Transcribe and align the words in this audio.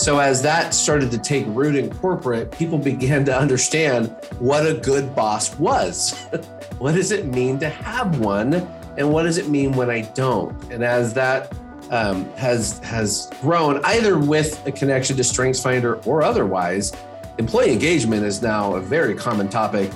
So, 0.00 0.18
as 0.18 0.40
that 0.40 0.72
started 0.72 1.10
to 1.10 1.18
take 1.18 1.44
root 1.48 1.76
in 1.76 1.92
corporate, 1.96 2.50
people 2.50 2.78
began 2.78 3.22
to 3.26 3.38
understand 3.38 4.08
what 4.38 4.66
a 4.66 4.72
good 4.72 5.14
boss 5.14 5.54
was. 5.58 6.18
what 6.78 6.94
does 6.94 7.10
it 7.10 7.26
mean 7.26 7.58
to 7.58 7.68
have 7.68 8.18
one? 8.18 8.54
And 8.96 9.12
what 9.12 9.24
does 9.24 9.36
it 9.36 9.50
mean 9.50 9.72
when 9.72 9.90
I 9.90 10.00
don't? 10.14 10.56
And 10.72 10.82
as 10.82 11.12
that 11.12 11.54
um, 11.90 12.24
has 12.36 12.78
has 12.78 13.28
grown, 13.42 13.84
either 13.84 14.16
with 14.18 14.66
a 14.66 14.72
connection 14.72 15.18
to 15.18 15.22
StrengthsFinder 15.22 16.06
or 16.06 16.22
otherwise, 16.22 16.94
employee 17.36 17.70
engagement 17.70 18.24
is 18.24 18.40
now 18.40 18.76
a 18.76 18.80
very 18.80 19.14
common 19.14 19.50
topic, 19.50 19.90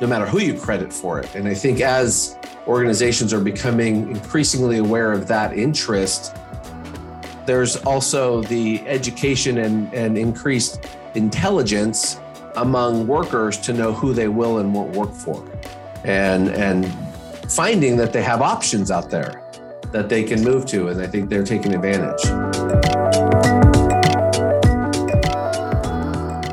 no 0.00 0.06
matter 0.06 0.24
who 0.24 0.38
you 0.38 0.58
credit 0.58 0.90
for 0.90 1.20
it. 1.20 1.34
And 1.34 1.46
I 1.46 1.52
think 1.52 1.82
as 1.82 2.38
organizations 2.66 3.34
are 3.34 3.40
becoming 3.40 4.12
increasingly 4.12 4.78
aware 4.78 5.12
of 5.12 5.28
that 5.28 5.58
interest, 5.58 6.34
there's 7.44 7.76
also 7.84 8.42
the 8.42 8.80
education 8.86 9.58
and, 9.58 9.92
and 9.92 10.16
increased 10.16 10.86
intelligence 11.14 12.20
among 12.56 13.06
workers 13.06 13.58
to 13.58 13.72
know 13.72 13.92
who 13.92 14.12
they 14.12 14.28
will 14.28 14.58
and 14.58 14.72
won't 14.72 14.94
work 14.94 15.12
for. 15.12 15.44
And, 16.04 16.48
and 16.50 16.86
finding 17.50 17.96
that 17.96 18.12
they 18.12 18.22
have 18.22 18.42
options 18.42 18.90
out 18.90 19.10
there 19.10 19.42
that 19.90 20.08
they 20.08 20.22
can 20.22 20.42
move 20.42 20.66
to. 20.66 20.88
And 20.88 21.00
I 21.00 21.06
think 21.06 21.28
they're 21.28 21.44
taking 21.44 21.74
advantage. 21.74 22.24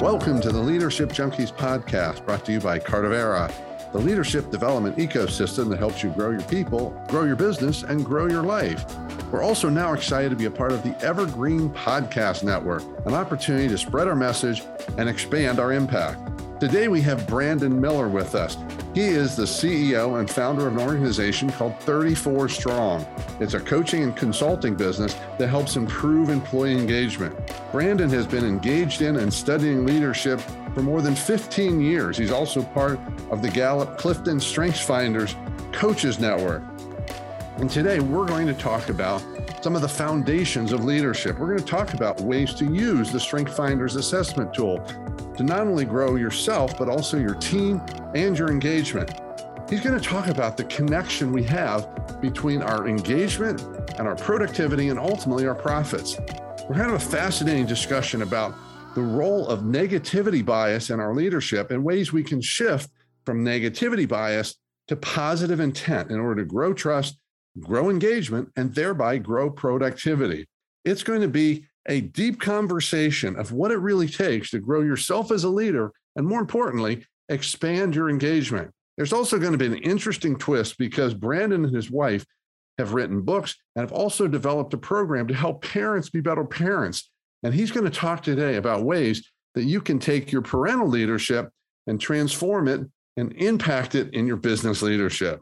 Welcome 0.02 0.42
to 0.42 0.52
the 0.52 0.62
Leadership 0.62 1.10
Junkies 1.10 1.54
podcast 1.54 2.26
brought 2.26 2.46
to 2.46 2.52
you 2.52 2.60
by 2.60 2.80
Cardivera 2.80 3.54
the 3.92 4.00
leadership 4.00 4.52
development 4.52 4.98
ecosystem 4.98 5.70
that 5.70 5.80
helps 5.80 6.04
you 6.04 6.10
grow 6.12 6.32
your 6.32 6.42
people, 6.44 6.92
grow 7.08 7.24
your 7.24 7.36
business, 7.36 7.84
and 7.84 8.06
grow 8.06 8.28
your 8.28 8.44
life. 8.44 8.86
We're 9.32 9.44
also 9.44 9.70
now 9.70 9.94
excited 9.94 10.30
to 10.30 10.36
be 10.36 10.46
a 10.46 10.52
part 10.52 10.72
of 10.72 10.84
the 10.84 10.98
Evergreen 11.04 11.70
Podcast 11.70 12.44
Network, 12.44 12.84
an 13.06 13.14
opportunity 13.14 13.68
to 13.68 13.78
spread 13.78 14.08
our 14.08 14.16
message 14.16 14.64
and 14.98 15.08
expand 15.08 15.60
our 15.60 15.72
impact. 15.72 16.20
Today, 16.60 16.90
we 16.90 17.00
have 17.04 17.26
Brandon 17.26 17.80
Miller 17.80 18.10
with 18.10 18.36
us. 18.36 18.58
He 18.94 19.06
is 19.06 19.38
the 19.38 19.44
CEO 19.44 20.20
and 20.20 20.30
founder 20.30 20.68
of 20.68 20.76
an 20.76 20.82
organization 20.82 21.50
called 21.50 21.80
34 21.80 22.50
Strong. 22.50 23.08
It's 23.40 23.54
a 23.54 23.62
coaching 23.62 24.04
and 24.04 24.14
consulting 24.14 24.76
business 24.76 25.16
that 25.38 25.48
helps 25.48 25.78
improve 25.78 26.28
employee 26.28 26.78
engagement. 26.78 27.34
Brandon 27.72 28.10
has 28.10 28.28
been 28.28 28.44
engaged 28.44 29.02
in 29.02 29.16
and 29.16 29.34
studying 29.34 29.86
leadership 29.86 30.42
for 30.74 30.82
more 30.82 31.02
than 31.02 31.16
15 31.16 31.80
years. 31.80 32.18
He's 32.18 32.32
also 32.32 32.62
part 32.62 33.00
of 33.32 33.42
the 33.42 33.50
Gallup 33.50 33.98
Clifton 33.98 34.40
StrengthsFinders 34.40 35.36
Coaches 35.72 36.20
Network. 36.20 36.62
And 37.60 37.70
today 37.70 38.00
we're 38.00 38.26
going 38.26 38.48
to 38.48 38.54
talk 38.54 38.88
about 38.88 39.22
some 39.62 39.76
of 39.76 39.82
the 39.82 39.90
foundations 39.90 40.72
of 40.72 40.86
leadership. 40.86 41.38
We're 41.38 41.48
going 41.48 41.60
to 41.60 41.66
talk 41.66 41.94
about 41.94 42.22
ways 42.22 42.54
to 42.54 42.64
use 42.64 43.12
the 43.12 43.20
Strength 43.20 43.54
Finders 43.54 43.98
assessment 43.98 44.54
tool 44.54 44.80
to 45.36 45.44
not 45.44 45.68
only 45.68 45.84
grow 45.84 46.16
yourself, 46.16 46.78
but 46.78 46.88
also 46.88 47.18
your 47.18 47.36
team 47.36 47.82
and 48.16 48.40
your 48.40 48.50
engagement. 48.50 49.12
He's 49.70 49.82
going 49.82 50.00
to 50.00 50.04
talk 50.04 50.28
about 50.28 50.56
the 50.56 50.64
connection 50.64 51.34
we 51.34 51.44
have 51.44 52.22
between 52.22 52.62
our 52.62 52.88
engagement 52.88 53.62
and 53.98 54.08
our 54.08 54.16
productivity 54.16 54.88
and 54.88 54.98
ultimately 54.98 55.46
our 55.46 55.54
profits. 55.54 56.18
We're 56.70 56.78
having 56.78 56.96
a 56.96 57.00
fascinating 57.00 57.66
discussion 57.66 58.22
about 58.22 58.56
the 58.96 59.02
role 59.02 59.46
of 59.50 59.64
negativity 59.64 60.46
bias 60.46 60.92
in 60.92 61.02
our 61.02 61.14
leadership 61.14 61.72
and 61.72 61.84
ways 61.84 62.14
we 62.14 62.24
can 62.24 62.40
shift 62.40 62.90
from 63.26 63.44
negativity 63.44 64.08
bias 64.08 64.56
to 64.88 64.96
positive 64.96 65.60
intent 65.60 66.10
in 66.10 66.22
order 66.22 66.42
to 66.42 66.48
grow 66.48 66.74
trust, 66.74 67.19
grow 67.60 67.90
engagement, 67.90 68.50
and 68.56 68.74
thereby 68.74 69.18
grow 69.18 69.50
productivity. 69.50 70.48
It's 70.86 71.04
going 71.04 71.22
to 71.22 71.28
be 71.28 71.66
a 71.88 72.02
deep 72.02 72.40
conversation 72.40 73.36
of 73.38 73.52
what 73.52 73.72
it 73.72 73.78
really 73.78 74.08
takes 74.08 74.52
to 74.52 74.60
grow 74.60 74.82
yourself 74.82 75.32
as 75.32 75.44
a 75.44 75.50
leader, 75.50 75.92
and 76.16 76.28
more 76.28 76.40
importantly, 76.40 77.06
expand 77.30 77.96
your 77.96 78.10
engagement. 78.10 78.72
There's 78.98 79.14
also 79.14 79.40
going 79.40 79.54
to 79.54 79.58
be 79.58 79.66
an 79.66 79.78
interesting 79.78 80.38
twist 80.38 80.78
because 80.78 81.14
Brandon 81.14 81.66
and 81.66 81.76
his 81.76 81.90
wife 81.90 82.26
have 82.78 82.94
written 82.94 83.22
books 83.22 83.56
and 83.76 83.84
have 83.84 83.92
also 83.92 84.28
developed 84.28 84.74
a 84.74 84.78
program 84.78 85.28
to 85.28 85.34
help 85.34 85.64
parents 85.64 86.10
be 86.10 86.22
better 86.22 86.46
parents 86.46 87.10
and 87.44 87.54
he's 87.54 87.72
going 87.72 87.86
to 87.86 87.92
talk 87.92 88.22
today 88.22 88.56
about 88.56 88.84
ways 88.84 89.30
that 89.56 89.64
you 89.64 89.82
can 89.82 90.00
take 90.00 90.32
your 90.32 90.42
parental 90.42 90.88
leadership 90.88 91.50
and 91.88 92.00
transform 92.00 92.68
it 92.68 92.82
and 93.18 93.34
impact 93.34 93.96
it 93.96 94.14
in 94.14 94.28
your 94.28 94.38
business 94.38 94.82
leadership. 94.82 95.42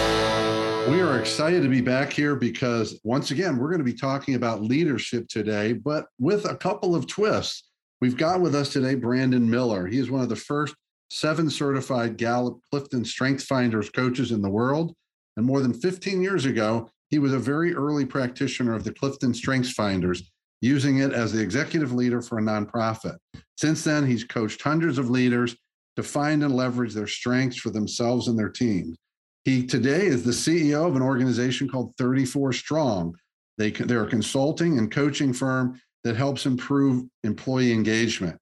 We 0.89 0.99
are 0.99 1.19
excited 1.19 1.61
to 1.61 1.69
be 1.69 1.79
back 1.79 2.11
here 2.11 2.35
because 2.35 2.99
once 3.03 3.29
again, 3.29 3.57
we're 3.57 3.69
going 3.69 3.79
to 3.79 3.85
be 3.85 3.93
talking 3.93 4.33
about 4.33 4.63
leadership 4.63 5.27
today, 5.27 5.73
but 5.73 6.07
with 6.19 6.45
a 6.45 6.55
couple 6.55 6.95
of 6.95 7.05
twists. 7.05 7.69
We've 8.01 8.17
got 8.17 8.41
with 8.41 8.55
us 8.55 8.73
today 8.73 8.95
Brandon 8.95 9.47
Miller. 9.47 9.85
He 9.85 9.99
is 9.99 10.09
one 10.09 10.21
of 10.21 10.29
the 10.29 10.35
first 10.35 10.73
seven 11.11 11.51
certified 11.51 12.17
Gallup 12.17 12.59
Clifton 12.71 13.03
StrengthsFinders 13.03 13.93
coaches 13.93 14.31
in 14.31 14.41
the 14.41 14.49
world. 14.49 14.95
And 15.37 15.45
more 15.45 15.61
than 15.61 15.73
15 15.73 16.19
years 16.19 16.45
ago, 16.45 16.89
he 17.11 17.19
was 17.19 17.31
a 17.31 17.39
very 17.39 17.75
early 17.75 18.05
practitioner 18.05 18.73
of 18.73 18.83
the 18.83 18.93
Clifton 18.93 19.35
Strengths 19.35 19.73
Finders, 19.73 20.31
using 20.61 20.97
it 20.97 21.13
as 21.13 21.31
the 21.31 21.41
executive 21.41 21.93
leader 21.93 22.23
for 22.23 22.39
a 22.39 22.41
nonprofit. 22.41 23.17
Since 23.55 23.83
then, 23.83 24.07
he's 24.07 24.23
coached 24.23 24.63
hundreds 24.63 24.97
of 24.97 25.11
leaders 25.11 25.55
to 25.95 26.01
find 26.01 26.43
and 26.43 26.55
leverage 26.55 26.95
their 26.95 27.07
strengths 27.07 27.57
for 27.57 27.69
themselves 27.69 28.27
and 28.27 28.39
their 28.39 28.49
teams. 28.49 28.97
He 29.43 29.65
today 29.65 30.05
is 30.05 30.23
the 30.23 30.31
CEO 30.31 30.87
of 30.87 30.95
an 30.95 31.01
organization 31.01 31.67
called 31.67 31.95
34 31.97 32.53
Strong. 32.53 33.15
They, 33.57 33.71
they're 33.71 34.05
a 34.05 34.09
consulting 34.09 34.77
and 34.77 34.91
coaching 34.91 35.33
firm 35.33 35.81
that 36.03 36.15
helps 36.15 36.45
improve 36.45 37.05
employee 37.23 37.71
engagement. 37.73 38.37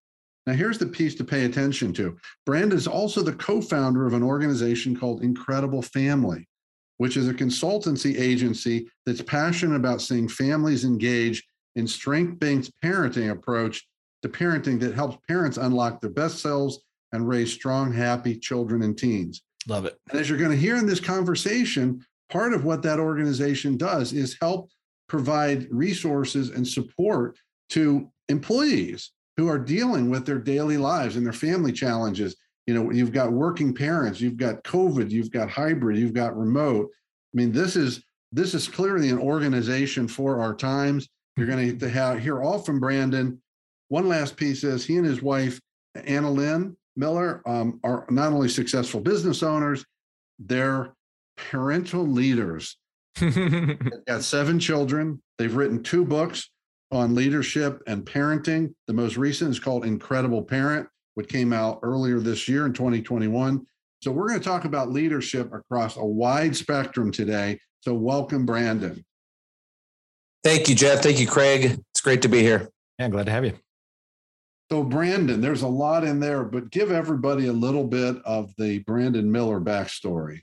Now, 0.45 0.53
here's 0.53 0.77
the 0.77 0.87
piece 0.87 1.15
to 1.15 1.23
pay 1.23 1.45
attention 1.45 1.93
to. 1.93 2.17
Brand 2.45 2.73
is 2.73 2.87
also 2.87 3.21
the 3.21 3.33
co 3.33 3.61
founder 3.61 4.05
of 4.05 4.13
an 4.13 4.23
organization 4.23 4.95
called 4.95 5.23
Incredible 5.23 5.81
Family, 5.81 6.47
which 6.97 7.15
is 7.15 7.29
a 7.29 7.33
consultancy 7.33 8.19
agency 8.19 8.89
that's 9.05 9.21
passionate 9.21 9.75
about 9.75 10.01
seeing 10.01 10.27
families 10.27 10.83
engage 10.83 11.45
in 11.75 11.87
strength 11.87 12.39
based 12.39 12.71
parenting 12.83 13.31
approach 13.31 13.87
to 14.21 14.29
parenting 14.29 14.79
that 14.81 14.95
helps 14.95 15.17
parents 15.27 15.57
unlock 15.57 16.01
their 16.01 16.09
best 16.09 16.39
selves 16.39 16.79
and 17.13 17.27
raise 17.27 17.53
strong, 17.53 17.93
happy 17.93 18.35
children 18.37 18.81
and 18.81 18.97
teens. 18.97 19.43
Love 19.67 19.85
it. 19.85 19.97
And 20.09 20.19
as 20.19 20.29
you're 20.29 20.37
going 20.37 20.51
to 20.51 20.57
hear 20.57 20.77
in 20.77 20.85
this 20.85 20.99
conversation, 20.99 22.05
part 22.29 22.53
of 22.53 22.63
what 22.63 22.81
that 22.83 22.99
organization 22.99 23.77
does 23.77 24.13
is 24.13 24.37
help 24.39 24.69
provide 25.07 25.67
resources 25.69 26.49
and 26.51 26.67
support 26.67 27.37
to 27.69 28.09
employees 28.29 29.11
who 29.37 29.47
are 29.47 29.59
dealing 29.59 30.09
with 30.09 30.25
their 30.25 30.37
daily 30.37 30.77
lives 30.77 31.15
and 31.15 31.25
their 31.25 31.33
family 31.33 31.71
challenges. 31.71 32.35
You 32.67 32.73
know, 32.73 32.91
you've 32.91 33.11
got 33.11 33.31
working 33.31 33.73
parents, 33.73 34.21
you've 34.21 34.37
got 34.37 34.63
COVID, 34.63 35.09
you've 35.09 35.31
got 35.31 35.49
hybrid, 35.49 35.97
you've 35.97 36.13
got 36.13 36.37
remote. 36.37 36.89
I 37.33 37.37
mean, 37.37 37.51
this 37.51 37.75
is 37.75 38.03
this 38.31 38.53
is 38.53 38.67
clearly 38.67 39.09
an 39.09 39.17
organization 39.17 40.07
for 40.07 40.39
our 40.39 40.53
times. 40.53 41.07
You're 41.35 41.47
going 41.47 41.79
to 41.79 41.89
have 41.89 42.19
hear 42.19 42.43
all 42.43 42.59
from 42.59 42.79
Brandon. 42.79 43.41
One 43.87 44.07
last 44.07 44.37
piece 44.37 44.63
is 44.63 44.85
he 44.85 44.97
and 44.97 45.05
his 45.05 45.21
wife 45.21 45.59
Anna 45.95 46.29
Lynn 46.29 46.77
Miller 46.99 47.41
um, 47.45 47.79
are 47.83 48.05
not 48.09 48.33
only 48.33 48.49
successful 48.49 48.99
business 48.99 49.41
owners, 49.41 49.85
they're 50.37 50.93
parental 51.37 52.05
leaders. 52.05 52.77
They've 53.19 54.05
got 54.05 54.23
seven 54.23 54.59
children. 54.59 55.21
They've 55.37 55.55
written 55.55 55.81
two 55.81 56.05
books 56.05 56.49
on 56.91 57.15
leadership 57.15 57.81
and 57.87 58.05
parenting. 58.05 58.73
The 58.87 58.93
most 58.93 59.17
recent 59.17 59.51
is 59.51 59.59
called 59.59 59.85
Incredible 59.85 60.43
Parent, 60.43 60.87
which 61.15 61.29
came 61.29 61.53
out 61.53 61.79
earlier 61.83 62.19
this 62.19 62.47
year 62.47 62.65
in 62.65 62.73
2021. 62.73 63.65
So 64.01 64.11
we're 64.11 64.27
going 64.27 64.39
to 64.39 64.45
talk 64.45 64.65
about 64.65 64.91
leadership 64.91 65.53
across 65.53 65.97
a 65.97 66.05
wide 66.05 66.55
spectrum 66.55 67.11
today. 67.11 67.59
So 67.81 67.93
welcome, 67.93 68.45
Brandon. 68.45 69.03
Thank 70.43 70.69
you, 70.69 70.75
Jeff. 70.75 71.01
Thank 71.01 71.19
you, 71.19 71.27
Craig. 71.27 71.79
It's 71.91 72.01
great 72.01 72.21
to 72.21 72.29
be 72.29 72.39
here. 72.41 72.69
Yeah, 72.97 73.09
glad 73.09 73.25
to 73.25 73.31
have 73.31 73.45
you. 73.45 73.53
So, 74.71 74.83
Brandon, 74.83 75.41
there's 75.41 75.63
a 75.63 75.67
lot 75.67 76.03
in 76.03 76.19
there, 76.19 76.43
but 76.43 76.69
give 76.69 76.91
everybody 76.91 77.47
a 77.47 77.53
little 77.53 77.85
bit 77.85 78.17
of 78.23 78.55
the 78.57 78.79
Brandon 78.79 79.31
Miller 79.31 79.59
backstory. 79.59 80.41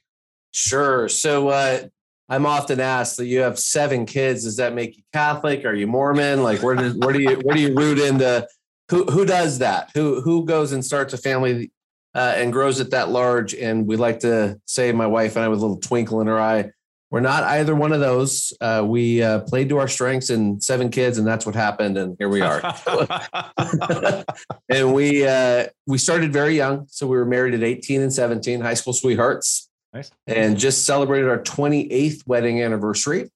Sure. 0.51 1.09
So, 1.09 1.49
uh, 1.49 1.83
I'm 2.29 2.45
often 2.45 2.81
asked 2.81 3.19
that 3.19 3.27
you 3.27 3.41
have 3.41 3.59
seven 3.59 4.05
kids. 4.05 4.43
Does 4.43 4.57
that 4.57 4.75
make 4.75 4.97
you 4.97 5.05
Catholic? 5.13 5.65
Are 5.65 5.75
you 5.75 5.87
Mormon? 5.87 6.43
Like, 6.43 6.63
where 6.63 6.75
do 6.75 6.91
where 6.99 7.13
do 7.13 7.21
you 7.21 7.37
where 7.45 7.55
do 7.55 7.63
you 7.63 7.75
root 7.75 7.99
into? 7.99 8.49
Who 8.91 9.05
who 9.05 9.25
does 9.25 9.59
that? 9.59 9.91
Who 9.95 10.21
who 10.21 10.45
goes 10.45 10.73
and 10.73 10.85
starts 10.85 11.15
a 11.15 11.19
family 11.19 11.71
uh, 12.15 12.35
and 12.37 12.53
grows 12.53 12.81
it 12.81 12.91
that 12.91 13.11
large? 13.11 13.55
And 13.55 13.87
we 13.87 13.97
like 13.97 14.21
to 14.21 14.61
say, 14.65 14.91
my 14.91 15.07
wife 15.07 15.37
and 15.37 15.45
I, 15.45 15.49
with 15.49 15.61
a 15.61 15.63
little 15.63 15.81
twinkle 15.81 16.21
in 16.21 16.27
her 16.27 16.41
eye, 16.41 16.73
we're 17.17 17.21
not 17.21 17.45
either 17.45 17.75
one 17.75 17.93
of 17.93 18.01
those. 18.01 18.53
Uh, 18.61 18.85
we 18.87 19.23
uh, 19.23 19.41
played 19.41 19.71
to 19.71 19.79
our 19.79 19.89
strengths 19.89 20.29
and 20.29 20.63
seven 20.63 20.91
kids, 20.91 21.17
and 21.17 21.27
that's 21.27 21.47
what 21.47 21.55
happened. 21.55 21.97
And 21.97 22.15
here 22.19 22.29
we 22.29 22.43
are. 22.43 22.61
and 24.69 24.93
we 24.93 25.27
uh, 25.27 25.69
we 25.87 25.97
started 25.97 26.31
very 26.31 26.57
young, 26.57 26.87
so 26.91 27.07
we 27.07 27.17
were 27.17 27.25
married 27.25 27.55
at 27.55 27.63
18 27.63 28.03
and 28.03 28.13
17, 28.13 28.61
high 28.61 28.75
school 28.75 28.93
sweethearts. 28.93 29.71
Nice. 29.95 30.11
And 30.27 30.59
just 30.59 30.85
celebrated 30.85 31.31
our 31.31 31.39
28th 31.39 32.27
wedding 32.27 32.63
anniversary. 32.63 33.31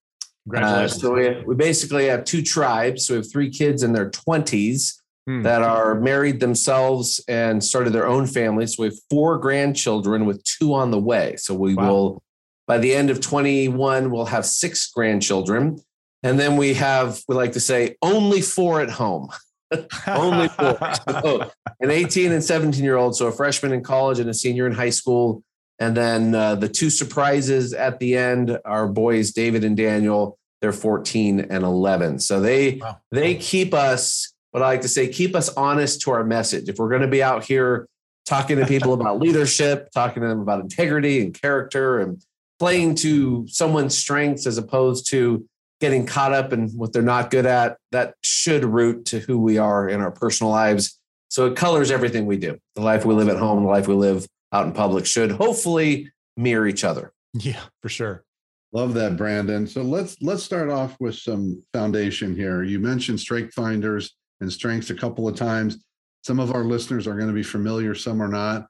Congratulations. 0.44 1.02
Uh, 1.02 1.06
so 1.06 1.14
we, 1.14 1.42
we 1.46 1.54
basically 1.54 2.04
have 2.08 2.24
two 2.24 2.42
tribes. 2.42 3.06
So 3.06 3.14
we 3.14 3.20
have 3.20 3.32
three 3.32 3.48
kids 3.48 3.82
in 3.82 3.94
their 3.94 4.10
20s 4.10 5.00
hmm. 5.26 5.40
that 5.40 5.62
are 5.62 5.94
married 5.94 6.38
themselves 6.38 7.18
and 7.28 7.64
started 7.64 7.94
their 7.94 8.06
own 8.06 8.26
families. 8.26 8.76
So 8.76 8.82
we 8.82 8.90
have 8.90 8.98
four 9.08 9.38
grandchildren 9.38 10.26
with 10.26 10.44
two 10.44 10.74
on 10.74 10.90
the 10.90 11.00
way. 11.00 11.36
So 11.36 11.54
we 11.54 11.74
wow. 11.74 11.88
will 11.88 12.22
by 12.70 12.78
the 12.78 12.94
end 12.94 13.10
of 13.10 13.20
21, 13.20 14.12
we'll 14.12 14.26
have 14.26 14.46
six 14.46 14.92
grandchildren. 14.92 15.80
And 16.22 16.38
then 16.38 16.56
we 16.56 16.74
have, 16.74 17.20
we 17.26 17.34
like 17.34 17.50
to 17.54 17.60
say, 17.60 17.96
only 18.00 18.40
four 18.40 18.80
at 18.80 18.88
home. 18.90 19.28
only 20.06 20.46
four. 20.46 20.78
so 21.08 21.50
an 21.80 21.90
18 21.90 22.30
and 22.30 22.44
17 22.44 22.84
year 22.84 22.94
old. 22.94 23.16
So 23.16 23.26
a 23.26 23.32
freshman 23.32 23.72
in 23.72 23.82
college 23.82 24.20
and 24.20 24.30
a 24.30 24.34
senior 24.34 24.68
in 24.68 24.72
high 24.72 24.90
school. 24.90 25.42
And 25.80 25.96
then 25.96 26.32
uh, 26.32 26.54
the 26.54 26.68
two 26.68 26.90
surprises 26.90 27.74
at 27.74 27.98
the 27.98 28.16
end 28.16 28.56
are 28.64 28.86
boys, 28.86 29.32
David 29.32 29.64
and 29.64 29.76
Daniel. 29.76 30.38
They're 30.60 30.70
14 30.70 31.40
and 31.40 31.64
11. 31.64 32.20
So 32.20 32.38
they 32.38 32.74
wow. 32.76 33.00
they 33.10 33.34
keep 33.34 33.74
us, 33.74 34.32
what 34.52 34.62
I 34.62 34.66
like 34.66 34.82
to 34.82 34.88
say, 34.88 35.08
keep 35.08 35.34
us 35.34 35.48
honest 35.56 36.02
to 36.02 36.12
our 36.12 36.22
message. 36.22 36.68
If 36.68 36.78
we're 36.78 36.90
going 36.90 37.02
to 37.02 37.08
be 37.08 37.20
out 37.20 37.42
here 37.42 37.88
talking 38.26 38.58
to 38.58 38.66
people 38.66 38.92
about 38.92 39.18
leadership, 39.18 39.90
talking 39.92 40.22
to 40.22 40.28
them 40.28 40.38
about 40.38 40.60
integrity 40.60 41.20
and 41.20 41.34
character 41.34 41.98
and 41.98 42.22
playing 42.60 42.94
to 42.94 43.46
someone's 43.48 43.96
strengths 43.96 44.46
as 44.46 44.58
opposed 44.58 45.10
to 45.10 45.44
getting 45.80 46.06
caught 46.06 46.32
up 46.32 46.52
in 46.52 46.68
what 46.70 46.92
they're 46.92 47.02
not 47.02 47.30
good 47.30 47.46
at, 47.46 47.78
that 47.90 48.14
should 48.22 48.64
root 48.64 49.06
to 49.06 49.18
who 49.18 49.38
we 49.38 49.56
are 49.56 49.88
in 49.88 50.00
our 50.00 50.10
personal 50.10 50.52
lives. 50.52 50.98
So 51.30 51.46
it 51.46 51.56
colors 51.56 51.90
everything 51.90 52.26
we 52.26 52.36
do. 52.36 52.58
The 52.74 52.82
life 52.82 53.04
we 53.06 53.14
live 53.14 53.30
at 53.30 53.38
home, 53.38 53.62
the 53.62 53.68
life 53.68 53.88
we 53.88 53.94
live 53.94 54.26
out 54.52 54.66
in 54.66 54.72
public 54.72 55.06
should 55.06 55.30
hopefully 55.30 56.12
mirror 56.36 56.68
each 56.68 56.84
other. 56.84 57.12
Yeah, 57.32 57.62
for 57.80 57.88
sure. 57.88 58.24
Love 58.72 58.94
that, 58.94 59.16
Brandon. 59.16 59.66
So 59.66 59.82
let's 59.82 60.16
let's 60.20 60.42
start 60.42 60.70
off 60.70 60.96
with 61.00 61.16
some 61.16 61.62
foundation 61.72 62.36
here. 62.36 62.62
You 62.62 62.78
mentioned 62.78 63.18
strength 63.18 63.54
finders 63.54 64.14
and 64.40 64.52
strengths 64.52 64.90
a 64.90 64.94
couple 64.94 65.26
of 65.26 65.34
times. 65.34 65.82
Some 66.22 66.38
of 66.38 66.52
our 66.54 66.64
listeners 66.64 67.06
are 67.06 67.14
going 67.14 67.28
to 67.28 67.34
be 67.34 67.42
familiar, 67.42 67.94
some 67.94 68.22
are 68.22 68.28
not. 68.28 68.66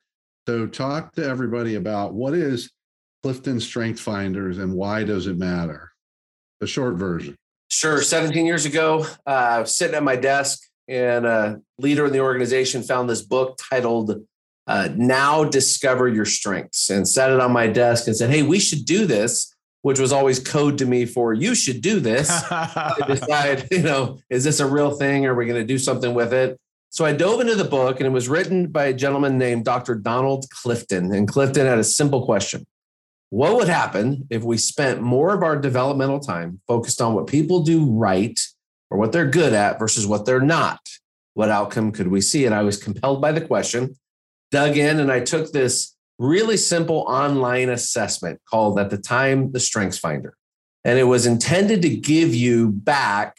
So 0.46 0.66
talk 0.66 1.12
to 1.14 1.24
everybody 1.24 1.74
about 1.74 2.14
what 2.14 2.34
is 2.34 2.70
Clifton 3.22 3.60
Strength 3.60 4.00
Finders 4.00 4.58
and 4.58 4.74
why 4.74 5.04
does 5.04 5.26
it 5.26 5.36
matter? 5.36 5.92
The 6.60 6.66
short 6.66 6.94
version. 6.96 7.36
Sure. 7.68 8.02
17 8.02 8.46
years 8.46 8.66
ago, 8.66 9.06
uh, 9.26 9.30
I 9.30 9.60
was 9.60 9.74
sitting 9.74 9.94
at 9.94 10.02
my 10.02 10.16
desk 10.16 10.60
and 10.88 11.24
a 11.24 11.60
leader 11.78 12.06
in 12.06 12.12
the 12.12 12.20
organization 12.20 12.82
found 12.82 13.08
this 13.08 13.22
book 13.22 13.58
titled 13.70 14.24
uh, 14.66 14.88
Now 14.94 15.44
Discover 15.44 16.08
Your 16.08 16.24
Strengths 16.24 16.90
and 16.90 17.06
set 17.06 17.30
it 17.30 17.40
on 17.40 17.52
my 17.52 17.66
desk 17.66 18.06
and 18.06 18.16
said, 18.16 18.30
Hey, 18.30 18.42
we 18.42 18.58
should 18.58 18.84
do 18.84 19.06
this, 19.06 19.54
which 19.82 20.00
was 20.00 20.12
always 20.12 20.38
code 20.40 20.78
to 20.78 20.86
me 20.86 21.06
for 21.06 21.32
you 21.32 21.54
should 21.54 21.80
do 21.80 22.00
this. 22.00 22.28
I 22.50 22.96
decide, 23.06 23.68
you 23.70 23.82
know, 23.82 24.18
is 24.28 24.44
this 24.44 24.60
a 24.60 24.66
real 24.66 24.92
thing? 24.92 25.26
Are 25.26 25.34
we 25.34 25.46
going 25.46 25.60
to 25.60 25.66
do 25.66 25.78
something 25.78 26.12
with 26.12 26.32
it? 26.32 26.58
So 26.90 27.04
I 27.04 27.12
dove 27.12 27.40
into 27.40 27.54
the 27.54 27.64
book 27.64 28.00
and 28.00 28.06
it 28.06 28.10
was 28.10 28.28
written 28.28 28.66
by 28.66 28.86
a 28.86 28.92
gentleman 28.92 29.38
named 29.38 29.64
Dr. 29.64 29.94
Donald 29.94 30.46
Clifton. 30.50 31.14
And 31.14 31.28
Clifton 31.28 31.66
had 31.66 31.78
a 31.78 31.84
simple 31.84 32.24
question 32.24 32.66
what 33.30 33.54
would 33.54 33.68
happen 33.68 34.26
if 34.28 34.42
we 34.42 34.58
spent 34.58 35.00
more 35.00 35.32
of 35.32 35.42
our 35.42 35.56
developmental 35.56 36.18
time 36.18 36.60
focused 36.66 37.00
on 37.00 37.14
what 37.14 37.28
people 37.28 37.62
do 37.62 37.90
right 37.90 38.38
or 38.90 38.98
what 38.98 39.12
they're 39.12 39.28
good 39.28 39.52
at 39.52 39.78
versus 39.78 40.06
what 40.06 40.26
they're 40.26 40.40
not? 40.40 40.80
What 41.34 41.48
outcome 41.48 41.92
could 41.92 42.08
we 42.08 42.20
see? 42.20 42.44
And 42.44 42.54
I 42.54 42.62
was 42.62 42.76
compelled 42.76 43.22
by 43.22 43.30
the 43.30 43.40
question, 43.40 43.96
dug 44.50 44.76
in, 44.76 44.98
and 44.98 45.12
I 45.12 45.20
took 45.20 45.52
this 45.52 45.96
really 46.18 46.56
simple 46.56 47.04
online 47.08 47.68
assessment 47.68 48.40
called 48.48 48.78
at 48.80 48.90
the 48.90 48.98
time 48.98 49.52
the 49.52 49.60
Strengths 49.60 49.98
Finder. 49.98 50.34
And 50.84 50.98
it 50.98 51.04
was 51.04 51.24
intended 51.24 51.82
to 51.82 51.88
give 51.88 52.34
you 52.34 52.70
back 52.70 53.36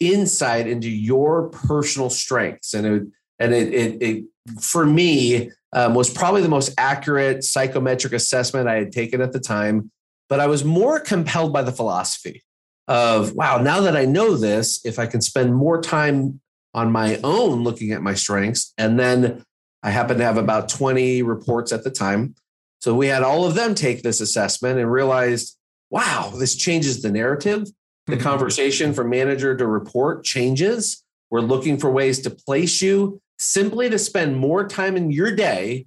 insight 0.00 0.66
into 0.66 0.90
your 0.90 1.48
personal 1.48 2.10
strengths. 2.10 2.74
And 2.74 2.86
it, 2.86 3.02
and 3.38 3.54
it, 3.54 3.72
it, 3.72 4.02
it 4.02 4.24
for 4.60 4.84
me, 4.84 5.50
um, 5.72 5.94
was 5.94 6.10
probably 6.10 6.42
the 6.42 6.48
most 6.48 6.72
accurate 6.78 7.44
psychometric 7.44 8.12
assessment 8.12 8.68
I 8.68 8.76
had 8.76 8.92
taken 8.92 9.20
at 9.20 9.32
the 9.32 9.40
time. 9.40 9.90
But 10.28 10.40
I 10.40 10.46
was 10.46 10.64
more 10.64 11.00
compelled 11.00 11.52
by 11.52 11.62
the 11.62 11.72
philosophy 11.72 12.42
of, 12.88 13.32
wow, 13.34 13.58
now 13.58 13.80
that 13.80 13.96
I 13.96 14.04
know 14.04 14.36
this, 14.36 14.80
if 14.84 14.98
I 14.98 15.06
can 15.06 15.20
spend 15.20 15.54
more 15.54 15.80
time 15.80 16.40
on 16.72 16.92
my 16.92 17.18
own 17.24 17.62
looking 17.62 17.92
at 17.92 18.02
my 18.02 18.14
strengths, 18.14 18.72
and 18.78 18.98
then 18.98 19.44
I 19.82 19.90
happened 19.90 20.18
to 20.18 20.24
have 20.24 20.36
about 20.36 20.68
20 20.68 21.22
reports 21.22 21.72
at 21.72 21.84
the 21.84 21.90
time. 21.90 22.34
So 22.80 22.94
we 22.94 23.08
had 23.08 23.22
all 23.22 23.44
of 23.44 23.54
them 23.54 23.74
take 23.74 24.02
this 24.02 24.20
assessment 24.20 24.78
and 24.78 24.90
realized, 24.90 25.56
wow, 25.90 26.32
this 26.38 26.56
changes 26.56 27.02
the 27.02 27.10
narrative. 27.10 27.66
The 28.06 28.14
mm-hmm. 28.14 28.22
conversation 28.22 28.92
from 28.92 29.10
manager 29.10 29.56
to 29.56 29.66
report 29.66 30.24
changes. 30.24 31.04
We're 31.30 31.40
looking 31.40 31.78
for 31.78 31.90
ways 31.90 32.20
to 32.20 32.30
place 32.30 32.82
you 32.82 33.20
simply 33.40 33.88
to 33.88 33.98
spend 33.98 34.36
more 34.36 34.68
time 34.68 34.96
in 34.96 35.10
your 35.10 35.34
day 35.34 35.86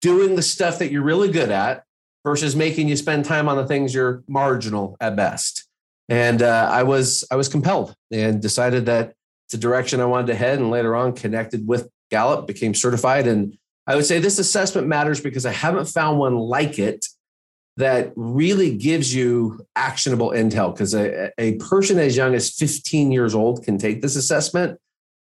doing 0.00 0.36
the 0.36 0.42
stuff 0.42 0.78
that 0.78 0.90
you're 0.90 1.02
really 1.02 1.30
good 1.30 1.50
at 1.50 1.84
versus 2.24 2.56
making 2.56 2.88
you 2.88 2.96
spend 2.96 3.24
time 3.24 3.48
on 3.48 3.56
the 3.56 3.66
things 3.66 3.94
you're 3.94 4.24
marginal 4.26 4.96
at 5.00 5.14
best. 5.14 5.68
And 6.08 6.42
uh, 6.42 6.68
I 6.70 6.82
was 6.82 7.24
I 7.30 7.36
was 7.36 7.48
compelled 7.48 7.94
and 8.10 8.40
decided 8.40 8.86
that 8.86 9.14
it's 9.46 9.54
a 9.54 9.58
direction 9.58 10.00
I 10.00 10.06
wanted 10.06 10.28
to 10.28 10.34
head. 10.34 10.58
And 10.58 10.70
later 10.70 10.96
on, 10.96 11.12
connected 11.12 11.66
with 11.68 11.88
Gallup, 12.10 12.46
became 12.46 12.74
certified. 12.74 13.26
And 13.26 13.56
I 13.86 13.96
would 13.96 14.06
say 14.06 14.18
this 14.18 14.38
assessment 14.38 14.86
matters 14.86 15.20
because 15.20 15.46
I 15.46 15.52
haven't 15.52 15.86
found 15.86 16.18
one 16.18 16.36
like 16.36 16.78
it 16.78 17.06
that 17.76 18.12
really 18.16 18.76
gives 18.76 19.14
you 19.14 19.66
actionable 19.76 20.30
intel. 20.30 20.72
Because 20.72 20.94
a, 20.94 21.32
a 21.38 21.56
person 21.56 21.98
as 21.98 22.16
young 22.16 22.34
as 22.34 22.50
15 22.50 23.12
years 23.12 23.34
old 23.34 23.64
can 23.64 23.78
take 23.78 24.00
this 24.00 24.16
assessment 24.16 24.78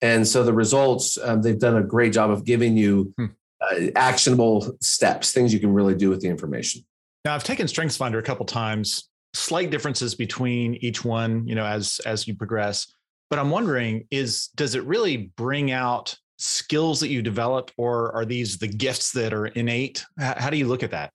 and 0.04 0.28
so 0.28 0.44
the 0.44 0.54
results, 0.54 1.18
um, 1.24 1.42
they've 1.42 1.58
done 1.58 1.78
a 1.78 1.82
great 1.82 2.12
job 2.12 2.30
of 2.30 2.44
giving 2.44 2.76
you 2.76 3.14
hmm. 3.18 3.28
uh, 3.62 3.88
actionable 3.96 4.78
steps, 4.82 5.32
things 5.32 5.54
you 5.54 5.62
can 5.62 5.72
really 5.72 5.96
do 5.96 6.10
with 6.10 6.20
the 6.20 6.28
information. 6.28 6.84
Now, 7.24 7.34
I've 7.34 7.46
taken 7.46 7.68
StrengthsFinder 7.68 8.20
a 8.20 8.22
couple 8.22 8.46
times. 8.46 9.10
Slight 9.34 9.72
differences 9.72 10.14
between 10.14 10.76
each 10.76 11.06
one, 11.06 11.48
you 11.48 11.56
know, 11.56 11.66
as 11.66 12.02
as 12.06 12.28
you 12.28 12.36
progress. 12.36 12.94
But 13.30 13.40
I'm 13.40 13.50
wondering, 13.50 14.06
is 14.12 14.50
does 14.56 14.76
it 14.76 14.84
really 14.84 15.32
bring 15.38 15.72
out 15.72 16.16
skills 16.38 17.00
that 17.00 17.08
you 17.08 17.22
developed, 17.22 17.72
or 17.78 18.14
are 18.14 18.26
these 18.26 18.58
the 18.58 18.68
gifts 18.68 19.14
that 19.14 19.34
are 19.34 19.48
innate? 19.48 20.06
How 20.20 20.50
do 20.50 20.58
you 20.58 20.68
look 20.68 20.84
at 20.84 20.92
that? 20.92 21.12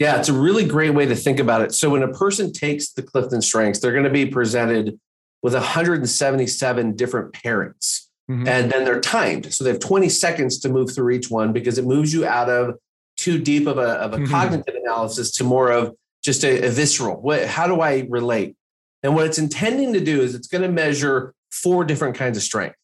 Yeah, 0.00 0.18
it's 0.18 0.28
a 0.28 0.34
really 0.34 0.66
great 0.66 0.90
way 0.90 1.06
to 1.06 1.14
think 1.14 1.38
about 1.38 1.62
it. 1.62 1.72
So 1.72 1.88
when 1.88 2.02
a 2.02 2.12
person 2.12 2.52
takes 2.52 2.92
the 2.92 3.02
Clifton 3.02 3.40
Strengths, 3.40 3.78
they're 3.78 3.92
going 3.92 4.04
to 4.04 4.10
be 4.10 4.26
presented 4.26 4.98
with 5.40 5.54
177 5.54 6.96
different 6.96 7.32
pairings. 7.32 8.08
Mm-hmm. 8.30 8.48
And 8.48 8.72
then 8.72 8.84
they're 8.84 9.00
timed. 9.00 9.52
So 9.52 9.64
they 9.64 9.70
have 9.70 9.80
20 9.80 10.08
seconds 10.08 10.58
to 10.60 10.68
move 10.68 10.94
through 10.94 11.10
each 11.10 11.30
one 11.30 11.52
because 11.52 11.76
it 11.76 11.84
moves 11.84 12.12
you 12.12 12.26
out 12.26 12.48
of 12.48 12.76
too 13.16 13.38
deep 13.38 13.66
of 13.66 13.78
a, 13.78 13.92
of 13.92 14.14
a 14.14 14.16
mm-hmm. 14.16 14.32
cognitive 14.32 14.74
analysis 14.74 15.30
to 15.32 15.44
more 15.44 15.70
of 15.70 15.94
just 16.22 16.42
a, 16.42 16.66
a 16.66 16.70
visceral. 16.70 17.20
What, 17.20 17.46
how 17.46 17.66
do 17.66 17.80
I 17.80 18.06
relate? 18.08 18.56
And 19.02 19.14
what 19.14 19.26
it's 19.26 19.38
intending 19.38 19.92
to 19.92 20.00
do 20.00 20.22
is 20.22 20.34
it's 20.34 20.48
going 20.48 20.62
to 20.62 20.70
measure 20.70 21.34
four 21.50 21.84
different 21.84 22.16
kinds 22.16 22.36
of 22.38 22.42
strength. 22.42 22.76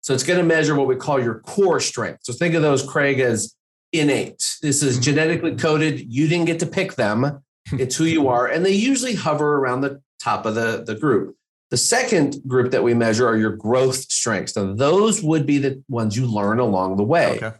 So 0.00 0.14
it's 0.14 0.22
going 0.22 0.38
to 0.38 0.44
measure 0.44 0.76
what 0.76 0.86
we 0.86 0.96
call 0.96 1.20
your 1.20 1.40
core 1.40 1.80
strength. 1.80 2.20
So 2.22 2.32
think 2.32 2.54
of 2.54 2.62
those, 2.62 2.86
Craig, 2.86 3.18
as 3.20 3.56
innate. 3.92 4.56
This 4.62 4.82
is 4.82 4.94
mm-hmm. 4.94 5.02
genetically 5.02 5.56
coded. 5.56 6.12
You 6.12 6.28
didn't 6.28 6.44
get 6.46 6.60
to 6.60 6.66
pick 6.66 6.94
them. 6.94 7.42
It's 7.72 7.96
who 7.96 8.04
you 8.04 8.28
are. 8.28 8.46
And 8.46 8.64
they 8.64 8.72
usually 8.72 9.14
hover 9.14 9.56
around 9.56 9.80
the 9.80 10.02
top 10.22 10.44
of 10.46 10.54
the, 10.54 10.84
the 10.86 10.94
group. 10.94 11.36
The 11.70 11.76
second 11.76 12.36
group 12.46 12.70
that 12.72 12.82
we 12.82 12.94
measure 12.94 13.26
are 13.26 13.36
your 13.36 13.56
growth 13.56 13.96
strengths. 13.96 14.56
Now, 14.56 14.74
those 14.74 15.22
would 15.22 15.46
be 15.46 15.58
the 15.58 15.82
ones 15.88 16.16
you 16.16 16.26
learn 16.26 16.58
along 16.60 16.96
the 16.96 17.02
way, 17.02 17.36
okay. 17.36 17.52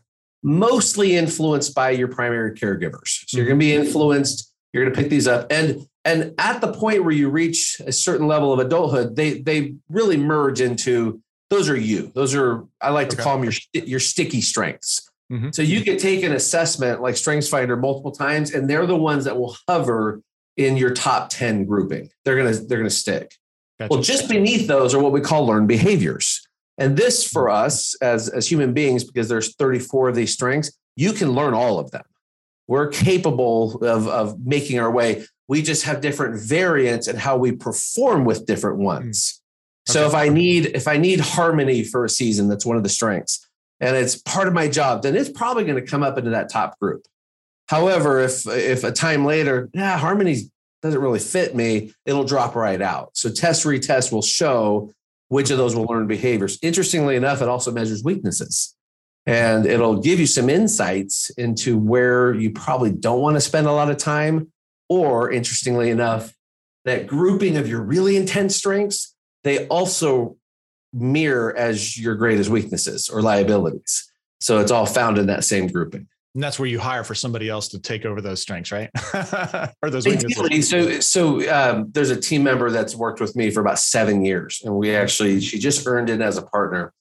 mostly 0.43 1.17
influenced 1.17 1.75
by 1.75 1.91
your 1.91 2.09
primary 2.09 2.53
caregivers. 2.53 3.25
So 3.27 3.39
you're 3.39 3.47
going 3.47 3.59
to 3.59 3.65
be 3.65 3.73
mm-hmm. 3.73 3.87
influenced. 3.87 4.53
You're 4.73 4.85
going 4.85 4.95
to 4.95 5.01
pick 5.01 5.11
these 5.11 5.27
up, 5.27 5.47
and 5.51 5.87
and 6.05 6.35
at 6.39 6.61
the 6.61 6.73
point 6.73 7.03
where 7.03 7.15
you 7.15 7.31
reach 7.31 7.81
a 7.87 7.93
certain 7.93 8.27
level 8.27 8.53
of 8.53 8.59
adulthood, 8.59 9.17
they 9.17 9.41
they 9.41 9.75
really 9.89 10.17
merge 10.17 10.61
into 10.61 11.23
those 11.51 11.69
are 11.69 11.77
you. 11.77 12.11
Those 12.15 12.35
are 12.35 12.65
I 12.81 12.91
like 12.91 13.09
okay. 13.09 13.17
to 13.17 13.23
call 13.23 13.39
them 13.39 13.45
your 13.45 13.85
your 13.85 14.01
sticky 14.01 14.41
strengths. 14.41 15.09
Mm-hmm. 15.33 15.51
So 15.53 15.63
you 15.63 15.83
can 15.83 15.97
take 15.97 16.23
an 16.23 16.33
assessment 16.33 17.01
like 17.01 17.15
StrengthsFinder 17.15 17.81
multiple 17.81 18.13
times, 18.13 18.53
and 18.53 18.69
they're 18.69 18.87
the 18.87 18.97
ones 18.97 19.25
that 19.25 19.37
will 19.39 19.57
hover 19.67 20.21
in 20.57 20.77
your 20.77 20.91
top 20.91 21.31
10 21.31 21.65
grouping. 21.65 22.11
They're 22.25 22.37
going 22.37 22.53
to 22.53 22.61
they're 22.61 22.79
going 22.79 22.91
to 22.91 22.95
stick. 22.95 23.35
Gotcha. 23.79 23.89
Well, 23.93 24.03
just 24.03 24.29
beneath 24.29 24.67
those 24.69 24.95
are 24.95 25.01
what 25.01 25.13
we 25.13 25.21
call 25.21 25.47
learned 25.47 25.69
behaviors. 25.69 26.47
And 26.79 26.97
this 26.97 27.29
for 27.29 27.49
us 27.51 27.95
as 28.03 28.29
as 28.29 28.51
human 28.51 28.73
beings 28.73 29.05
because 29.05 29.29
there's 29.29 29.55
34 29.57 30.11
of 30.11 30.15
these 30.17 30.33
strengths, 30.33 30.77
you 30.97 31.13
can 31.13 31.33
learn 31.33 31.55
all 31.55 31.79
of 31.79 31.91
them. 31.91 32.05
We're 32.67 32.89
capable 32.89 33.75
of 33.85 34.09
of 34.09 34.45
making 34.45 34.79
our 34.81 34.91
way. 34.91 35.25
We 35.49 35.63
just 35.63 35.85
have 35.85 36.01
different 36.01 36.41
variants 36.41 37.07
and 37.07 37.19
how 37.19 37.37
we 37.37 37.53
perform 37.53 38.25
with 38.25 38.47
different 38.47 38.79
ones. 38.79 39.41
So 39.87 40.01
Okay. 40.01 40.09
if 40.09 40.15
I 40.15 40.29
need 40.31 40.67
if 40.75 40.89
I 40.89 40.97
need 40.97 41.21
harmony 41.21 41.85
for 41.85 42.05
a 42.05 42.09
season, 42.09 42.49
that's 42.49 42.65
one 42.65 42.77
of 42.77 42.83
the 42.83 42.89
strengths, 42.89 43.47
and 43.81 43.95
it's 43.97 44.17
part 44.17 44.49
of 44.49 44.55
my 44.55 44.67
job, 44.69 45.03
then 45.03 45.15
it's 45.15 45.29
probably 45.29 45.65
going 45.65 45.77
to 45.77 45.87
come 45.87 46.03
up 46.03 46.17
into 46.17 46.31
that 46.31 46.49
top 46.49 46.79
group. 46.81 47.03
However, 47.69 48.19
if 48.21 48.47
if 48.49 48.83
a 48.83 48.91
time 48.93 49.25
later, 49.27 49.69
yeah, 49.75 49.99
harmony 49.99 50.51
doesn't 50.85 51.01
really 51.01 51.19
fit 51.19 51.57
me, 51.57 51.93
it'll 52.05 52.25
drop 52.25 52.55
right 52.55 52.81
out. 52.81 53.17
So 53.17 53.31
test 53.31 53.65
retest 53.65 54.13
will 54.13 54.23
show 54.23 54.93
which 55.29 55.51
of 55.51 55.57
those 55.57 55.75
will 55.75 55.85
learn 55.85 56.07
behaviors. 56.07 56.59
Interestingly 56.63 57.17
enough, 57.17 57.41
it 57.41 57.49
also 57.49 57.73
measures 57.73 58.05
weaknesses. 58.05 58.77
And 59.27 59.65
it'll 59.65 60.01
give 60.01 60.21
you 60.21 60.27
some 60.27 60.51
insights 60.51 61.31
into 61.31 61.79
where 61.79 62.35
you 62.35 62.51
probably 62.51 62.93
don't 62.93 63.23
want 63.23 63.37
to 63.37 63.41
spend 63.41 63.67
a 63.67 63.73
lot 63.73 63.91
of 63.91 63.97
time. 63.97 64.53
Or 64.91 65.33
interestingly 65.33 65.89
enough, 65.89 66.35
that 66.85 67.07
grouping 67.07 67.57
of 67.57 67.67
your 67.67 67.81
really 67.81 68.19
intense 68.19 68.55
strengths, 68.55 69.15
they 69.43 69.67
also 69.69 70.37
mirror 70.93 71.57
as 71.57 71.99
your 71.99 72.15
greatest 72.15 72.51
weaknesses 72.51 73.09
or 73.09 73.23
liabilities. 73.23 74.13
So 74.41 74.61
it's 74.61 74.71
all 74.71 74.85
found 74.85 75.17
in 75.17 75.27
that 75.29 75.45
same 75.45 75.69
grouping. 75.69 76.07
And 76.35 76.43
that's 76.43 76.59
where 76.59 76.69
you 76.69 76.81
hire 76.81 77.05
for 77.05 77.15
somebody 77.15 77.49
else 77.49 77.69
to 77.69 77.79
take 77.79 78.05
over 78.05 78.21
those 78.21 78.43
strengths, 78.43 78.73
right? 78.73 78.91
or 79.83 79.91
those 79.91 80.07
weaknesses. 80.07 80.69
So 80.69 81.01
so 81.01 81.55
um, 81.55 81.91
there's 81.93 82.11
a 82.11 82.21
team 82.21 82.43
member 82.43 82.71
that's 82.71 82.95
worked 82.95 83.21
with 83.21 83.37
me 83.37 83.51
for 83.51 83.61
about 83.61 83.79
seven 83.79 84.25
years, 84.25 84.61
and 84.65 84.75
we 84.75 84.95
actually 84.95 85.41
she 85.41 85.59
just 85.59 85.87
earned 85.87 86.11
it 86.11 86.21
as 86.21 86.37
a 86.37 86.43
partner. 86.43 86.93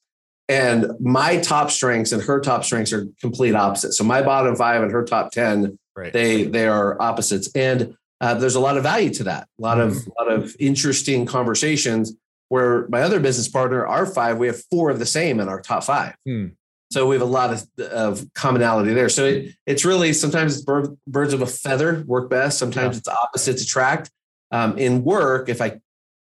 And 0.50 0.92
my 1.00 1.38
top 1.38 1.72
strengths 1.72 2.12
and 2.12 2.22
her 2.22 2.40
top 2.42 2.64
strengths 2.64 2.94
are 2.94 3.08
complete 3.20 3.56
opposites. 3.56 3.98
So 3.98 4.04
my 4.04 4.22
bottom 4.22 4.56
five 4.56 4.84
and 4.84 4.92
her 4.92 5.04
top 5.04 5.32
ten, 5.32 5.80
Right. 5.96 6.14
they 6.14 6.44
they 6.44 6.68
are 6.68 7.02
opposites, 7.02 7.50
and 7.56 7.96
uh, 8.22 8.36
there's 8.36 8.56
a 8.56 8.60
lot 8.60 8.78
of 8.78 8.84
value 8.84 9.12
to 9.16 9.24
that. 9.26 9.48
A 9.60 9.62
lot 9.62 9.80
of 9.80 9.96
a 9.96 10.24
lot 10.24 10.32
of 10.32 10.56
interesting 10.60 11.26
conversations. 11.26 12.14
Where 12.50 12.88
my 12.90 13.02
other 13.02 13.20
business 13.20 13.48
partner, 13.48 13.88
our 13.88 14.06
five, 14.06 14.38
we 14.38 14.46
have 14.46 14.62
four 14.70 14.92
of 14.92 15.00
the 15.00 15.08
same 15.08 15.40
in 15.40 15.50
our 15.50 15.60
top 15.60 15.86
five. 15.86 16.14
Hmm. 16.24 16.48
So 16.94 17.08
we 17.08 17.16
have 17.16 17.24
a 17.24 17.26
lot 17.26 17.52
of, 17.52 17.68
of 17.92 18.24
commonality 18.36 18.94
there. 18.94 19.10
So 19.10 19.26
it, 19.26 19.56
it's 19.66 19.84
really 19.84 20.14
sometimes 20.14 20.56
it's 20.56 20.64
bird, 20.64 20.96
birds 21.08 21.34
of 21.34 21.42
a 21.42 21.48
feather 21.48 22.04
work 22.06 22.30
best. 22.30 22.60
Sometimes 22.60 22.96
Yeah. 22.96 23.00
it's 23.00 23.08
opposites 23.08 23.64
attract. 23.64 24.12
Um, 24.52 24.78
in 24.78 25.04
work, 25.04 25.50
if 25.50 25.60
I 25.60 25.80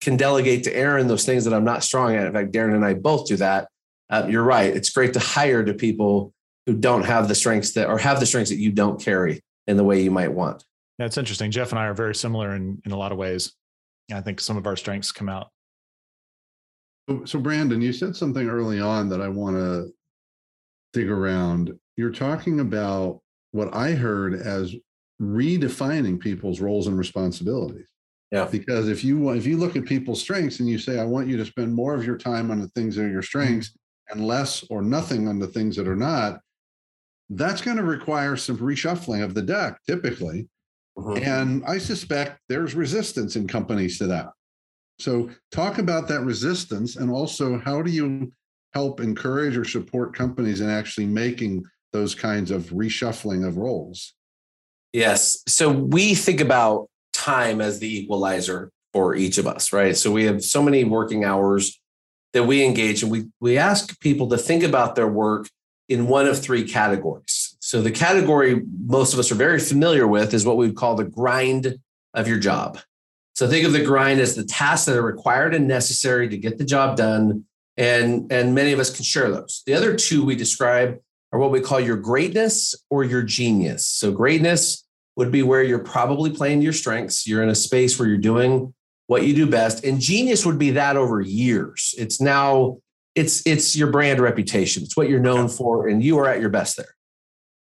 can 0.02 0.18
delegate 0.18 0.66
to 0.66 0.76
Aaron 0.76 1.08
those 1.08 1.26
things 1.26 1.46
that 1.46 1.54
I'm 1.54 1.64
not 1.64 1.82
strong 1.82 2.14
at, 2.14 2.28
in 2.28 2.34
fact, 2.34 2.52
Darren 2.52 2.76
and 2.76 2.84
I 2.84 2.94
both 2.94 3.28
do 3.28 3.38
that. 3.38 3.70
Uh, 4.10 4.28
you're 4.30 4.44
right. 4.44 4.76
It's 4.76 4.90
great 4.90 5.14
to 5.14 5.20
hire 5.20 5.64
to 5.64 5.74
people 5.74 6.34
who 6.66 6.76
don't 6.76 7.06
have 7.06 7.30
the 7.30 7.36
strengths 7.36 7.72
that 7.74 7.88
or 7.88 7.98
have 7.98 8.20
the 8.20 8.26
strengths 8.26 8.50
that 8.50 8.58
you 8.58 8.74
don't 8.74 9.02
carry 9.02 9.42
in 9.66 9.78
the 9.78 9.84
way 9.86 10.02
you 10.02 10.12
might 10.12 10.34
want. 10.34 10.66
That's 10.98 11.18
interesting. 11.18 11.52
Jeff 11.52 11.72
and 11.72 11.80
I 11.80 11.86
are 11.86 11.94
very 11.94 12.16
similar 12.16 12.54
in, 12.54 12.82
in 12.86 12.92
a 12.92 12.98
lot 12.98 13.14
of 13.14 13.18
ways. 13.18 13.54
I 14.12 14.20
think 14.20 14.42
some 14.42 14.58
of 14.58 14.68
our 14.68 14.76
strengths 14.76 15.14
come 15.14 15.30
out. 15.30 15.52
So, 17.08 17.24
so 17.24 17.40
Brandon, 17.40 17.82
you 17.82 17.94
said 17.94 18.14
something 18.14 18.50
early 18.50 18.82
on 18.82 19.08
that 19.10 19.22
I 19.22 19.30
want 19.30 19.56
to 19.56 19.94
dig 20.94 21.10
around. 21.10 21.74
You're 21.98 22.12
talking 22.12 22.60
about 22.60 23.22
what 23.52 23.74
I 23.74 23.92
heard 23.92 24.34
as 24.34 24.76
redefining 25.22 26.20
people's 26.20 26.60
roles 26.60 26.88
and 26.88 26.98
responsibilities. 26.98 27.88
Yeah. 28.32 28.46
Because 28.46 28.88
if 28.88 29.04
you 29.04 29.32
if 29.32 29.46
you 29.46 29.58
look 29.58 29.76
at 29.76 29.86
people's 29.86 30.22
strengths 30.22 30.60
and 30.60 30.70
you 30.70 30.78
say, 30.78 31.00
I 31.00 31.06
want 31.06 31.28
you 31.28 31.38
to 31.38 31.46
spend 31.46 31.74
more 31.74 31.96
of 31.96 32.06
your 32.06 32.18
time 32.18 32.52
on 32.52 32.60
the 32.60 32.68
things 32.70 32.96
that 32.96 33.04
are 33.04 33.10
your 33.10 33.22
mm-hmm. 33.22 33.26
strengths 33.26 33.76
and 34.10 34.26
less 34.26 34.64
or 34.70 34.82
nothing 34.82 35.28
on 35.28 35.40
the 35.40 35.48
things 35.48 35.76
that 35.76 35.88
are 35.88 35.96
not, 35.96 36.40
that's 37.30 37.62
going 37.62 37.78
to 37.78 37.84
require 37.84 38.36
some 38.36 38.58
reshuffling 38.58 39.24
of 39.24 39.34
the 39.34 39.42
deck 39.42 39.80
typically. 39.88 40.48
Mm-hmm. 40.98 41.24
And 41.24 41.64
I 41.66 41.78
suspect 41.78 42.40
there's 42.50 42.76
resistance 42.76 43.36
in 43.36 43.48
companies 43.48 43.98
to 44.00 44.08
that. 44.08 44.30
So, 45.00 45.30
talk 45.52 45.78
about 45.78 46.08
that 46.10 46.22
resistance 46.22 46.98
and 46.98 47.10
also 47.10 47.58
how 47.60 47.82
do 47.82 47.90
you 47.90 48.32
help 48.74 49.00
encourage 49.00 49.58
or 49.58 49.66
support 49.66 50.16
companies 50.16 50.62
in 50.62 50.70
actually 50.70 51.06
making 51.06 51.64
those 51.92 52.14
kinds 52.14 52.52
of 52.52 52.66
reshuffling 52.66 53.48
of 53.48 53.58
roles? 53.58 54.14
Yes. 54.94 55.44
So 55.48 55.70
we 55.72 56.16
think 56.16 56.42
about 56.42 56.88
time 57.14 57.62
as 57.62 57.80
the 57.80 58.00
equalizer 58.00 58.72
for 58.94 59.16
each 59.16 59.38
of 59.38 59.48
us, 59.48 59.72
right? 59.72 59.96
So 59.96 60.12
we 60.12 60.26
have 60.26 60.44
so 60.44 60.64
many 60.64 60.84
working 60.84 61.24
hours 61.24 61.80
that 62.34 62.44
we 62.44 62.64
engage 62.64 63.02
and 63.04 63.12
we 63.12 63.26
we 63.40 63.58
ask 63.58 64.00
people 64.00 64.30
to 64.30 64.38
think 64.38 64.64
about 64.64 64.96
their 64.96 65.08
work 65.08 65.50
in 65.88 66.08
one 66.08 66.28
of 66.28 66.40
three 66.40 66.64
categories. 66.64 67.58
So 67.60 67.82
the 67.82 67.92
category 67.92 68.62
most 68.86 69.14
of 69.14 69.20
us 69.20 69.32
are 69.32 69.36
very 69.36 69.60
familiar 69.60 70.08
with 70.08 70.34
is 70.34 70.46
what 70.46 70.58
we 70.58 70.68
would 70.68 70.76
call 70.76 70.96
the 70.96 71.04
grind 71.04 71.78
of 72.14 72.28
your 72.28 72.40
job. 72.40 72.80
So 73.36 73.48
think 73.48 73.66
of 73.66 73.74
the 73.74 73.84
grind 73.84 74.20
as 74.20 74.36
the 74.36 74.44
tasks 74.44 74.86
that 74.86 74.98
are 74.98 75.02
required 75.02 75.56
and 75.56 75.68
necessary 75.68 76.30
to 76.30 76.38
get 76.38 76.58
the 76.58 76.66
job 76.66 76.98
done 76.98 77.46
and 77.80 78.32
and 78.32 78.54
many 78.54 78.74
of 78.74 78.80
us 78.80 78.94
can 78.94 79.04
share 79.04 79.32
those. 79.32 79.64
The 79.66 79.74
other 79.74 79.96
two 79.96 80.24
we 80.24 80.36
describe 80.36 81.00
are 81.32 81.40
what 81.40 81.52
we 81.52 81.62
call 81.62 81.80
your 81.80 81.96
greatness 81.96 82.76
or 82.90 83.04
your 83.04 83.24
genius. 83.24 83.88
So 83.88 84.12
greatness 84.12 84.86
would 85.16 85.32
be 85.32 85.44
where 85.44 85.64
you're 85.64 85.80
probably 85.80 86.30
playing 86.30 86.60
to 86.60 86.64
your 86.66 86.74
strengths. 86.74 87.26
You're 87.26 87.42
in 87.42 87.50
a 87.50 87.56
space 87.56 87.98
where 87.98 88.08
you're 88.08 88.18
doing 88.18 88.74
what 89.08 89.26
you 89.26 89.34
do 89.34 89.48
best. 89.48 89.84
And 89.86 90.00
genius 90.00 90.46
would 90.46 90.60
be 90.60 90.72
that 90.72 90.98
over 90.98 91.22
years. 91.22 91.96
It's 91.98 92.20
now 92.20 92.78
it's 93.16 93.46
it's 93.48 93.76
your 93.76 93.92
brand 93.92 94.20
reputation. 94.20 94.84
It's 94.84 94.98
what 94.98 95.10
you're 95.10 95.20
known 95.20 95.48
for 95.48 95.88
and 95.88 96.04
you 96.04 96.20
are 96.20 96.28
at 96.28 96.42
your 96.42 96.50
best 96.50 96.76
there. 96.78 96.96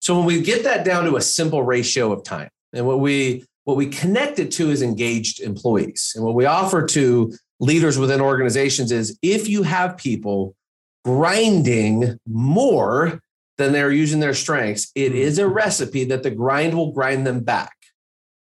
So 0.01 0.17
when 0.17 0.25
we 0.25 0.41
get 0.41 0.65
that 0.65 0.85
down 0.85 1.05
to 1.05 1.17
a 1.17 1.21
simple 1.21 1.63
ratio 1.63 2.11
of 2.11 2.25
time 2.25 2.49
and 2.73 2.87
what 2.87 3.01
we 3.01 3.45
what 3.65 3.77
we 3.77 3.87
connect 3.87 4.39
it 4.39 4.53
to 4.53 4.71
is 4.71 4.81
engaged 4.81 5.41
employees. 5.41 6.13
And 6.15 6.25
what 6.25 6.35
we 6.35 6.47
offer 6.47 6.87
to 6.87 7.33
leaders 7.61 7.99
within 7.99 8.21
organizations 8.21 8.93
is 8.93 9.19
if 9.23 9.49
you 9.49 9.63
have 9.63 9.97
people 9.97 10.55
grinding 11.05 12.19
more 12.27 13.21
than 13.59 13.73
they're 13.73 13.93
using 13.93 14.21
their 14.21 14.35
strengths, 14.35 14.91
it 14.95 15.11
mm-hmm. 15.11 15.19
is 15.19 15.39
a 15.39 15.49
recipe 15.49 16.05
that 16.05 16.23
the 16.23 16.31
grind 16.31 16.75
will 16.75 16.93
grind 16.93 17.27
them 17.27 17.41
back. 17.41 17.73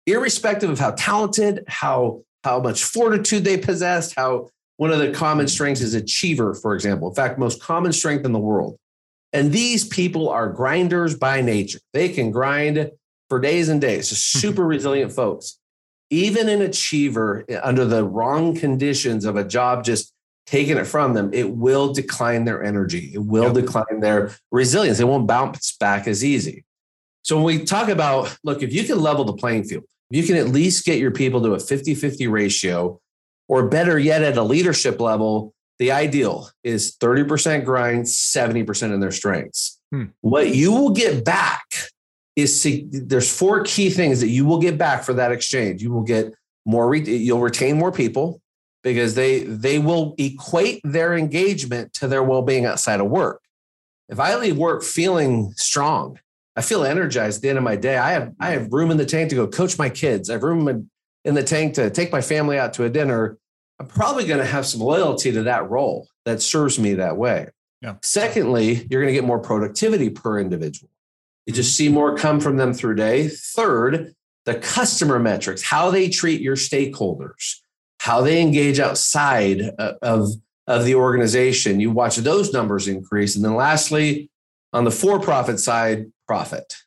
Irrespective 0.07 0.69
of 0.69 0.79
how 0.79 0.91
talented, 0.91 1.63
how 1.67 2.23
how 2.43 2.59
much 2.59 2.83
fortitude 2.83 3.43
they 3.43 3.57
possess, 3.57 4.13
how 4.13 4.49
one 4.77 4.91
of 4.91 4.99
the 4.99 5.11
common 5.11 5.47
strengths 5.47 5.81
is 5.81 5.95
achiever, 5.95 6.53
for 6.53 6.75
example. 6.75 7.09
In 7.09 7.15
fact, 7.15 7.39
most 7.39 7.61
common 7.61 7.91
strength 7.91 8.23
in 8.23 8.33
the 8.33 8.39
world. 8.39 8.77
And 9.33 9.51
these 9.51 9.87
people 9.87 10.29
are 10.29 10.49
grinders 10.49 11.17
by 11.17 11.41
nature. 11.41 11.79
They 11.91 12.09
can 12.09 12.29
grind 12.29 12.91
for 13.29 13.39
days 13.39 13.69
and 13.69 13.81
days, 13.81 14.09
just 14.09 14.31
super 14.39 14.63
resilient 14.63 15.11
folks. 15.11 15.59
Even 16.09 16.49
an 16.49 16.61
achiever 16.61 17.45
under 17.63 17.85
the 17.85 18.03
wrong 18.03 18.55
conditions 18.55 19.25
of 19.25 19.35
a 19.35 19.43
job 19.43 19.83
just 19.83 20.13
taking 20.45 20.77
it 20.77 20.85
from 20.85 21.13
them, 21.13 21.31
it 21.33 21.49
will 21.55 21.93
decline 21.93 22.45
their 22.45 22.63
energy. 22.63 23.11
It 23.13 23.23
will 23.23 23.45
Yep. 23.45 23.65
decline 23.65 23.99
their 23.99 24.31
resilience. 24.51 24.99
It 24.99 25.07
won't 25.07 25.27
bounce 25.27 25.75
back 25.79 26.07
as 26.07 26.23
easy. 26.23 26.63
So 27.23 27.37
when 27.37 27.45
we 27.45 27.65
talk 27.65 27.89
about, 27.89 28.37
look, 28.43 28.61
if 28.61 28.71
you 28.71 28.83
can 28.83 28.99
level 29.01 29.25
the 29.25 29.33
playing 29.33 29.63
field, 29.63 29.85
if 30.11 30.17
you 30.17 30.23
can 30.23 30.35
at 30.35 30.49
least 30.53 30.85
get 30.85 30.99
your 30.99 31.09
people 31.09 31.41
to 31.41 31.53
a 31.53 31.59
50 31.59 31.95
50 31.95 32.27
ratio, 32.27 32.99
or 33.47 33.67
better 33.67 33.97
yet, 33.97 34.21
at 34.21 34.37
a 34.37 34.43
leadership 34.43 34.99
level, 34.99 35.53
the 35.79 35.91
ideal 35.91 36.49
is 36.63 36.95
30% 36.95 37.65
grind, 37.65 38.05
70% 38.05 38.93
in 38.93 38.99
their 38.99 39.11
strengths. 39.11 39.79
Hmm. 39.91 40.05
What 40.21 40.55
you 40.55 40.71
will 40.71 40.91
get 40.91 41.25
back 41.25 41.63
is 42.35 42.67
there's 42.91 43.31
four 43.31 43.63
key 43.63 43.89
things 43.89 44.19
that 44.21 44.27
you 44.27 44.45
will 44.45 44.59
get 44.59 44.77
back 44.77 45.03
for 45.03 45.13
that 45.13 45.31
exchange. 45.31 45.81
You 45.81 45.91
will 45.91 46.03
get 46.03 46.33
more, 46.65 46.89
re- 46.89 46.99
you'll 47.01 47.41
retain 47.41 47.77
more 47.77 47.91
people 47.91 48.41
because 48.83 49.15
they 49.15 49.39
they 49.43 49.79
will 49.79 50.13
equate 50.17 50.81
their 50.83 51.15
engagement 51.15 51.93
to 51.93 52.07
their 52.07 52.23
well-being 52.23 52.65
outside 52.65 52.99
of 52.99 53.07
work. 53.07 53.41
If 54.09 54.19
I 54.19 54.35
leave 54.35 54.57
work 54.57 54.83
feeling 54.83 55.53
strong, 55.55 56.19
I 56.55 56.61
feel 56.61 56.83
energized 56.83 57.39
at 57.39 57.41
the 57.41 57.49
end 57.49 57.57
of 57.57 57.63
my 57.63 57.75
day. 57.75 57.97
I 57.97 58.11
have 58.11 58.33
I 58.39 58.51
have 58.51 58.71
room 58.71 58.91
in 58.91 58.97
the 58.97 59.05
tank 59.05 59.29
to 59.29 59.35
go 59.35 59.47
coach 59.47 59.79
my 59.79 59.89
kids. 59.89 60.29
I 60.29 60.33
have 60.33 60.43
room 60.43 60.67
in, 60.67 60.89
in 61.23 61.33
the 61.33 61.43
tank 61.43 61.73
to 61.75 61.89
take 61.89 62.11
my 62.11 62.21
family 62.21 62.59
out 62.59 62.73
to 62.73 62.83
a 62.83 62.89
dinner. 62.89 63.37
I'm 63.79 63.87
probably 63.87 64.25
going 64.25 64.39
to 64.39 64.45
have 64.45 64.65
some 64.65 64.81
loyalty 64.81 65.31
to 65.33 65.43
that 65.43 65.69
role 65.69 66.07
that 66.23 66.41
serves 66.41 66.79
me 66.79 66.93
that 66.93 67.17
way. 67.17 67.49
Yeah. 67.81 67.95
Secondly, 68.01 68.87
you're 68.89 69.01
going 69.01 69.13
to 69.13 69.19
get 69.19 69.25
more 69.25 69.39
productivity 69.39 70.09
per 70.09 70.39
individual. 70.39 70.89
You 71.45 71.53
just 71.53 71.71
mm-hmm. 71.71 71.85
see 71.85 71.89
more 71.89 72.17
come 72.17 72.39
from 72.39 72.57
them 72.57 72.73
through 72.73 72.95
day. 72.95 73.27
Third, 73.27 74.13
the 74.45 74.55
customer 74.55 75.19
metrics, 75.19 75.61
how 75.61 75.91
they 75.91 76.09
treat 76.09 76.41
your 76.41 76.55
stakeholders, 76.55 77.57
how 77.99 78.21
they 78.21 78.41
engage 78.41 78.79
outside 78.79 79.61
of, 80.01 80.29
of 80.67 80.85
the 80.85 80.95
organization. 80.95 81.79
You 81.79 81.91
watch 81.91 82.17
those 82.17 82.53
numbers 82.53 82.87
increase. 82.87 83.35
And 83.35 83.43
then 83.43 83.55
lastly, 83.55 84.29
on 84.73 84.83
the 84.83 84.91
for-profit 84.91 85.59
side, 85.59 86.11
profit. 86.27 86.77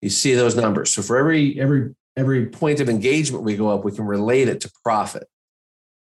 You 0.00 0.10
see 0.10 0.34
those 0.34 0.54
numbers. 0.54 0.92
So 0.92 1.02
for 1.02 1.16
every 1.16 1.58
every 1.58 1.94
every 2.16 2.46
point 2.46 2.80
of 2.80 2.88
engagement 2.88 3.44
we 3.44 3.56
go 3.56 3.70
up, 3.70 3.84
we 3.84 3.92
can 3.92 4.04
relate 4.04 4.48
it 4.48 4.60
to 4.60 4.72
profit. 4.84 5.26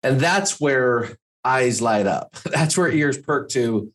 And 0.02 0.20
that's 0.20 0.60
where 0.60 1.16
eyes 1.44 1.80
light 1.80 2.06
up. 2.06 2.32
That's 2.44 2.76
where 2.76 2.90
ears 2.90 3.18
perk 3.18 3.48
to, 3.50 3.92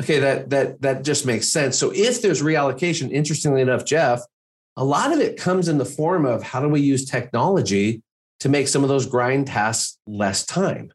okay, 0.00 0.18
that 0.20 0.50
that 0.50 0.80
that 0.82 1.04
just 1.04 1.26
makes 1.26 1.48
sense. 1.48 1.78
So 1.78 1.92
if 1.94 2.22
there's 2.22 2.42
reallocation, 2.42 3.10
interestingly 3.10 3.60
enough, 3.60 3.84
Jeff, 3.84 4.22
a 4.76 4.84
lot 4.84 5.12
of 5.12 5.20
it 5.20 5.36
comes 5.36 5.68
in 5.68 5.78
the 5.78 5.84
form 5.84 6.24
of 6.24 6.42
how 6.42 6.60
do 6.60 6.68
we 6.68 6.80
use 6.80 7.04
technology 7.04 8.02
to 8.40 8.48
make 8.48 8.68
some 8.68 8.82
of 8.82 8.88
those 8.88 9.06
grind 9.06 9.46
tasks 9.46 9.98
less 10.06 10.46
time? 10.46 10.92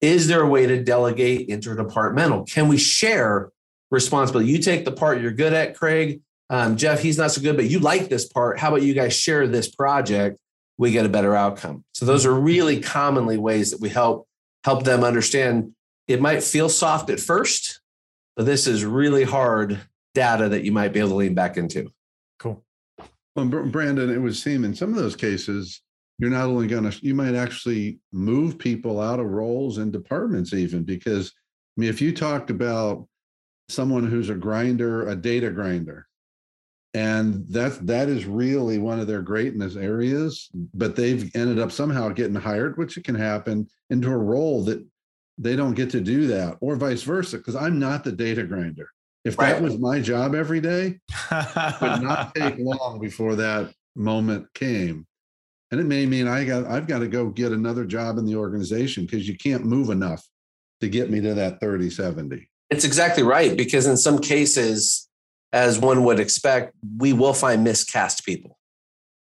Is 0.00 0.28
there 0.28 0.42
a 0.42 0.48
way 0.48 0.66
to 0.66 0.82
delegate 0.82 1.48
interdepartmental? 1.48 2.50
Can 2.50 2.68
we 2.68 2.78
share 2.78 3.50
responsibility? 3.90 4.50
You 4.50 4.58
take 4.58 4.84
the 4.84 4.92
part 4.92 5.20
you're 5.20 5.32
good 5.32 5.52
at, 5.52 5.76
Craig. 5.76 6.20
Um, 6.50 6.76
Jeff, 6.76 7.02
he's 7.02 7.18
not 7.18 7.30
so 7.32 7.42
good, 7.42 7.56
but 7.56 7.68
you 7.68 7.80
like 7.80 8.08
this 8.08 8.26
part. 8.26 8.58
How 8.58 8.68
about 8.68 8.82
you 8.82 8.94
guys 8.94 9.14
share 9.14 9.46
this 9.46 9.68
project? 9.68 10.38
We 10.78 10.92
get 10.92 11.04
a 11.04 11.10
better 11.10 11.34
outcome. 11.34 11.84
So 11.92 12.06
those 12.06 12.24
are 12.24 12.32
really 12.32 12.80
commonly 12.80 13.36
ways 13.36 13.72
that 13.72 13.80
we 13.80 13.88
help 13.88 14.26
help 14.64 14.84
them 14.84 15.04
understand. 15.04 15.72
It 16.06 16.20
might 16.20 16.42
feel 16.42 16.68
soft 16.68 17.10
at 17.10 17.20
first, 17.20 17.77
but 18.38 18.46
this 18.46 18.68
is 18.68 18.84
really 18.84 19.24
hard 19.24 19.80
data 20.14 20.48
that 20.48 20.62
you 20.62 20.70
might 20.70 20.92
be 20.92 21.00
able 21.00 21.08
to 21.10 21.14
lean 21.16 21.34
back 21.34 21.56
into. 21.56 21.92
Cool. 22.38 22.64
Well, 23.34 23.46
Brandon, 23.46 24.10
it 24.10 24.18
would 24.18 24.36
seem 24.36 24.64
in 24.64 24.76
some 24.76 24.90
of 24.90 24.96
those 24.96 25.16
cases, 25.16 25.82
you're 26.20 26.30
not 26.30 26.44
only 26.44 26.68
going 26.68 26.88
to, 26.88 27.04
you 27.04 27.16
might 27.16 27.34
actually 27.34 27.98
move 28.12 28.56
people 28.56 29.00
out 29.00 29.18
of 29.18 29.26
roles 29.26 29.78
and 29.78 29.92
departments, 29.92 30.52
even 30.52 30.84
because, 30.84 31.32
I 31.76 31.80
mean, 31.80 31.90
if 31.90 32.00
you 32.00 32.14
talked 32.14 32.50
about 32.50 33.08
someone 33.68 34.06
who's 34.06 34.30
a 34.30 34.34
grinder, 34.34 35.08
a 35.08 35.16
data 35.16 35.50
grinder, 35.50 36.06
and 36.94 37.44
that 37.48 37.84
that 37.86 38.08
is 38.08 38.24
really 38.24 38.78
one 38.78 38.98
of 38.98 39.06
their 39.06 39.20
greatness 39.20 39.76
areas 39.76 40.48
but 40.72 40.96
they've 40.96 41.30
ended 41.36 41.58
up 41.58 41.70
somehow 41.70 42.08
getting 42.08 42.34
hired 42.34 42.78
which 42.78 42.96
it 42.96 43.04
can 43.04 43.14
happen 43.14 43.68
into 43.90 44.10
a 44.10 44.16
role 44.16 44.64
that 44.64 44.82
they 45.38 45.56
don't 45.56 45.74
get 45.74 45.90
to 45.90 46.00
do 46.00 46.26
that 46.26 46.56
or 46.60 46.76
vice 46.76 47.02
versa 47.02 47.38
because 47.38 47.56
i'm 47.56 47.78
not 47.78 48.04
the 48.04 48.12
data 48.12 48.42
grinder 48.42 48.88
if 49.24 49.38
right. 49.38 49.52
that 49.52 49.62
was 49.62 49.78
my 49.78 50.00
job 50.00 50.34
every 50.34 50.60
day 50.60 50.98
it 51.30 51.80
would 51.80 52.02
not 52.02 52.34
take 52.36 52.56
long 52.58 52.98
before 53.00 53.36
that 53.36 53.72
moment 53.96 54.46
came 54.54 55.06
and 55.70 55.80
it 55.80 55.84
may 55.84 56.06
mean 56.06 56.28
i 56.28 56.44
got 56.44 56.64
i've 56.66 56.86
got 56.86 56.98
to 57.00 57.08
go 57.08 57.28
get 57.28 57.52
another 57.52 57.84
job 57.84 58.18
in 58.18 58.24
the 58.24 58.36
organization 58.36 59.04
because 59.04 59.28
you 59.28 59.36
can't 59.36 59.64
move 59.64 59.90
enough 59.90 60.24
to 60.80 60.88
get 60.88 61.10
me 61.10 61.20
to 61.20 61.34
that 61.34 61.60
30 61.60 61.90
70 61.90 62.48
it's 62.70 62.84
exactly 62.84 63.22
right 63.22 63.56
because 63.56 63.86
in 63.86 63.96
some 63.96 64.18
cases 64.18 65.08
as 65.52 65.78
one 65.78 66.04
would 66.04 66.20
expect, 66.20 66.74
we 66.98 67.12
will 67.12 67.34
find 67.34 67.64
miscast 67.64 68.24
people. 68.24 68.58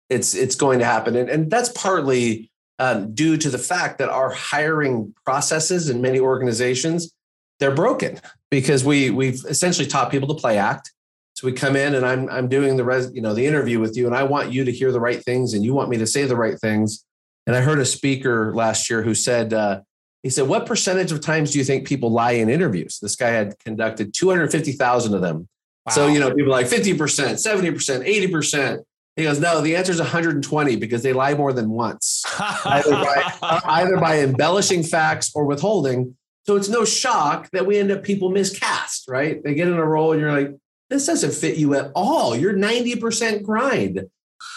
It's 0.08 0.34
it's 0.34 0.54
going 0.54 0.78
to 0.78 0.84
happen, 0.84 1.16
and, 1.16 1.28
and 1.28 1.50
that's 1.50 1.68
partly 1.70 2.50
um, 2.78 3.14
due 3.14 3.36
to 3.36 3.50
the 3.50 3.58
fact 3.58 3.98
that 3.98 4.08
our 4.08 4.30
hiring 4.30 5.14
processes 5.24 5.88
in 5.88 6.00
many 6.00 6.20
organizations 6.20 7.12
they're 7.58 7.74
broken 7.74 8.20
because 8.50 8.84
we 8.84 9.10
we've 9.10 9.42
essentially 9.48 9.86
taught 9.86 10.10
people 10.10 10.28
to 10.28 10.34
play 10.34 10.58
act. 10.58 10.92
So 11.34 11.46
we 11.46 11.52
come 11.52 11.74
in 11.74 11.94
and 11.94 12.04
I'm 12.04 12.28
I'm 12.28 12.48
doing 12.48 12.76
the 12.76 12.84
res, 12.84 13.10
you 13.14 13.22
know 13.22 13.34
the 13.34 13.46
interview 13.46 13.80
with 13.80 13.96
you, 13.96 14.06
and 14.06 14.14
I 14.14 14.24
want 14.24 14.52
you 14.52 14.64
to 14.64 14.72
hear 14.72 14.92
the 14.92 15.00
right 15.00 15.22
things, 15.22 15.54
and 15.54 15.64
you 15.64 15.72
want 15.72 15.88
me 15.88 15.96
to 15.96 16.06
say 16.06 16.24
the 16.24 16.36
right 16.36 16.58
things. 16.58 17.04
And 17.46 17.56
I 17.56 17.62
heard 17.62 17.78
a 17.78 17.86
speaker 17.86 18.54
last 18.54 18.90
year 18.90 19.02
who 19.02 19.14
said. 19.14 19.52
Uh, 19.52 19.80
he 20.22 20.30
said, 20.30 20.48
What 20.48 20.66
percentage 20.66 21.12
of 21.12 21.20
times 21.20 21.52
do 21.52 21.58
you 21.58 21.64
think 21.64 21.86
people 21.86 22.10
lie 22.10 22.32
in 22.32 22.48
interviews? 22.48 22.98
This 23.00 23.14
guy 23.14 23.28
had 23.28 23.56
conducted 23.60 24.12
250,000 24.12 25.14
of 25.14 25.20
them 25.20 25.46
so, 25.90 26.08
you 26.08 26.18
know, 26.18 26.34
people 26.34 26.50
like 26.50 26.66
50%, 26.66 26.96
70%, 26.96 28.30
80%. 28.30 28.82
He 29.16 29.22
goes, 29.22 29.40
no, 29.40 29.62
the 29.62 29.76
answer 29.76 29.92
is 29.92 29.98
120 29.98 30.76
because 30.76 31.02
they 31.02 31.14
lie 31.14 31.32
more 31.32 31.52
than 31.52 31.70
once, 31.70 32.22
either, 32.38 32.90
by, 32.90 33.60
either 33.64 33.96
by 33.96 34.20
embellishing 34.20 34.82
facts 34.82 35.32
or 35.34 35.46
withholding. 35.46 36.16
So 36.44 36.54
it's 36.54 36.68
no 36.68 36.84
shock 36.84 37.50
that 37.50 37.66
we 37.66 37.78
end 37.78 37.90
up 37.90 38.04
people 38.04 38.30
miscast, 38.30 39.06
right? 39.08 39.42
They 39.42 39.54
get 39.54 39.68
in 39.68 39.74
a 39.74 39.84
role 39.84 40.12
and 40.12 40.20
you're 40.20 40.32
like, 40.32 40.54
this 40.90 41.06
doesn't 41.06 41.32
fit 41.32 41.56
you 41.56 41.74
at 41.74 41.90
all. 41.94 42.36
You're 42.36 42.54
90% 42.54 43.42
grind. 43.42 44.04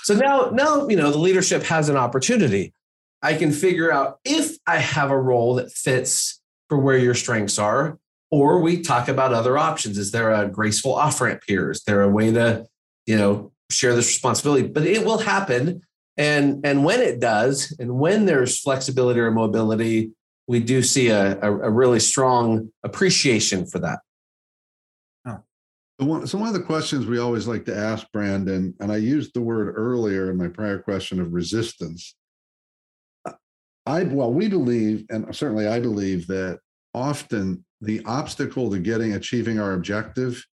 So 0.04 0.14
now, 0.14 0.50
now, 0.54 0.88
you 0.90 0.98
know, 0.98 1.10
the 1.10 1.18
leadership 1.18 1.64
has 1.64 1.88
an 1.88 1.96
opportunity. 1.96 2.74
I 3.22 3.36
can 3.36 3.52
figure 3.52 3.92
out 3.92 4.20
if 4.26 4.58
I 4.68 4.78
have 4.78 5.10
a 5.10 5.20
role 5.20 5.56
that 5.56 5.72
fits 5.72 6.42
for 6.68 6.78
where 6.78 6.98
your 6.98 7.16
strengths 7.16 7.58
are, 7.58 7.98
or 8.30 8.60
we 8.60 8.82
talk 8.82 9.08
about 9.08 9.34
other 9.34 9.58
options. 9.58 9.98
Is 9.98 10.12
there 10.12 10.32
a 10.32 10.48
graceful 10.48 10.94
off 10.94 11.20
ramp 11.20 11.42
here? 11.48 11.72
Is 11.72 11.84
there 11.84 12.02
a 12.02 12.10
way 12.10 12.32
to, 12.32 12.68
you 13.06 13.18
know, 13.18 13.52
share 13.72 13.96
this 13.96 14.08
responsibility? 14.08 14.68
But 14.68 14.86
it 14.86 15.06
will 15.06 15.20
happen. 15.20 15.82
And, 16.18 16.66
and 16.66 16.84
when 16.84 17.00
it 17.00 17.20
does, 17.20 17.76
and 17.80 17.98
when 17.98 18.26
there's 18.26 18.60
flexibility 18.60 19.20
or 19.20 19.32
mobility, 19.32 20.12
we 20.48 20.60
do 20.60 20.82
see 20.82 21.10
a, 21.10 21.40
a, 21.40 21.52
a 21.52 21.70
really 21.70 22.00
strong 22.00 22.72
appreciation 22.84 23.66
for 23.66 23.80
that. 23.80 24.00
So 26.00 26.06
one, 26.06 26.28
so 26.28 26.38
one 26.38 26.48
of 26.48 26.54
the 26.54 26.62
questions 26.62 27.06
we 27.06 27.20
always 27.20 27.46
like 27.46 27.66
to 27.66 27.76
ask 27.76 28.10
Brandon, 28.14 28.74
and 28.80 28.90
I 28.90 28.96
used 28.96 29.34
the 29.34 29.42
word 29.42 29.74
earlier 29.76 30.32
in 30.32 30.38
my 30.38 30.48
prior 30.48 30.80
question 30.80 31.20
of 31.20 31.34
resistance. 31.34 32.16
I 33.86 34.04
well, 34.04 34.32
we 34.32 34.48
believe, 34.48 35.06
and 35.10 35.36
certainly 35.36 35.68
I 35.68 35.82
believe 35.82 36.26
that 36.28 36.60
often 36.94 37.66
the 37.82 38.02
obstacle 38.06 38.70
to 38.70 38.80
getting 38.80 39.14
achieving 39.14 39.60
our 39.60 39.74
objective 39.74 40.46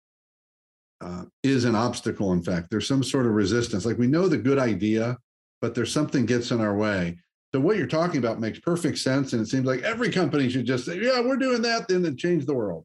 uh, 1.00 1.24
is 1.42 1.64
an 1.64 1.74
obstacle 1.74 2.32
in 2.32 2.42
fact. 2.42 2.68
There's 2.70 2.88
some 2.88 3.02
sort 3.02 3.26
of 3.26 3.32
resistance. 3.32 3.84
Like 3.84 3.98
we 3.98 4.06
know 4.06 4.28
the 4.28 4.38
good 4.38 4.58
idea 4.58 5.18
but 5.64 5.74
there's 5.74 5.90
something 5.90 6.26
gets 6.26 6.50
in 6.50 6.60
our 6.60 6.76
way. 6.76 7.16
So 7.54 7.58
what 7.58 7.78
you're 7.78 7.86
talking 7.86 8.18
about 8.18 8.38
makes 8.38 8.58
perfect 8.58 8.98
sense 8.98 9.32
and 9.32 9.40
it 9.40 9.46
seems 9.46 9.64
like 9.64 9.80
every 9.80 10.10
company 10.10 10.50
should 10.50 10.66
just 10.66 10.84
say 10.84 11.00
yeah 11.00 11.20
we're 11.20 11.38
doing 11.38 11.62
that 11.62 11.88
then 11.88 12.04
and 12.04 12.18
change 12.18 12.44
the 12.44 12.52
world. 12.52 12.84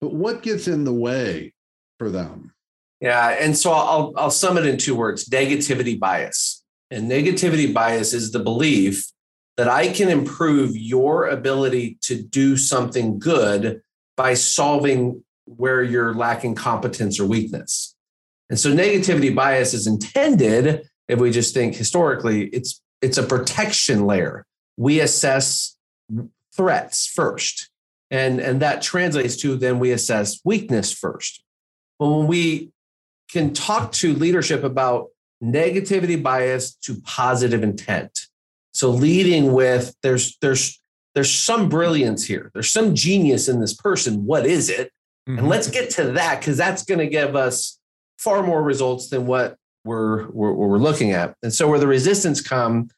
But 0.00 0.12
what 0.12 0.42
gets 0.42 0.66
in 0.66 0.82
the 0.82 0.92
way 0.92 1.54
for 2.00 2.10
them? 2.10 2.52
Yeah 3.00 3.36
and 3.38 3.56
so 3.56 3.70
i'll 3.70 4.12
i'll 4.16 4.32
sum 4.32 4.58
it 4.58 4.66
in 4.66 4.78
two 4.78 4.96
words 4.96 5.28
negativity 5.28 5.96
bias. 5.96 6.64
And 6.90 7.08
negativity 7.08 7.72
bias 7.72 8.12
is 8.12 8.32
the 8.32 8.40
belief 8.40 9.06
that 9.56 9.68
I 9.68 9.88
can 9.88 10.08
improve 10.08 10.76
your 10.76 11.28
ability 11.28 11.98
to 12.02 12.20
do 12.20 12.56
something 12.56 13.20
good 13.20 13.80
by 14.16 14.34
solving 14.34 15.22
where 15.46 15.82
you're 15.82 16.14
lacking 16.14 16.54
competence 16.54 17.18
or 17.18 17.26
weakness. 17.26 17.94
And 18.50 18.58
so 18.58 18.72
negativity 18.72 19.34
bias 19.34 19.74
is 19.74 19.86
intended 19.86 20.86
if 21.08 21.18
we 21.18 21.30
just 21.30 21.54
think 21.54 21.74
historically 21.74 22.46
it's 22.48 22.80
it's 23.00 23.18
a 23.18 23.22
protection 23.22 24.06
layer. 24.06 24.46
We 24.76 25.00
assess 25.00 25.76
threats 26.54 27.06
first. 27.06 27.70
And 28.10 28.40
and 28.40 28.60
that 28.60 28.82
translates 28.82 29.36
to 29.38 29.56
then 29.56 29.78
we 29.78 29.90
assess 29.90 30.40
weakness 30.44 30.92
first. 30.92 31.42
But 31.98 32.10
when 32.10 32.26
we 32.26 32.72
can 33.30 33.54
talk 33.54 33.92
to 33.92 34.12
leadership 34.12 34.64
about 34.64 35.08
negativity 35.42 36.22
bias 36.22 36.74
to 36.74 37.00
positive 37.00 37.62
intent, 37.62 38.26
so 38.72 38.90
leading 38.90 39.52
with 39.52 39.94
there's 40.02 40.36
there's 40.42 40.80
there's 41.14 41.32
some 41.32 41.68
brilliance 41.68 42.24
here. 42.24 42.50
There's 42.54 42.70
some 42.70 42.94
genius 42.94 43.48
in 43.48 43.60
this 43.60 43.74
person. 43.74 44.24
What 44.24 44.46
is 44.46 44.68
it? 44.68 44.92
Mm-hmm. 45.28 45.38
And 45.38 45.48
let's 45.48 45.70
get 45.70 45.90
to 45.90 46.12
that 46.12 46.40
because 46.40 46.56
that's 46.56 46.84
going 46.84 46.98
to 46.98 47.06
give 47.06 47.36
us 47.36 47.78
far 48.18 48.42
more 48.42 48.62
results 48.62 49.08
than 49.08 49.26
what 49.26 49.56
we're, 49.84 50.28
we're 50.30 50.52
we're 50.52 50.78
looking 50.78 51.12
at. 51.12 51.34
And 51.42 51.52
so 51.52 51.68
where 51.68 51.78
the 51.78 51.86
resistance 51.86 52.40
come 52.40 52.88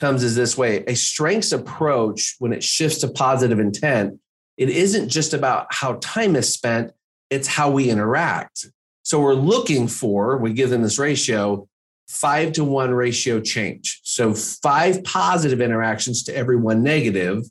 comes 0.00 0.22
is 0.22 0.34
this 0.34 0.56
way: 0.56 0.84
a 0.86 0.94
strengths 0.94 1.52
approach 1.52 2.36
when 2.38 2.52
it 2.52 2.62
shifts 2.62 2.98
to 2.98 3.08
positive 3.08 3.58
intent. 3.58 4.18
It 4.58 4.68
isn't 4.68 5.08
just 5.08 5.32
about 5.32 5.66
how 5.70 5.98
time 6.00 6.36
is 6.36 6.52
spent; 6.52 6.92
it's 7.30 7.48
how 7.48 7.70
we 7.70 7.90
interact. 7.90 8.66
So 9.02 9.20
we're 9.20 9.34
looking 9.34 9.88
for. 9.88 10.36
We 10.38 10.52
give 10.52 10.70
them 10.70 10.82
this 10.82 10.98
ratio 10.98 11.68
five 12.08 12.52
to 12.52 12.64
one 12.64 12.92
ratio 12.92 13.40
change. 13.40 14.00
So 14.04 14.34
five 14.34 15.02
positive 15.04 15.60
interactions 15.60 16.22
to 16.24 16.36
every 16.36 16.56
one 16.56 16.82
negative, 16.82 17.44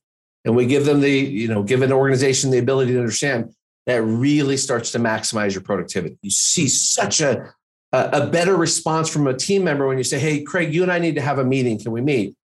and 0.45 0.55
we 0.55 0.65
give 0.67 0.85
them 0.85 1.01
the, 1.01 1.11
you 1.11 1.47
know, 1.47 1.63
give 1.63 1.81
an 1.81 1.91
organization 1.91 2.51
the 2.51 2.59
ability 2.59 2.93
to 2.93 2.99
understand 2.99 3.53
that 3.87 4.01
really 4.01 4.57
starts 4.57 4.91
to 4.91 4.99
maximize 4.99 5.53
your 5.53 5.63
productivity. 5.63 6.17
You 6.21 6.31
see 6.31 6.67
such 6.67 7.21
a 7.21 7.53
a 7.93 8.25
better 8.27 8.55
response 8.55 9.09
from 9.09 9.27
a 9.27 9.33
team 9.33 9.65
member 9.65 9.85
when 9.85 9.97
you 9.97 10.05
say, 10.05 10.17
"Hey, 10.17 10.43
Craig, 10.43 10.73
you 10.73 10.81
and 10.81 10.91
I 10.91 10.99
need 10.99 11.15
to 11.15 11.21
have 11.21 11.39
a 11.39 11.43
meeting. 11.43 11.77
Can 11.77 11.91
we 11.91 12.01
meet?" 12.01 12.35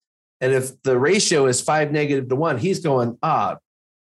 And 0.41 0.53
if 0.53 0.81
the 0.83 0.99
ratio 0.99 1.45
is 1.45 1.61
five 1.61 1.91
negative 1.91 2.27
to 2.29 2.35
one, 2.35 2.57
he's 2.57 2.79
going, 2.79 3.17
"Ah, 3.23 3.57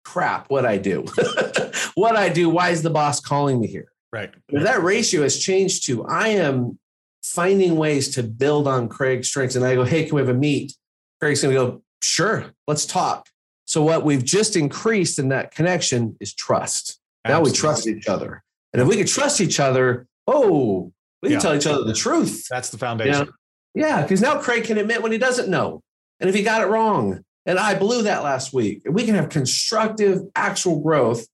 crap, 0.03 0.49
what 0.49 0.65
I 0.65 0.77
do? 0.77 1.05
what 1.95 2.15
I 2.15 2.29
do? 2.29 2.49
Why 2.49 2.69
is 2.69 2.81
the 2.81 2.89
boss 2.89 3.19
calling 3.19 3.59
me 3.59 3.67
here?" 3.67 3.91
Right. 4.11 4.33
If 4.49 4.63
that 4.63 4.81
ratio 4.81 5.21
has 5.21 5.37
changed 5.37 5.85
to, 5.87 6.05
I 6.05 6.29
am 6.29 6.79
finding 7.23 7.75
ways 7.75 8.15
to 8.15 8.23
build 8.23 8.67
on 8.67 8.87
Craig's 8.87 9.27
strengths. 9.27 9.55
And 9.55 9.65
I 9.65 9.75
go, 9.75 9.83
hey, 9.83 10.05
can 10.05 10.15
we 10.15 10.21
have 10.21 10.29
a 10.29 10.33
meet? 10.33 10.73
Craig's 11.19 11.41
going 11.41 11.53
to 11.53 11.61
go, 11.61 11.81
sure, 12.01 12.45
let's 12.67 12.85
talk. 12.85 13.27
So 13.65 13.83
what 13.83 14.05
we've 14.05 14.23
just 14.23 14.55
increased 14.55 15.19
in 15.19 15.29
that 15.29 15.53
connection 15.53 16.15
is 16.21 16.33
trust. 16.33 16.99
Absolutely. 17.29 17.49
Now 17.49 17.51
we 17.51 17.57
trust 17.57 17.87
each 17.87 18.07
other. 18.07 18.43
And 18.73 18.81
if 18.81 18.87
we 18.87 18.95
can 18.97 19.07
trust 19.07 19.41
each 19.41 19.59
other, 19.59 20.07
oh, 20.27 20.91
we 21.21 21.29
can 21.29 21.33
yeah. 21.33 21.39
tell 21.39 21.55
each 21.55 21.67
other 21.67 21.83
the 21.83 21.93
truth. 21.93 22.47
That's 22.49 22.69
the 22.69 22.77
foundation. 22.77 23.29
Yeah, 23.73 24.01
because 24.01 24.21
now 24.21 24.39
Craig 24.39 24.63
can 24.63 24.77
admit 24.77 25.01
when 25.01 25.11
he 25.11 25.17
doesn't 25.17 25.49
know. 25.49 25.81
And 26.19 26.29
if 26.29 26.35
he 26.35 26.43
got 26.43 26.61
it 26.61 26.65
wrong, 26.65 27.23
and 27.45 27.57
I 27.59 27.75
blew 27.75 28.03
that 28.03 28.23
last 28.23 28.53
week, 28.53 28.81
we 28.89 29.05
can 29.05 29.15
have 29.15 29.29
constructive 29.29 30.21
actual 30.35 30.81
growth. 30.81 31.25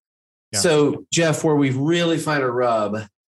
Yeah. 0.52 0.60
So, 0.60 1.06
Jeff, 1.12 1.44
where 1.44 1.56
we 1.56 1.72
really 1.72 2.18
find 2.18 2.44
a 2.44 2.52
rub 2.52 2.98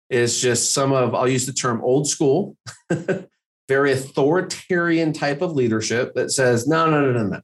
is 0.10 0.42
just 0.42 0.74
some 0.74 0.92
of, 0.92 1.16
I'll 1.16 1.28
use 1.28 1.46
the 1.46 1.54
term 1.54 1.82
old 1.84 2.08
school, 2.08 2.58
very 3.68 3.94
authoritarian 3.94 5.14
type 5.14 5.42
of 5.42 5.54
leadership 5.54 6.14
that 6.16 6.32
says, 6.32 6.68
no, 6.68 6.90
no, 6.90 7.02
no, 7.02 7.12
no, 7.12 7.28
no. 7.28 7.42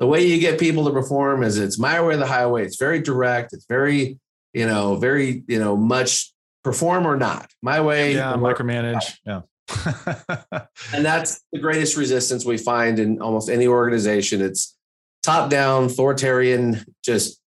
The 0.00 0.06
way 0.06 0.26
you 0.26 0.40
get 0.40 0.58
people 0.58 0.84
to 0.86 0.92
perform 0.92 1.42
is 1.42 1.58
it's 1.58 1.78
my 1.78 2.00
way 2.00 2.14
or 2.14 2.16
the 2.16 2.26
highway. 2.26 2.64
It's 2.64 2.78
very 2.78 3.00
direct. 3.00 3.52
It's 3.52 3.66
very, 3.68 4.18
you 4.54 4.66
know, 4.66 4.96
very, 4.96 5.44
you 5.46 5.58
know, 5.58 5.76
much 5.76 6.32
perform 6.62 7.06
or 7.06 7.16
not. 7.16 7.50
My 7.62 7.80
way. 7.80 8.14
Yeah, 8.14 8.34
micromanage. 8.34 9.18
Yeah. 9.26 9.42
and 10.94 11.04
that's 11.04 11.42
the 11.52 11.58
greatest 11.58 11.96
resistance 11.96 12.44
we 12.44 12.58
find 12.58 12.98
in 12.98 13.20
almost 13.20 13.48
any 13.48 13.66
organization. 13.66 14.42
It's 14.42 14.76
top 15.22 15.50
down, 15.50 15.84
authoritarian, 15.84 16.84
just 17.02 17.40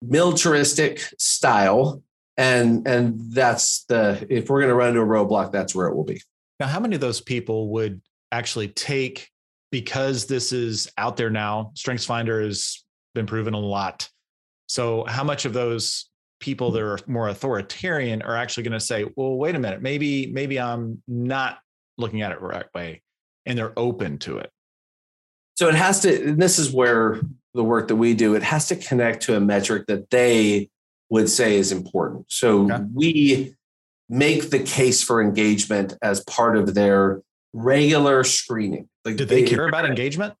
militaristic 0.00 1.00
style. 1.18 2.02
And 2.36 2.86
and 2.88 3.32
that's 3.32 3.84
the 3.84 4.26
if 4.28 4.48
we're 4.48 4.60
going 4.60 4.70
to 4.70 4.74
run 4.74 4.88
into 4.90 5.00
a 5.00 5.06
roadblock, 5.06 5.52
that's 5.52 5.74
where 5.74 5.86
it 5.88 5.94
will 5.94 6.04
be. 6.04 6.20
Now, 6.58 6.66
how 6.66 6.80
many 6.80 6.94
of 6.94 7.00
those 7.00 7.20
people 7.20 7.68
would 7.70 8.00
actually 8.30 8.68
take 8.68 9.28
because 9.70 10.26
this 10.26 10.52
is 10.52 10.90
out 10.96 11.16
there 11.16 11.30
now? 11.30 11.72
StrengthsFinder 11.74 12.44
has 12.44 12.84
been 13.14 13.26
proven 13.26 13.54
a 13.54 13.58
lot. 13.58 14.08
So, 14.66 15.04
how 15.06 15.24
much 15.24 15.44
of 15.44 15.52
those 15.52 16.08
people 16.42 16.70
that 16.72 16.82
are 16.82 16.98
more 17.06 17.28
authoritarian 17.28 18.20
are 18.20 18.36
actually 18.36 18.64
going 18.64 18.72
to 18.72 18.80
say, 18.80 19.06
well, 19.16 19.36
wait 19.36 19.54
a 19.54 19.58
minute, 19.58 19.80
maybe, 19.80 20.26
maybe 20.26 20.60
I'm 20.60 21.02
not 21.08 21.58
looking 21.96 22.20
at 22.20 22.32
it 22.32 22.40
the 22.40 22.46
right 22.46 22.66
way. 22.74 23.00
And 23.46 23.56
they're 23.56 23.72
open 23.78 24.18
to 24.18 24.38
it. 24.38 24.50
So 25.56 25.68
it 25.68 25.74
has 25.74 26.00
to, 26.00 26.34
this 26.34 26.58
is 26.58 26.72
where 26.72 27.20
the 27.54 27.64
work 27.64 27.88
that 27.88 27.96
we 27.96 28.14
do, 28.14 28.34
it 28.34 28.42
has 28.42 28.68
to 28.68 28.76
connect 28.76 29.22
to 29.24 29.36
a 29.36 29.40
metric 29.40 29.86
that 29.86 30.10
they 30.10 30.68
would 31.08 31.28
say 31.28 31.56
is 31.56 31.72
important. 31.72 32.26
So 32.28 32.70
okay. 32.70 32.84
we 32.92 33.54
make 34.08 34.50
the 34.50 34.58
case 34.58 35.02
for 35.02 35.22
engagement 35.22 35.94
as 36.02 36.24
part 36.24 36.56
of 36.56 36.74
their 36.74 37.22
regular 37.52 38.24
screening. 38.24 38.88
Like 39.04 39.16
Do 39.16 39.24
they, 39.24 39.42
they 39.42 39.48
care 39.48 39.66
about 39.68 39.86
engagement? 39.86 40.34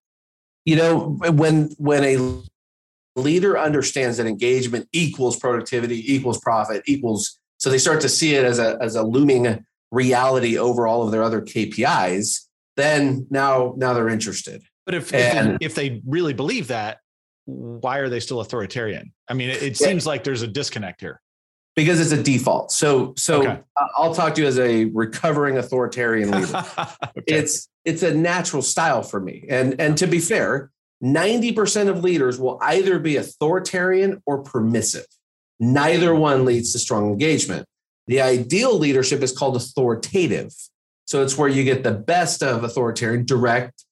You 0.64 0.76
know, 0.76 1.16
when 1.18 1.70
when 1.76 2.04
a 2.04 2.42
leader 3.16 3.58
understands 3.58 4.16
that 4.16 4.26
engagement 4.26 4.88
equals 4.92 5.36
productivity, 5.38 6.12
equals 6.12 6.38
profit, 6.40 6.82
equals 6.86 7.38
so 7.62 7.70
they 7.70 7.78
start 7.78 8.00
to 8.00 8.08
see 8.08 8.34
it 8.34 8.44
as 8.44 8.58
a 8.58 8.76
as 8.80 8.96
a 8.96 9.04
looming 9.04 9.64
reality 9.92 10.58
over 10.58 10.88
all 10.88 11.04
of 11.04 11.12
their 11.12 11.22
other 11.22 11.40
KPIs, 11.40 12.46
then 12.76 13.26
now 13.30 13.74
now 13.76 13.94
they're 13.94 14.08
interested. 14.08 14.64
But 14.84 14.96
if 14.96 15.14
and, 15.14 15.58
if, 15.62 15.76
they, 15.76 15.86
if, 15.86 15.94
they, 15.94 16.02
really 16.04 16.32
believe 16.32 16.66
that, 16.68 16.98
why 17.44 17.98
are 17.98 18.08
they 18.08 18.18
still 18.18 18.40
authoritarian? 18.40 19.12
I 19.28 19.34
mean, 19.34 19.50
it, 19.50 19.62
it 19.62 19.76
seems 19.76 20.06
like 20.06 20.24
there's 20.24 20.42
a 20.42 20.48
disconnect 20.48 21.00
here. 21.00 21.20
Because 21.76 22.00
it's 22.00 22.10
a 22.10 22.20
default. 22.20 22.72
So 22.72 23.14
so 23.16 23.42
okay. 23.42 23.60
I'll 23.96 24.12
talk 24.12 24.34
to 24.34 24.42
you 24.42 24.48
as 24.48 24.58
a 24.58 24.86
recovering 24.86 25.56
authoritarian 25.56 26.32
leader. 26.32 26.64
okay. 26.78 27.22
It's 27.28 27.68
it's 27.84 28.02
a 28.02 28.12
natural 28.12 28.62
style 28.62 29.04
for 29.04 29.20
me. 29.20 29.46
And 29.48 29.80
and 29.80 29.96
to 29.98 30.08
be 30.08 30.18
fair, 30.18 30.72
90% 31.02 31.88
of 31.88 32.04
leaders 32.04 32.38
will 32.38 32.58
either 32.62 32.98
be 32.98 33.16
authoritarian 33.16 34.22
or 34.26 34.42
permissive. 34.42 35.06
Neither 35.58 36.14
one 36.14 36.44
leads 36.44 36.72
to 36.72 36.78
strong 36.78 37.08
engagement. 37.08 37.66
The 38.06 38.20
ideal 38.20 38.78
leadership 38.78 39.22
is 39.22 39.36
called 39.36 39.56
authoritative. 39.56 40.52
So 41.06 41.22
it's 41.22 41.36
where 41.36 41.48
you 41.48 41.64
get 41.64 41.82
the 41.82 41.92
best 41.92 42.42
of 42.42 42.64
authoritarian, 42.64 43.24
direct, 43.24 43.84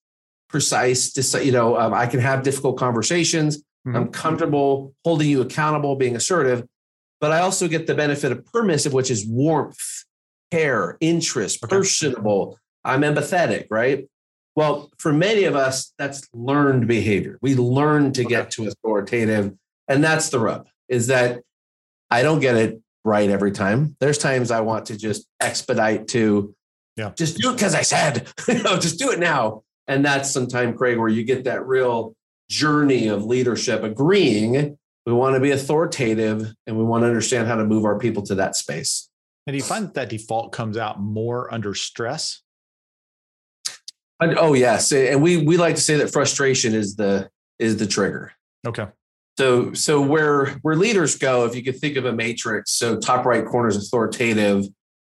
precise. 0.49 1.17
You 1.35 1.53
know, 1.53 1.77
um, 1.79 1.95
I 1.95 2.07
can 2.07 2.21
have 2.21 2.43
difficult 2.43 2.79
conversations. 2.79 3.59
Mm-hmm. 3.87 3.97
I'm 3.97 4.09
comfortable 4.09 4.95
holding 5.05 5.29
you 5.29 5.41
accountable, 5.41 5.97
being 5.97 6.17
assertive, 6.17 6.67
but 7.21 7.33
I 7.33 7.41
also 7.41 7.69
get 7.69 7.87
the 7.87 7.95
benefit 7.95 8.33
of 8.33 8.45
permissive, 8.47 8.93
which 8.93 9.11
is 9.11 9.27
warmth, 9.27 10.05
care, 10.51 10.97
interest, 11.01 11.63
personable. 11.63 12.59
I'm 12.85 13.03
empathetic, 13.03 13.67
right? 13.71 14.09
Well, 14.57 14.91
for 14.99 15.13
many 15.13 15.45
of 15.45 15.57
us, 15.57 15.93
that's 15.99 16.29
learned 16.33 16.87
behavior. 16.89 17.39
We 17.41 17.55
learn 17.55 18.13
to 18.15 18.25
get 18.25 18.51
to 18.53 18.69
authoritative. 18.69 19.55
And 19.89 20.03
that's 20.03 20.29
the 20.31 20.39
rub 20.39 20.69
is 20.89 21.07
that 21.07 21.41
I 22.11 22.23
don't 22.23 22.41
get 22.41 22.57
it 22.57 22.81
right 23.05 23.31
every 23.31 23.53
time. 23.53 23.97
There's 24.01 24.19
times 24.19 24.51
I 24.51 24.61
want 24.61 24.87
to 24.87 24.97
just 24.97 25.27
expedite 25.41 26.09
to 26.09 26.55
yeah. 26.97 27.13
just 27.17 27.39
do 27.39 27.51
it 27.51 27.55
because 27.55 27.75
I 27.75 27.83
said, 27.83 28.29
you 28.49 28.63
know, 28.63 28.77
just 28.79 28.99
do 28.99 29.11
it 29.11 29.19
now. 29.19 29.63
And 29.87 30.05
that's 30.05 30.31
sometime, 30.31 30.77
Craig, 30.77 30.99
where 30.99 31.09
you 31.09 31.25
get 31.25 31.45
that 31.45 31.67
real 31.67 32.15
journey 32.49 33.07
of 33.07 33.25
leadership 33.25 33.85
agreeing 33.85 34.77
we 35.07 35.13
want 35.13 35.35
to 35.35 35.41
be 35.41 35.51
authoritative 35.51 36.55
and 36.67 36.77
we 36.77 36.85
want 36.85 37.03
to 37.03 37.07
understand 37.07 37.49
how 37.49 37.57
to 37.57 37.65
move 37.65 37.85
our 37.85 37.99
people 37.99 38.23
to 38.25 38.35
that 38.37 38.55
space. 38.55 39.09
And 39.47 39.55
do 39.55 39.57
you 39.57 39.63
find 39.63 39.87
that, 39.87 39.95
that 39.95 40.09
default 40.09 40.53
comes 40.53 40.77
out 40.77 41.01
more 41.01 41.53
under 41.53 41.75
stress? 41.75 42.43
Oh 44.21 44.55
yes, 44.55 44.93
and 44.93 45.23
we 45.23 45.39
we 45.39 45.57
like 45.57 45.77
to 45.77 45.81
say 45.81 45.97
that 45.97 46.13
frustration 46.13 46.75
is 46.75 46.97
the 46.97 47.31
is 47.59 47.77
the 47.77 47.87
trigger. 47.87 48.33
Okay. 48.67 48.87
So 49.39 49.73
so 49.73 50.01
where 50.01 50.51
where 50.63 50.77
leaders 50.77 51.17
go, 51.17 51.47
if 51.47 51.55
you 51.55 51.63
could 51.63 51.79
think 51.79 51.97
of 51.97 52.05
a 52.05 52.13
matrix, 52.13 52.73
so 52.73 52.99
top 52.99 53.25
right 53.25 53.45
corner 53.45 53.69
is 53.69 53.77
authoritative, 53.77 54.67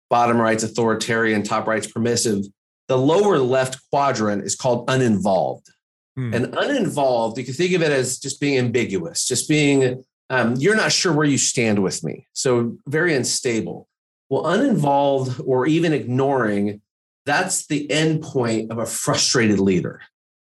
bottom 0.09 0.37
right's 0.37 0.63
authoritarian, 0.63 1.43
top 1.43 1.67
right's 1.67 1.87
permissive. 1.87 2.43
The 2.87 2.97
lower 2.97 3.37
left 3.37 3.79
quadrant 3.91 4.43
is 4.43 4.55
called 4.55 4.89
uninvolved. 4.89 5.67
Hmm. 6.15 6.33
And 6.33 6.55
uninvolved, 6.57 7.37
you 7.37 7.43
can 7.43 7.53
think 7.53 7.73
of 7.73 7.81
it 7.81 7.91
as 7.91 8.19
just 8.19 8.39
being 8.39 8.57
ambiguous, 8.57 9.27
just 9.27 9.49
being 9.49 10.03
um, 10.29 10.55
you're 10.55 10.75
not 10.75 10.91
sure 10.91 11.13
where 11.13 11.27
you 11.27 11.37
stand 11.37 11.83
with 11.83 12.03
me. 12.03 12.27
So 12.33 12.77
very 12.87 13.13
unstable. 13.13 13.87
Well, 14.29 14.47
uninvolved 14.47 15.39
or 15.45 15.67
even 15.67 15.93
ignoring 15.93 16.81
that's 17.25 17.67
the 17.67 17.89
end 17.89 18.21
point 18.21 18.71
of 18.71 18.77
a 18.77 18.85
frustrated 18.85 19.59
leader 19.59 20.01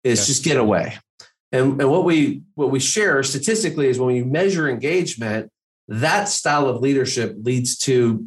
is 0.04 0.20
yes. 0.20 0.26
just 0.26 0.44
get 0.44 0.56
away. 0.56 0.98
And, 1.52 1.80
and 1.80 1.90
what 1.90 2.04
we 2.04 2.42
what 2.54 2.70
we 2.70 2.80
share 2.80 3.22
statistically 3.22 3.88
is 3.88 3.98
when 3.98 4.14
we 4.14 4.22
measure 4.22 4.68
engagement 4.68 5.50
that 5.88 6.28
style 6.28 6.68
of 6.68 6.80
leadership 6.80 7.36
leads 7.40 7.78
to 7.78 8.26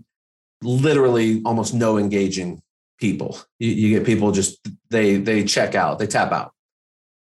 literally 0.63 1.41
almost 1.45 1.73
no 1.73 1.97
engaging 1.97 2.61
people. 2.99 3.37
You, 3.59 3.69
you 3.71 3.97
get 3.97 4.05
people 4.05 4.31
just 4.31 4.59
they 4.89 5.17
they 5.17 5.43
check 5.43 5.75
out 5.75 5.99
they 5.99 6.07
tap 6.07 6.31
out. 6.31 6.53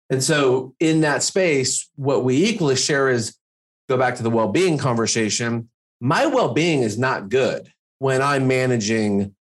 And 0.09 0.23
so 0.23 0.75
in 0.79 1.01
that 1.01 1.23
space 1.23 1.89
what 1.95 2.23
we 2.23 2.45
equally 2.45 2.75
share 2.75 3.09
is 3.09 3.37
go 3.87 3.97
back 3.97 4.15
to 4.15 4.23
the 4.23 4.29
well-being 4.29 4.77
conversation 4.77 5.69
my 5.99 6.25
well-being 6.25 6.81
is 6.81 6.97
not 6.97 7.29
good 7.29 7.71
when 7.99 8.21
i'm 8.21 8.47
managing 8.47 9.35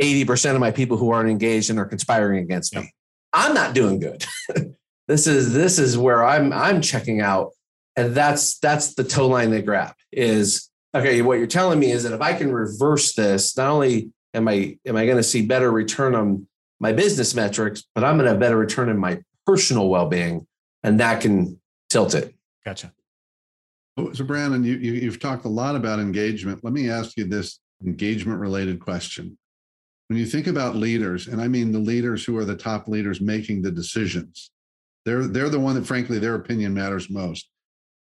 80% 0.00 0.54
of 0.54 0.60
my 0.60 0.70
people 0.70 0.96
who 0.96 1.10
aren't 1.10 1.30
engaged 1.30 1.70
and 1.70 1.78
are 1.78 1.84
conspiring 1.84 2.42
against 2.42 2.74
me. 2.74 2.92
I'm 3.32 3.54
not 3.54 3.74
doing 3.74 4.00
good. 4.00 4.24
this 5.08 5.26
is 5.26 5.52
this 5.52 5.78
is 5.78 5.96
where 5.96 6.24
I'm 6.24 6.52
I'm 6.52 6.80
checking 6.80 7.20
out. 7.20 7.52
And 7.96 8.14
that's 8.14 8.58
that's 8.58 8.94
the 8.94 9.04
toe 9.04 9.28
line 9.28 9.50
they 9.50 9.62
grab 9.62 9.94
is 10.10 10.68
okay, 10.94 11.22
what 11.22 11.38
you're 11.38 11.46
telling 11.46 11.78
me 11.78 11.90
is 11.90 12.02
that 12.02 12.12
if 12.12 12.20
I 12.20 12.32
can 12.32 12.52
reverse 12.52 13.14
this, 13.14 13.56
not 13.56 13.68
only 13.68 14.10
am 14.34 14.48
I 14.48 14.78
am 14.86 14.96
I 14.96 15.04
going 15.04 15.18
to 15.18 15.22
see 15.22 15.46
better 15.46 15.70
return 15.70 16.14
on 16.14 16.46
my 16.80 16.92
business 16.92 17.34
metrics, 17.34 17.84
but 17.94 18.04
I'm 18.04 18.16
going 18.16 18.24
to 18.24 18.30
have 18.30 18.40
better 18.40 18.56
return 18.56 18.88
in 18.88 18.98
my 18.98 19.20
personal 19.46 19.88
well-being 19.88 20.46
and 20.82 21.00
that 21.00 21.20
can 21.20 21.60
tilt 21.90 22.14
it. 22.14 22.34
Gotcha. 22.64 22.92
Oh, 23.96 24.12
so 24.12 24.24
Brandon, 24.24 24.64
you, 24.64 24.76
you 24.76 24.92
you've 24.92 25.20
talked 25.20 25.44
a 25.44 25.48
lot 25.48 25.76
about 25.76 25.98
engagement. 25.98 26.64
Let 26.64 26.72
me 26.72 26.88
ask 26.88 27.16
you 27.16 27.24
this 27.24 27.60
engagement 27.84 28.38
related 28.38 28.80
question 28.80 29.36
when 30.10 30.18
you 30.18 30.26
think 30.26 30.48
about 30.48 30.74
leaders, 30.74 31.28
and 31.28 31.40
I 31.40 31.46
mean 31.46 31.70
the 31.70 31.78
leaders 31.78 32.24
who 32.24 32.36
are 32.36 32.44
the 32.44 32.56
top 32.56 32.88
leaders 32.88 33.20
making 33.20 33.62
the 33.62 33.70
decisions, 33.70 34.50
they're 35.04 35.28
they're 35.28 35.48
the 35.48 35.60
one 35.60 35.76
that 35.76 35.86
frankly 35.86 36.18
their 36.18 36.34
opinion 36.34 36.74
matters 36.74 37.08
most. 37.08 37.48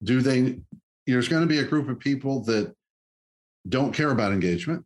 Do 0.03 0.19
they 0.19 0.59
there's 1.05 1.27
going 1.27 1.43
to 1.43 1.47
be 1.47 1.59
a 1.59 1.63
group 1.63 1.87
of 1.89 1.99
people 1.99 2.43
that 2.45 2.73
don't 3.69 3.93
care 3.93 4.09
about 4.09 4.31
engagement, 4.31 4.83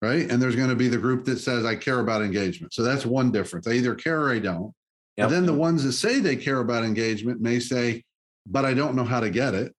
right? 0.00 0.30
And 0.30 0.40
there's 0.40 0.56
going 0.56 0.70
to 0.70 0.74
be 0.74 0.88
the 0.88 0.96
group 0.96 1.26
that 1.26 1.36
says, 1.36 1.66
I 1.66 1.76
care 1.76 2.00
about 2.00 2.22
engagement. 2.22 2.72
So 2.72 2.82
that's 2.82 3.04
one 3.04 3.30
difference. 3.30 3.66
I 3.66 3.72
either 3.72 3.94
care 3.94 4.22
or 4.22 4.32
I 4.32 4.38
don't. 4.38 4.72
Yep. 5.18 5.26
And 5.26 5.36
then 5.36 5.44
the 5.44 5.52
ones 5.52 5.84
that 5.84 5.92
say 5.92 6.18
they 6.18 6.36
care 6.36 6.60
about 6.60 6.84
engagement 6.84 7.42
may 7.42 7.60
say, 7.60 8.04
but 8.46 8.64
I 8.64 8.72
don't 8.72 8.96
know 8.96 9.04
how 9.04 9.20
to 9.20 9.28
get 9.28 9.52
it. 9.52 9.74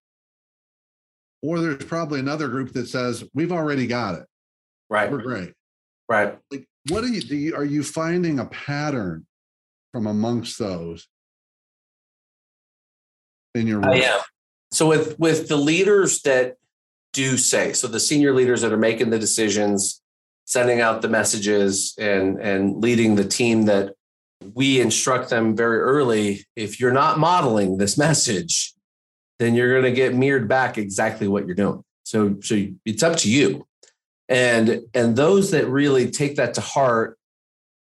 Or 1.41 1.59
there's 1.59 1.83
probably 1.83 2.19
another 2.19 2.47
group 2.47 2.73
that 2.73 2.89
says, 2.89 3.23
we've 3.33 3.51
already 3.51 3.87
got 3.87 4.19
it. 4.19 4.25
Right. 4.87 5.11
We're 5.11 5.23
great. 5.23 5.53
Right. 6.07 6.37
Like, 6.51 6.67
what 6.89 7.03
are 7.03 7.07
you, 7.07 7.21
do 7.21 7.35
you, 7.35 7.55
are 7.55 7.65
you 7.65 7.83
finding 7.83 8.39
a 8.39 8.45
pattern 8.45 9.25
from 9.91 10.07
amongst 10.07 10.59
those 10.59 11.07
in 13.55 13.67
your 13.67 13.79
work? 13.79 13.95
I 13.95 14.01
am. 14.01 14.19
So 14.71 14.87
with 14.87 15.17
with 15.17 15.47
the 15.47 15.55
leaders 15.55 16.21
that 16.23 16.57
do 17.13 17.37
say, 17.37 17.71
so 17.73 17.87
the 17.87 17.99
senior 17.99 18.33
leaders 18.33 18.61
that 18.61 18.73
are 18.73 18.77
making 18.77 19.09
the 19.09 19.19
decisions, 19.19 20.01
sending 20.45 20.81
out 20.81 21.01
the 21.01 21.09
messages 21.09 21.93
and 21.97 22.39
and 22.39 22.81
leading 22.81 23.15
the 23.15 23.25
team 23.25 23.63
that 23.65 23.93
we 24.53 24.79
instruct 24.79 25.29
them 25.29 25.55
very 25.55 25.79
early 25.79 26.45
if 26.55 26.79
you're 26.79 26.91
not 26.91 27.19
modeling 27.19 27.77
this 27.77 27.97
message 28.07 28.73
then 29.39 29.55
you're 29.55 29.71
going 29.71 29.83
to 29.83 29.91
get 29.91 30.15
mirrored 30.15 30.47
back 30.47 30.77
exactly 30.77 31.27
what 31.27 31.45
you're 31.45 31.55
doing 31.55 31.81
so 32.03 32.35
so 32.41 32.55
it's 32.85 33.03
up 33.03 33.15
to 33.17 33.29
you 33.29 33.65
and 34.29 34.81
and 34.93 35.15
those 35.15 35.51
that 35.51 35.67
really 35.67 36.09
take 36.09 36.35
that 36.38 36.53
to 36.55 36.61
heart 36.61 37.17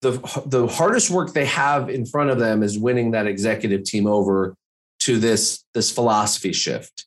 the 0.02 0.12
the 0.46 0.68
hardest 0.68 1.10
work 1.10 1.34
they 1.34 1.46
have 1.46 1.90
in 1.90 2.06
front 2.06 2.30
of 2.30 2.40
them 2.40 2.64
is 2.64 2.80
winning 2.80 3.12
that 3.12 3.28
executive 3.28 3.84
team 3.84 4.08
over 4.08 4.56
to 5.00 5.20
this 5.20 5.66
this 5.74 5.92
philosophy 5.92 6.54
shift. 6.54 7.06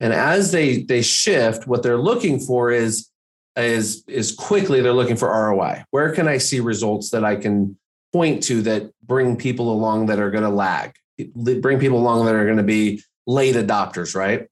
And 0.00 0.12
as 0.12 0.52
they 0.52 0.82
they 0.82 1.02
shift 1.02 1.66
what 1.66 1.82
they're 1.82 1.98
looking 1.98 2.38
for 2.38 2.70
is 2.70 3.08
is 3.56 4.04
is 4.06 4.32
quickly 4.32 4.80
they're 4.80 4.92
looking 4.92 5.16
for 5.16 5.28
ROI 5.28 5.84
where 5.90 6.12
can 6.12 6.28
i 6.28 6.38
see 6.38 6.60
results 6.60 7.10
that 7.10 7.24
i 7.24 7.34
can 7.34 7.76
point 8.12 8.42
to 8.42 8.62
that 8.62 8.90
bring 9.02 9.36
people 9.36 9.72
along 9.72 10.06
that 10.06 10.18
are 10.18 10.30
going 10.30 10.44
to 10.44 10.50
lag 10.50 10.92
bring 11.60 11.78
people 11.78 11.98
along 11.98 12.24
that 12.24 12.34
are 12.34 12.44
going 12.44 12.56
to 12.58 12.62
be 12.62 13.02
late 13.26 13.56
adopters 13.56 14.14
right 14.14 14.48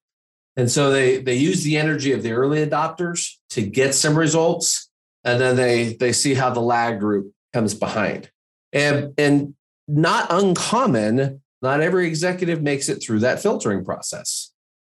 and 0.56 0.70
so 0.70 0.90
they 0.90 1.18
they 1.18 1.34
use 1.34 1.62
the 1.62 1.76
energy 1.76 2.12
of 2.12 2.22
the 2.22 2.32
early 2.32 2.64
adopters 2.64 3.34
to 3.50 3.62
get 3.62 3.94
some 3.94 4.16
results, 4.16 4.88
and 5.24 5.40
then 5.40 5.56
they 5.56 5.94
they 5.94 6.12
see 6.12 6.34
how 6.34 6.50
the 6.50 6.60
lag 6.60 6.98
group 6.98 7.32
comes 7.52 7.74
behind. 7.74 8.30
And 8.72 9.12
and 9.18 9.54
not 9.86 10.26
uncommon, 10.30 11.42
not 11.62 11.80
every 11.80 12.06
executive 12.06 12.62
makes 12.62 12.88
it 12.88 13.02
through 13.02 13.20
that 13.20 13.40
filtering 13.40 13.84
process. 13.84 14.52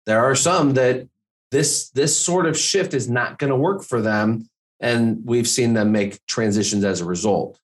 There 0.07 0.21
are 0.21 0.35
some 0.35 0.75
that 0.75 1.09
this 1.51 1.91
this 1.91 2.17
sort 2.17 2.47
of 2.47 2.57
shift 2.57 2.95
is 2.95 3.11
not 3.11 3.39
going 3.39 3.51
to 3.51 3.57
work 3.57 3.83
for 3.83 4.01
them, 4.01 4.49
and 4.81 5.21
we've 5.25 5.49
seen 5.49 5.75
them 5.75 5.93
make 5.93 6.25
transitions 6.27 6.85
as 6.85 7.01
a 7.01 7.05
result. 7.05 7.59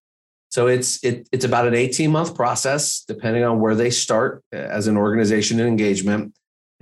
So 0.51 0.67
it's 0.67 1.03
it, 1.03 1.29
it's 1.33 1.45
about 1.45 1.67
an 1.67 1.75
18 1.75 2.11
month 2.11 2.35
process, 2.35 3.05
depending 3.07 3.45
on 3.45 3.61
where 3.61 3.75
they 3.75 3.91
start 3.91 4.43
uh, 4.53 4.59
as 4.59 4.87
an 4.87 4.97
organization 4.97 5.59
and 5.59 5.69
engagement. 5.69 6.35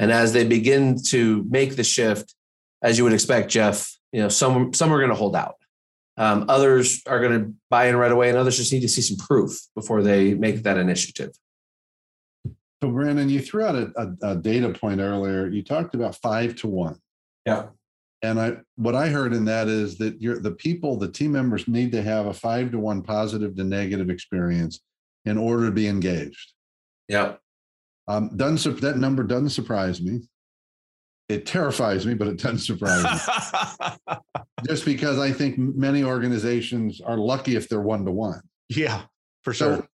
And 0.02 0.10
as 0.10 0.32
they 0.32 0.44
begin 0.44 1.00
to 1.04 1.46
make 1.48 1.76
the 1.76 1.84
shift, 1.84 2.34
as 2.82 2.98
you 2.98 3.04
would 3.04 3.12
expect, 3.12 3.48
Jeff, 3.50 3.96
you 4.10 4.20
know, 4.20 4.28
some 4.28 4.74
some 4.74 4.92
are 4.92 4.98
going 4.98 5.10
to 5.10 5.16
hold 5.16 5.36
out. 5.36 5.54
Um, 6.16 6.46
others 6.48 7.02
are 7.06 7.20
going 7.20 7.40
to 7.40 7.54
buy 7.70 7.86
in 7.86 7.94
right 7.94 8.10
away, 8.10 8.28
and 8.28 8.36
others 8.36 8.56
just 8.56 8.72
need 8.72 8.80
to 8.80 8.88
see 8.88 9.00
some 9.00 9.16
proof 9.16 9.56
before 9.76 10.02
they 10.02 10.34
make 10.34 10.64
that 10.64 10.76
initiative. 10.76 11.30
So, 12.82 12.90
Brandon, 12.90 13.28
you 13.28 13.40
threw 13.40 13.64
out 13.64 13.76
a, 13.76 13.92
a, 13.96 14.32
a 14.32 14.36
data 14.36 14.70
point 14.70 15.00
earlier. 15.00 15.46
You 15.46 15.62
talked 15.62 15.94
about 15.94 16.16
five 16.16 16.56
to 16.56 16.66
one. 16.66 16.98
Yeah. 17.46 17.66
And 18.22 18.40
I, 18.40 18.56
what 18.74 18.96
I 18.96 19.08
heard 19.08 19.32
in 19.32 19.44
that 19.44 19.68
is 19.68 19.98
that 19.98 20.20
you're 20.20 20.40
the 20.40 20.50
people, 20.50 20.96
the 20.96 21.12
team 21.12 21.30
members 21.30 21.68
need 21.68 21.92
to 21.92 22.02
have 22.02 22.26
a 22.26 22.34
five 22.34 22.72
to 22.72 22.78
one 22.80 23.02
positive 23.02 23.54
to 23.54 23.62
negative 23.62 24.10
experience 24.10 24.80
in 25.24 25.38
order 25.38 25.66
to 25.66 25.72
be 25.72 25.86
engaged. 25.86 26.54
Yeah. 27.06 27.34
Um, 28.08 28.36
doesn't 28.36 28.80
that 28.80 28.98
number 28.98 29.22
doesn't 29.22 29.50
surprise 29.50 30.00
me. 30.00 30.20
It 31.28 31.46
terrifies 31.46 32.04
me, 32.04 32.14
but 32.14 32.28
it 32.28 32.38
doesn't 32.38 32.58
surprise 32.58 33.04
me. 33.04 34.16
Just 34.66 34.84
because 34.84 35.18
I 35.18 35.32
think 35.32 35.56
many 35.58 36.04
organizations 36.04 37.00
are 37.00 37.16
lucky 37.16 37.56
if 37.56 37.68
they're 37.68 37.80
one 37.80 38.04
to 38.04 38.10
one. 38.10 38.40
Yeah, 38.68 39.02
for 39.42 39.54
sure. 39.54 39.76
So, 39.76 39.86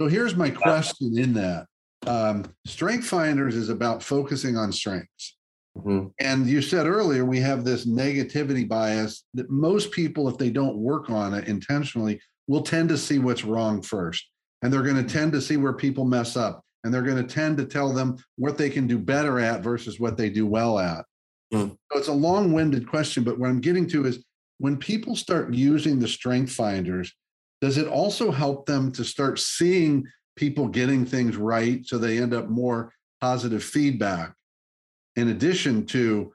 so 0.00 0.08
here's 0.08 0.36
my 0.36 0.50
question 0.50 1.18
in 1.18 1.32
that. 1.34 1.66
Um, 2.06 2.44
Strength 2.66 3.06
Finders 3.06 3.56
is 3.56 3.70
about 3.70 4.02
focusing 4.02 4.56
on 4.56 4.72
strengths. 4.72 5.36
Mm-hmm. 5.76 6.08
And 6.20 6.46
you 6.46 6.62
said 6.62 6.86
earlier, 6.86 7.24
we 7.24 7.40
have 7.40 7.64
this 7.64 7.86
negativity 7.86 8.68
bias 8.68 9.24
that 9.34 9.50
most 9.50 9.90
people, 9.90 10.28
if 10.28 10.38
they 10.38 10.50
don't 10.50 10.76
work 10.76 11.10
on 11.10 11.34
it 11.34 11.48
intentionally, 11.48 12.20
will 12.46 12.62
tend 12.62 12.88
to 12.90 12.98
see 12.98 13.18
what's 13.18 13.44
wrong 13.44 13.82
first. 13.82 14.28
And 14.62 14.72
they're 14.72 14.82
going 14.82 15.04
to 15.04 15.12
tend 15.12 15.32
to 15.32 15.40
see 15.40 15.56
where 15.56 15.72
people 15.72 16.04
mess 16.04 16.36
up 16.36 16.63
and 16.84 16.92
they're 16.92 17.02
going 17.02 17.26
to 17.26 17.34
tend 17.34 17.56
to 17.56 17.64
tell 17.64 17.92
them 17.92 18.16
what 18.36 18.56
they 18.56 18.70
can 18.70 18.86
do 18.86 18.98
better 18.98 19.40
at 19.40 19.62
versus 19.62 19.98
what 19.98 20.16
they 20.16 20.28
do 20.28 20.46
well 20.46 20.78
at. 20.78 21.04
Mm. 21.52 21.70
So 21.90 21.98
it's 21.98 22.08
a 22.08 22.12
long 22.12 22.52
winded 22.52 22.86
question, 22.86 23.24
but 23.24 23.38
what 23.38 23.48
I'm 23.48 23.60
getting 23.60 23.88
to 23.88 24.06
is 24.06 24.22
when 24.58 24.76
people 24.76 25.16
start 25.16 25.52
using 25.52 25.98
the 25.98 26.06
strength 26.06 26.52
finders, 26.52 27.12
does 27.60 27.78
it 27.78 27.88
also 27.88 28.30
help 28.30 28.66
them 28.66 28.92
to 28.92 29.04
start 29.04 29.38
seeing 29.38 30.04
people 30.36 30.68
getting 30.68 31.06
things 31.06 31.36
right 31.36 31.86
so 31.86 31.96
they 31.96 32.18
end 32.18 32.34
up 32.34 32.48
more 32.48 32.92
positive 33.20 33.64
feedback 33.64 34.34
in 35.16 35.28
addition 35.28 35.86
to 35.86 36.32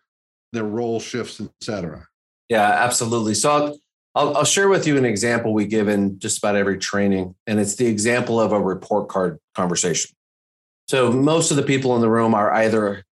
their 0.52 0.64
role 0.64 1.00
shifts, 1.00 1.40
et 1.40 1.50
cetera? 1.62 2.08
Yeah, 2.50 2.64
absolutely. 2.64 3.36
So 3.36 3.52
I'll, 3.52 3.78
I'll, 4.16 4.38
I'll 4.38 4.46
share 4.46 4.70
with 4.70 4.88
you 4.88 4.98
an 4.98 5.06
example 5.06 5.54
we 5.54 5.68
give 5.68 5.88
in 5.88 6.18
just 6.18 6.40
about 6.40 6.56
every 6.56 6.80
training, 6.80 7.36
and 7.46 7.60
it's 7.60 7.76
the 7.76 7.86
example 7.86 8.40
of 8.40 8.52
a 8.52 8.60
report 8.60 9.08
card 9.08 9.38
conversation. 9.54 10.12
So 10.90 11.12
most 11.12 11.52
of 11.52 11.58
the 11.58 11.62
people 11.62 11.94
in 11.94 12.02
the 12.02 12.10
room 12.10 12.34
are 12.34 12.52
either 12.52 13.06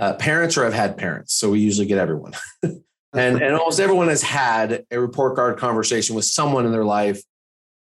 uh, 0.00 0.14
parents 0.14 0.58
or 0.58 0.64
have 0.64 0.72
had 0.72 0.96
parents. 0.96 1.32
So 1.32 1.50
we 1.50 1.60
usually 1.60 1.86
get 1.86 1.96
everyone. 1.96 2.32
and, 2.64 2.82
and 3.12 3.54
almost 3.54 3.78
everyone 3.78 4.08
has 4.08 4.20
had 4.20 4.84
a 4.90 4.98
report 4.98 5.36
card 5.36 5.56
conversation 5.56 6.16
with 6.16 6.24
someone 6.24 6.66
in 6.66 6.72
their 6.72 6.84
life 6.84 7.22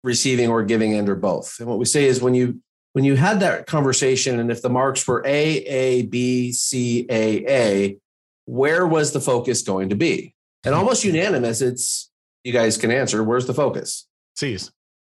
receiving 0.05 0.51
or 0.51 0.63
giving 0.63 0.95
and 0.95 1.09
or 1.09 1.17
both. 1.17 1.57
And 1.59 1.69
what 1.69 1.81
we 1.81 1.85
say 1.85 2.05
is 2.05 2.23
when 2.23 2.35
you 2.35 2.61
when 2.93 3.03
you 3.03 3.17
had 3.17 3.41
that 3.41 3.67
conversation 3.67 4.39
and 4.39 4.53
if 4.53 4.63
the 4.63 4.71
marks 4.71 5.05
were 5.05 5.21
A, 5.27 5.57
A, 5.65 6.03
B, 6.03 6.53
C, 6.53 7.05
A, 7.11 7.45
A, 7.49 7.99
where 8.45 8.87
was 8.87 9.13
the 9.13 9.21
focus 9.21 9.63
going 9.63 9.89
to 9.89 9.97
be? 9.97 10.33
And 10.63 10.77
almost 10.77 11.03
unanimous, 11.03 11.61
it's 11.61 12.09
you 12.45 12.53
guys 12.53 12.77
can 12.77 12.93
answer, 12.93 13.25
where's 13.25 13.49
the 13.49 13.55
focus? 13.55 14.07
C's. 14.37 14.71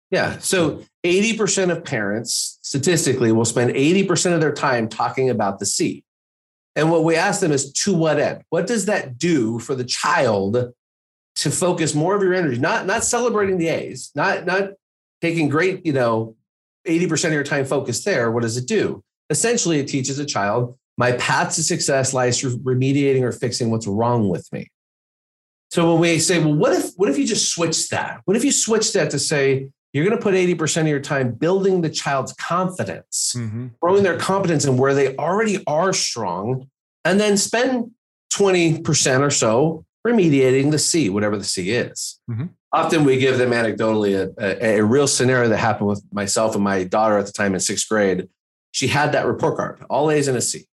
Yeah. 0.10 0.38
So 0.39 0.84
80% 1.06 1.72
of 1.72 1.84
parents 1.84 2.60
statistically 2.62 3.32
will 3.32 3.46
spend 3.46 3.72
80% 3.72 4.34
of 4.34 4.41
their 4.41 4.54
time 4.54 4.88
talking 4.88 5.30
about 5.30 5.60
the 5.60 5.65
C. 5.65 6.04
And 6.76 6.91
what 6.91 7.04
we 7.04 7.15
ask 7.15 7.41
them 7.41 7.52
is 7.52 7.72
to 7.74 7.93
what 7.93 8.20
end? 8.20 8.43
What 8.50 8.67
does 8.67 8.86
that 8.86 9.17
do 9.17 9.60
for 9.60 9.76
the 9.76 9.84
child 9.84 10.72
to 11.38 11.52
focus 11.52 11.93
more 11.93 12.15
of 12.15 12.22
your 12.22 12.34
energy, 12.34 12.60
not, 12.60 12.86
not 12.86 13.04
celebrating 13.04 13.58
the 13.58 13.67
A's, 13.67 14.12
not, 14.15 14.46
not 14.46 14.72
taking 15.22 15.50
great, 15.50 15.86
you 15.86 15.93
know, 15.93 16.36
80% 16.88 17.26
of 17.26 17.34
your 17.34 17.43
time 17.43 17.65
focused 17.65 18.06
there. 18.06 18.32
What 18.32 18.43
does 18.43 18.58
it 18.58 18.67
do? 18.67 19.04
Essentially, 19.30 19.80
it 19.80 19.88
teaches 19.88 20.20
a 20.20 20.26
child 20.26 20.78
my 20.98 21.12
path 21.13 21.54
to 21.56 21.63
success 21.63 22.13
lies 22.13 22.39
through 22.39 22.58
remediating 22.60 23.22
or 23.22 23.32
fixing 23.32 23.70
what's 23.70 23.88
wrong 23.88 24.30
with 24.30 24.52
me. 24.52 24.72
So 25.70 25.91
when 25.91 26.02
we 26.02 26.20
say, 26.20 26.39
well, 26.39 26.56
what 26.56 26.74
if 26.74 26.91
what 26.96 27.10
if 27.10 27.17
you 27.17 27.28
just 27.28 27.52
switch 27.52 27.89
that? 27.89 28.22
What 28.26 28.36
if 28.36 28.43
you 28.43 28.52
switch 28.52 28.93
that 28.93 29.12
to 29.12 29.20
say, 29.20 29.70
you're 29.93 30.06
going 30.06 30.17
to 30.17 30.21
put 30.21 30.34
80% 30.34 30.82
of 30.82 30.88
your 30.88 31.00
time 31.00 31.32
building 31.32 31.82
the 31.82 31.89
child's 31.89 32.34
confidence, 32.34 33.34
mm-hmm. 33.36 33.67
growing 33.82 34.04
their 34.04 34.17
competence 34.17 34.65
in 34.65 34.78
where 34.78 34.93
they 34.93 35.15
already 35.15 35.63
are 35.65 35.93
strong, 35.93 36.69
and 37.06 37.19
then 37.19 37.38
spend 37.38 37.91
20% 38.34 39.21
or 39.21 39.32
so 39.32 39.86
remediating 40.06 40.71
the 40.71 40.80
C, 40.80 41.10
whatever 41.10 41.38
the 41.38 41.43
C 41.43 41.71
is. 41.71 42.19
Mm-hmm. 42.30 42.47
Often 42.73 43.06
we 43.06 43.17
give 43.17 43.38
them 43.38 43.52
anecdotally 43.52 44.13
a, 44.15 44.34
a, 44.38 44.80
a, 44.80 44.84
real 44.84 45.08
scenario 45.08 45.50
that 45.50 45.58
happened 45.58 45.88
with 45.88 46.04
myself 46.12 46.54
and 46.54 46.63
my 46.63 46.84
daughter 46.84 47.17
at 47.17 47.26
the 47.26 47.32
time 47.32 47.54
in 47.54 47.60
sixth 47.60 47.88
grade. 47.88 48.28
She 48.71 48.88
had 48.88 49.13
that 49.13 49.26
report 49.26 49.56
card, 49.56 49.84
all 49.89 50.12
A's 50.12 50.28
and 50.28 50.38
a 50.38 50.41
C. 50.41 50.67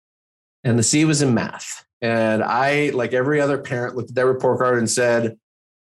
And 0.64 0.78
the 0.78 0.82
C 0.82 1.04
was 1.04 1.22
in 1.22 1.34
math. 1.34 1.84
And 2.00 2.42
I, 2.42 2.90
like 2.90 3.12
every 3.12 3.40
other 3.40 3.58
parent, 3.58 3.94
looked 3.94 4.10
at 4.10 4.14
that 4.16 4.26
report 4.26 4.58
card 4.58 4.78
and 4.78 4.90
said, 4.90 5.36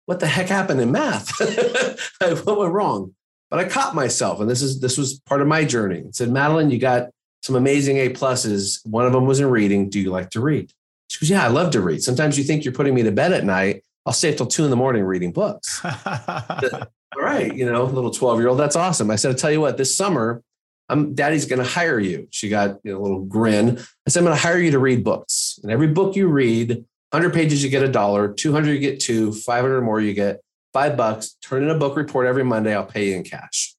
What 0.07 0.19
the 0.19 0.27
heck 0.27 0.49
happened 0.49 0.81
in 0.81 0.91
math? 0.91 1.31
what 2.45 2.59
went 2.59 2.73
wrong? 2.73 3.15
But 3.51 3.61
I 3.61 3.69
caught 3.69 3.95
myself, 3.95 4.41
and 4.41 4.51
this 4.51 4.63
is 4.63 4.81
this 4.81 4.99
was 4.99 5.21
part 5.21 5.41
of 5.41 5.49
my 5.49 5.65
journey. 5.65 6.01
It 6.01 6.17
said, 6.17 6.31
Madeline, 6.31 6.71
you 6.71 6.79
got 6.79 7.09
some 7.43 7.57
amazing 7.57 7.97
A 7.99 8.11
pluses. 8.11 8.81
One 8.87 9.07
of 9.07 9.13
them 9.13 9.27
was 9.27 9.41
in 9.41 9.47
reading. 9.47 9.89
Do 9.89 10.01
you 10.01 10.11
like 10.11 10.31
to 10.31 10.41
read? 10.41 10.73
She 11.09 11.25
goes, 11.25 11.31
Yeah, 11.31 11.45
I 11.45 11.49
love 11.49 11.71
to 11.73 11.81
read. 11.81 12.03
Sometimes 12.03 12.37
you 12.37 12.45
think 12.45 12.65
you're 12.65 12.75
putting 12.75 12.95
me 12.95 13.03
to 13.05 13.13
bed 13.13 13.33
at 13.33 13.45
night. 13.45 13.85
I'll 14.05 14.13
stay 14.13 14.35
till 14.35 14.47
two 14.47 14.65
in 14.65 14.71
the 14.71 14.77
morning 14.77 15.05
reading 15.05 15.33
books. 15.33 15.85
All 15.85 17.25
right, 17.25 17.55
you 17.55 17.71
know, 17.71 17.85
little 17.85 18.11
12 18.11 18.39
year 18.39 18.49
old, 18.49 18.59
that's 18.59 18.77
awesome. 18.77 19.11
I 19.11 19.17
said, 19.17 19.31
I'll 19.31 19.37
tell 19.37 19.51
you 19.51 19.61
what, 19.61 19.77
this 19.77 19.97
summer, 19.97 20.43
I'm 20.89 21.15
daddy's 21.15 21.47
going 21.47 21.63
to 21.63 21.69
hire 21.69 21.99
you. 21.99 22.29
She 22.31 22.49
got 22.49 22.79
you 22.85 22.93
know, 22.93 23.01
a 23.01 23.03
little 23.03 23.25
grin. 23.25 23.79
I 23.79 24.11
said, 24.11 24.21
I'm 24.21 24.27
going 24.27 24.37
to 24.37 24.43
hire 24.43 24.59
you 24.59 24.71
to 24.71 24.79
read 24.79 25.05
books. 25.05 25.59
And 25.63 25.73
every 25.73 25.89
book 25.89 26.17
you 26.17 26.29
read, 26.29 26.71
100 27.11 27.33
pages, 27.33 27.63
you 27.63 27.71
get 27.71 27.83
a 27.83 27.89
dollar, 27.89 28.33
200, 28.33 28.73
you 28.73 28.79
get 28.79 29.01
two, 29.01 29.33
500 29.33 29.83
more, 29.83 30.01
you 30.01 30.15
get 30.15 30.41
five 30.79 30.97
bucks, 30.97 31.37
turn 31.43 31.65
in 31.65 31.71
a 31.71 31.75
book 31.75 31.97
report 31.97 32.27
every 32.27 32.45
Monday. 32.45 32.73
I'll 32.73 32.87
pay 32.87 33.09
you 33.09 33.17
in 33.17 33.25
cash. 33.25 33.75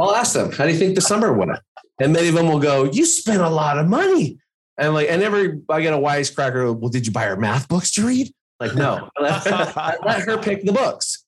I'll 0.00 0.16
ask 0.16 0.32
them, 0.32 0.50
how 0.50 0.64
do 0.64 0.72
you 0.72 0.78
think 0.78 0.96
the 0.96 1.00
summer 1.00 1.32
went? 1.32 1.52
And 2.00 2.12
many 2.12 2.26
of 2.26 2.34
them 2.34 2.48
will 2.48 2.58
go, 2.58 2.84
you 2.84 3.06
spent 3.06 3.40
a 3.40 3.48
lot 3.48 3.78
of 3.78 3.86
money. 3.86 4.38
And 4.76 4.94
like, 4.94 5.08
and 5.08 5.22
every, 5.22 5.60
I 5.68 5.80
get 5.80 5.94
a 5.94 5.96
wisecracker. 5.96 6.76
Well, 6.76 6.90
did 6.90 7.06
you 7.06 7.12
buy 7.12 7.26
her 7.26 7.36
math 7.36 7.68
books 7.68 7.92
to 7.92 8.04
read? 8.04 8.32
Like, 8.58 8.74
no, 8.74 9.08
I 9.18 9.96
let 10.04 10.22
her 10.22 10.38
pick 10.38 10.64
the 10.64 10.72
books. 10.72 11.24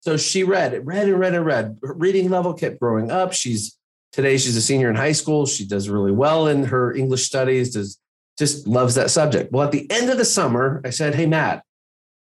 So 0.00 0.16
she 0.16 0.42
read, 0.42 0.84
read 0.84 1.08
and 1.08 1.20
read 1.20 1.34
and 1.34 1.46
read. 1.46 1.78
Her 1.84 1.94
reading 1.94 2.28
level 2.28 2.52
kept 2.52 2.80
growing 2.80 3.12
up. 3.12 3.32
She's 3.32 3.78
today, 4.10 4.38
she's 4.38 4.56
a 4.56 4.62
senior 4.62 4.90
in 4.90 4.96
high 4.96 5.12
school. 5.12 5.46
She 5.46 5.68
does 5.68 5.88
really 5.88 6.12
well 6.12 6.48
in 6.48 6.64
her 6.64 6.92
English 6.92 7.24
studies, 7.24 7.74
does 7.74 8.00
just 8.36 8.66
loves 8.66 8.96
that 8.96 9.10
subject. 9.10 9.52
Well, 9.52 9.66
at 9.66 9.72
the 9.72 9.88
end 9.90 10.10
of 10.10 10.16
the 10.16 10.24
summer, 10.24 10.80
I 10.84 10.90
said, 10.90 11.14
Hey, 11.14 11.26
Matt, 11.26 11.62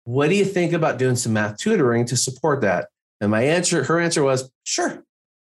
what 0.06 0.30
do 0.30 0.36
you 0.36 0.46
think 0.46 0.74
about 0.74 0.98
doing 0.98 1.16
some 1.16 1.34
math 1.34 1.58
tutoring 1.58 2.06
to 2.06 2.18
support 2.18 2.62
that? 2.62 2.90
And 3.22 3.32
my 3.32 3.44
answer, 3.44 3.84
her 3.84 4.00
answer 4.00 4.24
was, 4.24 4.52
sure, 4.64 5.04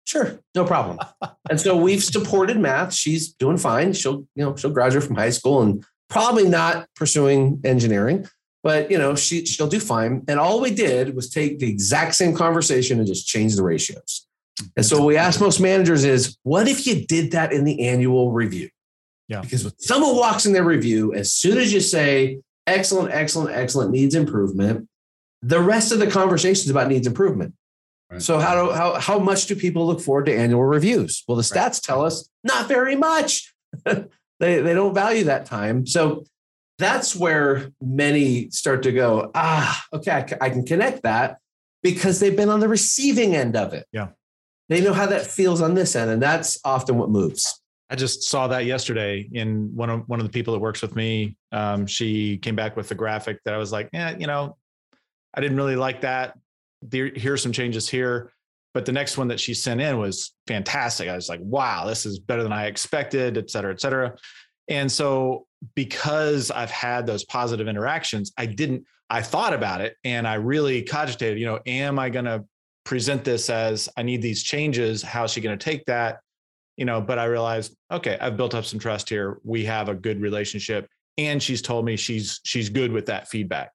sure, 0.04 0.38
no 0.54 0.64
problem. 0.64 0.98
and 1.50 1.60
so 1.60 1.76
we've 1.76 2.04
supported 2.04 2.58
math. 2.58 2.92
She's 2.92 3.32
doing 3.32 3.56
fine. 3.56 3.92
She'll, 3.92 4.26
you 4.34 4.44
know, 4.44 4.56
she'll 4.56 4.70
graduate 4.70 5.04
from 5.04 5.16
high 5.16 5.30
school 5.30 5.62
and 5.62 5.84
probably 6.10 6.48
not 6.48 6.86
pursuing 6.94 7.60
engineering, 7.64 8.28
but 8.62 8.90
you 8.90 8.98
know, 8.98 9.14
she 9.14 9.46
she'll 9.46 9.68
do 9.68 9.80
fine. 9.80 10.22
And 10.28 10.38
all 10.38 10.60
we 10.60 10.74
did 10.74 11.14
was 11.16 11.30
take 11.30 11.58
the 11.58 11.68
exact 11.68 12.14
same 12.14 12.34
conversation 12.34 12.98
and 12.98 13.06
just 13.06 13.26
change 13.26 13.56
the 13.56 13.62
ratios. 13.62 14.26
And 14.76 14.86
so 14.86 14.98
what 14.98 15.06
we 15.06 15.16
ask 15.16 15.40
most 15.40 15.60
managers 15.60 16.04
is, 16.04 16.38
what 16.42 16.68
if 16.68 16.86
you 16.86 17.04
did 17.06 17.32
that 17.32 17.52
in 17.52 17.64
the 17.64 17.88
annual 17.88 18.30
review? 18.30 18.68
Yeah. 19.28 19.40
Because 19.40 19.64
when 19.64 19.72
someone 19.78 20.16
walks 20.16 20.46
in 20.46 20.52
their 20.52 20.64
review, 20.64 21.14
as 21.14 21.32
soon 21.34 21.58
as 21.58 21.72
you 21.72 21.80
say 21.80 22.40
excellent, 22.66 23.12
excellent, 23.12 23.54
excellent 23.54 23.90
needs 23.90 24.14
improvement, 24.14 24.88
the 25.42 25.60
rest 25.60 25.92
of 25.92 25.98
the 25.98 26.06
conversation 26.06 26.64
is 26.64 26.70
about 26.70 26.88
needs 26.88 27.06
improvement. 27.06 27.54
Right. 28.10 28.22
So 28.22 28.38
how 28.38 28.54
do 28.66 28.72
how 28.72 28.94
how 28.94 29.18
much 29.18 29.46
do 29.46 29.56
people 29.56 29.86
look 29.86 30.00
forward 30.00 30.26
to 30.26 30.36
annual 30.36 30.64
reviews? 30.64 31.24
Well, 31.26 31.36
the 31.36 31.42
stats 31.42 31.56
right. 31.56 31.82
tell 31.82 32.04
us 32.04 32.28
not 32.42 32.68
very 32.68 32.96
much. 32.96 33.54
they 33.84 34.06
they 34.38 34.74
don't 34.74 34.94
value 34.94 35.24
that 35.24 35.46
time. 35.46 35.86
So 35.86 36.24
that's 36.78 37.14
where 37.14 37.70
many 37.80 38.50
start 38.50 38.82
to 38.82 38.92
go, 38.92 39.30
ah, 39.34 39.84
okay, 39.92 40.10
I, 40.10 40.46
I 40.46 40.50
can 40.50 40.66
connect 40.66 41.02
that 41.04 41.38
because 41.82 42.18
they've 42.18 42.36
been 42.36 42.48
on 42.48 42.60
the 42.60 42.68
receiving 42.68 43.36
end 43.36 43.56
of 43.56 43.74
it. 43.74 43.86
Yeah. 43.92 44.08
They 44.68 44.80
know 44.80 44.92
how 44.92 45.06
that 45.06 45.26
feels 45.26 45.60
on 45.60 45.74
this 45.74 45.94
end, 45.94 46.10
and 46.10 46.22
that's 46.22 46.58
often 46.64 46.96
what 46.96 47.10
moves. 47.10 47.60
I 47.90 47.96
just 47.96 48.24
saw 48.24 48.48
that 48.48 48.64
yesterday 48.64 49.28
in 49.32 49.74
one 49.74 49.90
of 49.90 50.08
one 50.08 50.18
of 50.18 50.26
the 50.26 50.32
people 50.32 50.54
that 50.54 50.60
works 50.60 50.80
with 50.80 50.96
me. 50.96 51.36
Um, 51.52 51.86
she 51.86 52.38
came 52.38 52.56
back 52.56 52.76
with 52.76 52.88
the 52.88 52.94
graphic 52.94 53.38
that 53.44 53.54
I 53.54 53.58
was 53.58 53.72
like, 53.72 53.90
yeah, 53.92 54.16
you 54.16 54.26
know, 54.26 54.56
I 55.34 55.40
didn't 55.40 55.56
really 55.56 55.76
like 55.76 56.00
that. 56.00 56.38
There, 56.82 57.10
here's 57.14 57.42
some 57.42 57.52
changes 57.52 57.88
here. 57.88 58.32
But 58.72 58.86
the 58.86 58.92
next 58.92 59.16
one 59.16 59.28
that 59.28 59.38
she 59.38 59.54
sent 59.54 59.80
in 59.80 59.98
was 59.98 60.34
fantastic. 60.48 61.08
I 61.08 61.14
was 61.14 61.28
like, 61.28 61.40
wow, 61.42 61.86
this 61.86 62.04
is 62.06 62.18
better 62.18 62.42
than 62.42 62.52
I 62.52 62.66
expected, 62.66 63.38
et 63.38 63.48
cetera, 63.48 63.72
et 63.72 63.80
cetera. 63.80 64.16
And 64.68 64.90
so 64.90 65.46
because 65.76 66.50
I've 66.50 66.72
had 66.72 67.06
those 67.06 67.24
positive 67.24 67.68
interactions, 67.68 68.32
I 68.36 68.46
didn't, 68.46 68.84
I 69.10 69.22
thought 69.22 69.54
about 69.54 69.80
it 69.80 69.94
and 70.02 70.26
I 70.26 70.34
really 70.34 70.82
cogitated, 70.82 71.38
you 71.38 71.46
know, 71.46 71.60
am 71.66 72.00
I 72.00 72.10
going 72.10 72.24
to 72.24 72.44
present 72.84 73.22
this 73.22 73.48
as 73.48 73.88
I 73.96 74.02
need 74.02 74.22
these 74.22 74.42
changes? 74.42 75.02
How 75.02 75.24
is 75.24 75.30
she 75.30 75.40
going 75.40 75.56
to 75.56 75.64
take 75.64 75.84
that? 75.84 76.18
You 76.76 76.84
know, 76.84 77.00
but 77.00 77.18
I 77.18 77.24
realized, 77.24 77.76
okay, 77.90 78.18
I've 78.20 78.36
built 78.36 78.54
up 78.54 78.64
some 78.64 78.78
trust 78.78 79.08
here. 79.08 79.38
We 79.44 79.64
have 79.64 79.88
a 79.88 79.94
good 79.94 80.20
relationship. 80.20 80.88
And 81.16 81.42
she's 81.42 81.62
told 81.62 81.84
me 81.84 81.96
she's 81.96 82.40
she's 82.42 82.68
good 82.68 82.90
with 82.90 83.06
that 83.06 83.28
feedback. 83.28 83.70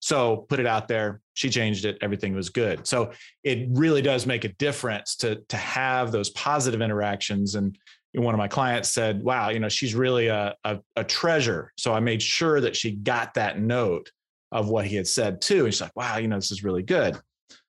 So 0.00 0.46
put 0.48 0.60
it 0.60 0.66
out 0.66 0.88
there. 0.88 1.20
She 1.34 1.48
changed 1.48 1.84
it. 1.84 1.96
Everything 2.02 2.34
was 2.34 2.50
good. 2.50 2.86
So 2.86 3.12
it 3.44 3.68
really 3.70 4.02
does 4.02 4.26
make 4.26 4.44
a 4.44 4.48
difference 4.54 5.16
to 5.16 5.36
to 5.48 5.56
have 5.56 6.12
those 6.12 6.30
positive 6.30 6.82
interactions. 6.82 7.54
And 7.54 7.78
one 8.12 8.34
of 8.34 8.38
my 8.38 8.48
clients 8.48 8.90
said, 8.90 9.22
"Wow, 9.22 9.48
you 9.48 9.60
know, 9.60 9.70
she's 9.70 9.94
really 9.94 10.26
a, 10.26 10.54
a, 10.64 10.80
a 10.96 11.04
treasure." 11.04 11.72
So 11.78 11.94
I 11.94 12.00
made 12.00 12.20
sure 12.20 12.60
that 12.60 12.76
she 12.76 12.92
got 12.96 13.34
that 13.34 13.58
note 13.58 14.10
of 14.50 14.68
what 14.68 14.84
he 14.84 14.96
had 14.96 15.08
said 15.08 15.40
too. 15.40 15.64
And 15.64 15.72
she's 15.72 15.80
like, 15.80 15.96
"Wow, 15.96 16.18
you 16.18 16.28
know, 16.28 16.36
this 16.36 16.50
is 16.50 16.62
really 16.62 16.82
good." 16.82 17.18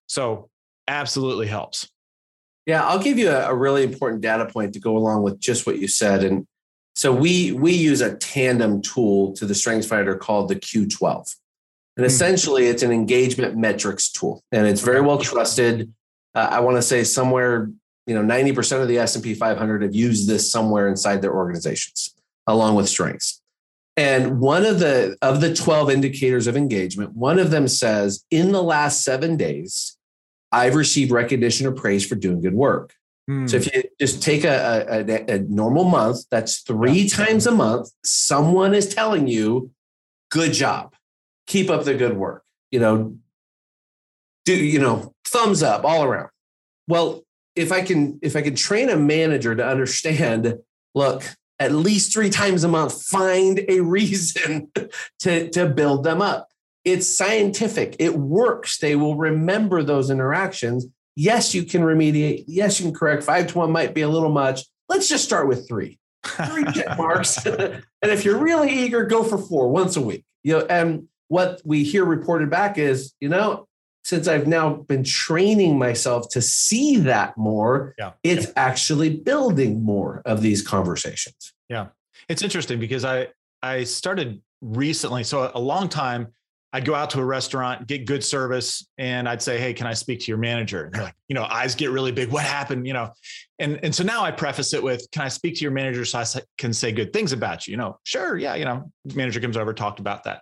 So 0.08 0.50
absolutely 0.90 1.48
helps. 1.48 1.88
Yeah, 2.66 2.86
I'll 2.86 3.00
give 3.00 3.18
you 3.18 3.30
a, 3.30 3.50
a, 3.50 3.56
really 3.56 3.84
important 3.84 4.22
data 4.22 4.46
point 4.46 4.74
to 4.74 4.80
go 4.80 4.96
along 4.96 5.24
with 5.24 5.40
just 5.40 5.68
what 5.68 5.80
you 5.80 5.88
said. 5.88 6.24
And 6.24 6.48
so 6.96 7.14
we 7.14 7.52
we 7.52 7.74
use 7.74 8.02
a 8.02 8.16
tandem 8.16 8.82
tool 8.82 9.34
to 9.34 9.46
the 9.46 9.56
Strengths 9.56 9.88
Finder 9.88 10.16
called 10.16 10.50
the 10.50 10.56
Q12. 10.56 11.36
And 11.98 12.04
hmm. 12.04 12.08
essentially, 12.08 12.68
it's 12.68 12.84
an 12.84 12.92
engagement 12.92 13.58
metrics 13.58 14.12
tool, 14.12 14.42
and 14.52 14.66
it's 14.66 14.82
very 14.82 15.02
well 15.02 15.18
trusted. 15.18 15.94
Uh, 16.36 16.48
I 16.52 16.60
want 16.62 16.78
to 16.78 16.82
say 16.82 17.04
somewhere, 17.04 17.70
you 18.08 18.16
know, 18.16 18.24
90% 18.24 18.82
of 18.82 18.88
the 18.88 18.98
S&P 18.98 19.36
500 19.36 19.84
have 19.84 19.94
used 19.94 20.28
this 20.28 20.52
somewhere 20.52 20.88
inside 20.88 21.22
their 21.22 21.34
organizations, 21.34 22.16
along 22.48 22.74
with 22.76 22.90
strengths. 22.90 23.40
And 23.96 24.40
one 24.40 24.66
of 24.66 24.80
the 24.80 25.16
of 25.22 25.42
the 25.42 25.54
12 25.54 25.92
indicators 25.92 26.48
of 26.48 26.58
engagement, 26.58 27.16
one 27.16 27.38
of 27.38 27.52
them 27.52 27.68
says 27.68 28.26
in 28.32 28.52
the 28.52 28.64
last 28.64 29.04
seven 29.04 29.38
days, 29.38 29.98
I've 30.54 30.76
received 30.76 31.12
recognition 31.12 31.66
or 31.66 31.72
praise 31.72 32.06
for 32.06 32.14
doing 32.14 32.40
good 32.40 32.54
work. 32.54 32.94
Hmm. 33.28 33.48
So 33.48 33.58
if 33.58 33.74
you 33.74 33.84
just 34.00 34.22
take 34.22 34.44
a, 34.44 35.06
a, 35.08 35.36
a 35.36 35.40
normal 35.40 35.84
month, 35.84 36.20
that's 36.30 36.62
three 36.62 37.02
yeah. 37.02 37.26
times 37.26 37.48
a 37.48 37.52
month, 37.52 37.90
someone 38.06 38.76
is 38.76 38.94
telling 38.94 39.28
you, 39.28 39.72
good 40.30 40.54
job, 40.54 40.94
keep 41.48 41.70
up 41.70 41.86
the 41.86 41.96
good 41.96 42.16
work, 42.16 42.44
you 42.70 42.80
know, 42.80 43.18
do, 44.46 44.56
you 44.56 44.80
know, 44.80 45.14
thumbs 45.26 45.64
up 45.64 45.86
all 45.86 46.04
around. 46.04 46.30
Well, 46.88 47.24
if 47.56 47.72
I 47.72 47.82
can, 47.82 48.20
if 48.22 48.36
I 48.36 48.42
can 48.42 48.56
train 48.56 48.90
a 48.90 48.98
manager 48.98 49.56
to 49.56 49.66
understand, 49.66 50.60
look, 50.94 51.24
at 51.60 51.72
least 51.72 52.14
three 52.14 52.30
times 52.30 52.64
a 52.64 52.68
month, 52.68 53.04
find 53.04 53.62
a 53.68 53.80
reason 53.80 54.72
to, 55.20 55.50
to 55.50 55.68
build 55.68 56.04
them 56.04 56.22
up 56.22 56.53
it's 56.86 57.18
scientific. 57.18 57.96
It 58.00 58.16
works. 58.16 58.80
They 58.80 58.96
will 58.96 59.16
remember 59.16 59.84
those 59.84 60.10
interactions. 60.10 60.86
Yes, 61.16 61.54
you 61.54 61.64
can 61.64 61.82
remediate. 61.82 62.46
Yes, 62.48 62.80
you 62.80 62.88
can 62.88 62.96
correct. 62.96 63.24
Five 63.24 63.48
to 63.48 63.58
one 63.60 63.72
might 63.72 63.94
be 63.94 64.02
a 64.02 64.10
little 64.10 64.32
much. 64.32 64.62
Let's 64.90 65.08
just 65.08 65.24
start 65.24 65.48
with 65.48 65.68
three. 65.68 66.00
Three 66.26 66.66
check 66.74 66.98
marks. 66.98 67.46
and 67.46 67.84
if 68.02 68.26
you're 68.26 68.40
really 68.40 68.72
eager, 68.72 69.06
go 69.06 69.24
for 69.24 69.38
four 69.38 69.70
once 69.70 69.96
a 69.96 70.02
week. 70.02 70.26
You 70.44 70.60
know, 70.60 70.66
and 70.66 71.08
what 71.28 71.62
we 71.64 71.84
hear 71.84 72.04
reported 72.04 72.50
back 72.50 72.78
is, 72.78 73.14
you 73.22 73.30
know, 73.30 73.68
since 74.04 74.28
I've 74.28 74.48
now 74.48 74.74
been 74.74 75.04
training 75.04 75.78
myself 75.78 76.28
to 76.32 76.42
see 76.42 76.98
that 76.98 77.38
more, 77.38 77.96
yeah. 77.98 78.12
it's 78.22 78.48
actually 78.58 79.18
building 79.18 79.84
more 79.84 80.22
of 80.26 80.42
these 80.42 80.62
conversations. 80.62 81.54
Yeah. 81.70 81.88
It's 82.28 82.42
interesting 82.42 82.80
because 82.80 83.06
I 83.06 83.30
I 83.62 83.86
started 83.86 84.42
recently, 84.62 85.24
so 85.24 85.50
a 85.54 85.60
long 85.60 85.88
time 85.88 86.34
I'd 86.76 86.86
go 86.86 86.96
out 86.96 87.12
to 87.12 87.20
a 87.20 87.26
restaurant, 87.26 87.86
get 87.86 88.08
good 88.08 88.24
service, 88.24 88.88
and 88.98 89.30
I'd 89.30 89.44
say, 89.44 89.60
"Hey, 89.60 89.74
can 89.76 89.86
I 89.86 89.94
speak 89.94 90.20
to 90.22 90.26
your 90.26 90.40
manager?" 90.40 90.86
And 90.86 90.94
they're 90.94 91.04
like, 91.04 91.16
you 91.28 91.36
know, 91.36 91.44
eyes 91.44 91.76
get 91.76 91.92
really 91.92 92.12
big. 92.12 92.30
What 92.30 92.44
happened? 92.44 92.88
You 92.88 92.94
know, 92.94 93.12
and 93.60 93.80
and 93.84 93.94
so 93.94 94.04
now 94.04 94.24
I 94.24 94.32
preface 94.32 94.74
it 94.74 94.82
with, 94.82 95.10
"Can 95.12 95.22
I 95.22 95.28
speak 95.28 95.54
to 95.56 95.62
your 95.62 95.72
manager 95.72 96.04
so 96.04 96.20
I 96.20 96.26
can 96.58 96.74
say 96.74 96.92
good 96.92 97.14
things 97.14 97.32
about 97.32 97.68
you?" 97.68 97.74
You 97.74 97.78
know, 97.78 98.00
sure, 98.04 98.38
yeah, 98.38 98.56
you 98.56 98.66
know, 98.66 98.92
manager 99.14 99.40
comes 99.40 99.56
over, 99.56 99.72
talked 99.72 100.00
about 100.00 100.24
that. 100.24 100.42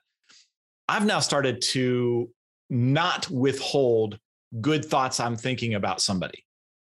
I've 0.87 1.05
now 1.05 1.19
started 1.19 1.61
to 1.73 2.29
not 2.69 3.29
withhold 3.29 4.17
good 4.61 4.85
thoughts 4.85 5.19
I'm 5.19 5.35
thinking 5.35 5.73
about 5.75 6.01
somebody. 6.01 6.45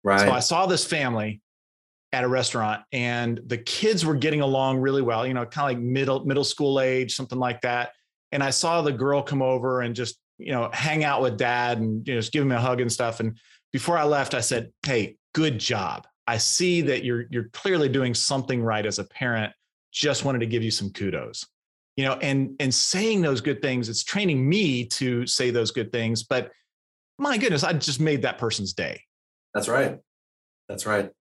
Right. 0.04 0.19
So 0.19 0.32
I 0.32 0.39
saw 0.41 0.67
this 0.67 0.86
family 0.86 1.41
at 2.12 2.24
a 2.24 2.28
restaurant 2.28 2.84
and 2.91 3.41
the 3.48 3.58
kids 3.58 4.06
were 4.06 4.13
getting 4.13 4.41
along 4.41 4.78
really 4.78 5.02
well, 5.02 5.26
you 5.26 5.34
know, 5.34 5.46
kind 5.46 5.72
of 5.72 5.78
like 5.78 5.84
middle 5.84 6.24
middle 6.26 6.43
school 6.43 6.80
age, 6.80 7.15
something 7.15 7.39
like 7.39 7.62
that 7.62 7.93
and 8.34 8.43
I 8.43 8.50
saw 8.50 8.82
the 8.82 8.91
girl 8.91 9.22
come 9.22 9.41
over 9.41 9.82
and 9.82 9.96
just 9.96 10.17
you 10.38 10.52
know 10.52 10.69
hang 10.74 11.04
out 11.04 11.22
with 11.22 11.38
dad 11.38 11.78
and 11.78 12.06
you 12.06 12.15
know 12.15 12.19
just 12.19 12.34
give 12.34 12.41
him 12.41 12.52
a 12.52 12.60
hug 12.60 12.82
and 12.82 12.91
stuff. 12.91 13.19
And 13.19 13.38
before 13.72 13.98
I 13.98 14.04
left, 14.04 14.34
I 14.34 14.41
said, 14.41 14.74
"Hey, 14.86 15.15
good 15.34 15.60
job. 15.60 16.08
I 16.28 16.38
see 16.38 16.82
that 16.82 17.06
you're 17.06 17.26
you're 17.30 17.50
clearly 17.54 17.88
doing 17.88 18.13
something 18.13 18.62
right 18.62 18.86
as 18.86 19.00
a 19.00 19.04
parent. 19.06 19.54
Just 19.91 20.26
wanted 20.26 20.39
to 20.39 20.48
give 20.48 20.63
you 20.63 20.72
some 20.72 20.89
kudos." 20.89 21.46
You 21.96 22.06
know, 22.06 22.13
and 22.13 22.56
and 22.60 22.74
saying 22.74 23.22
those 23.22 23.39
good 23.39 23.62
things, 23.62 23.88
it's 23.88 24.04
training 24.04 24.50
me 24.50 24.86
to 24.88 25.28
say 25.28 25.52
those 25.52 25.69
good 25.69 25.91
things. 25.91 26.24
But 26.24 26.52
my 27.19 27.38
goodness, 27.38 27.63
I 27.63 27.74
just 27.74 28.00
made 28.00 28.24
that 28.24 28.39
person's 28.39 28.74
day. 28.74 29.02
That's 29.54 29.67
right. 29.67 30.00
That's 30.67 30.88
right. 30.88 31.12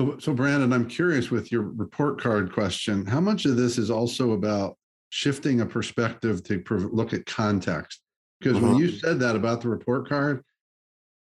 So, 0.00 0.18
so 0.18 0.34
Brandon, 0.34 0.72
I'm 0.72 0.88
curious 0.88 1.30
with 1.30 1.52
your 1.52 1.62
report 1.62 2.20
card 2.20 2.52
question. 2.52 3.06
How 3.06 3.20
much 3.20 3.44
of 3.44 3.56
this 3.56 3.78
is 3.78 3.90
also 3.90 4.32
about 4.32 4.76
shifting 5.12 5.60
a 5.60 5.66
perspective 5.66 6.42
to 6.42 6.64
look 6.90 7.12
at 7.12 7.26
context. 7.26 8.00
Because 8.40 8.56
uh-huh. 8.56 8.66
when 8.66 8.76
you 8.76 8.90
said 8.90 9.20
that 9.20 9.36
about 9.36 9.60
the 9.60 9.68
report 9.68 10.08
card, 10.08 10.42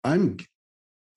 I'm 0.02 0.38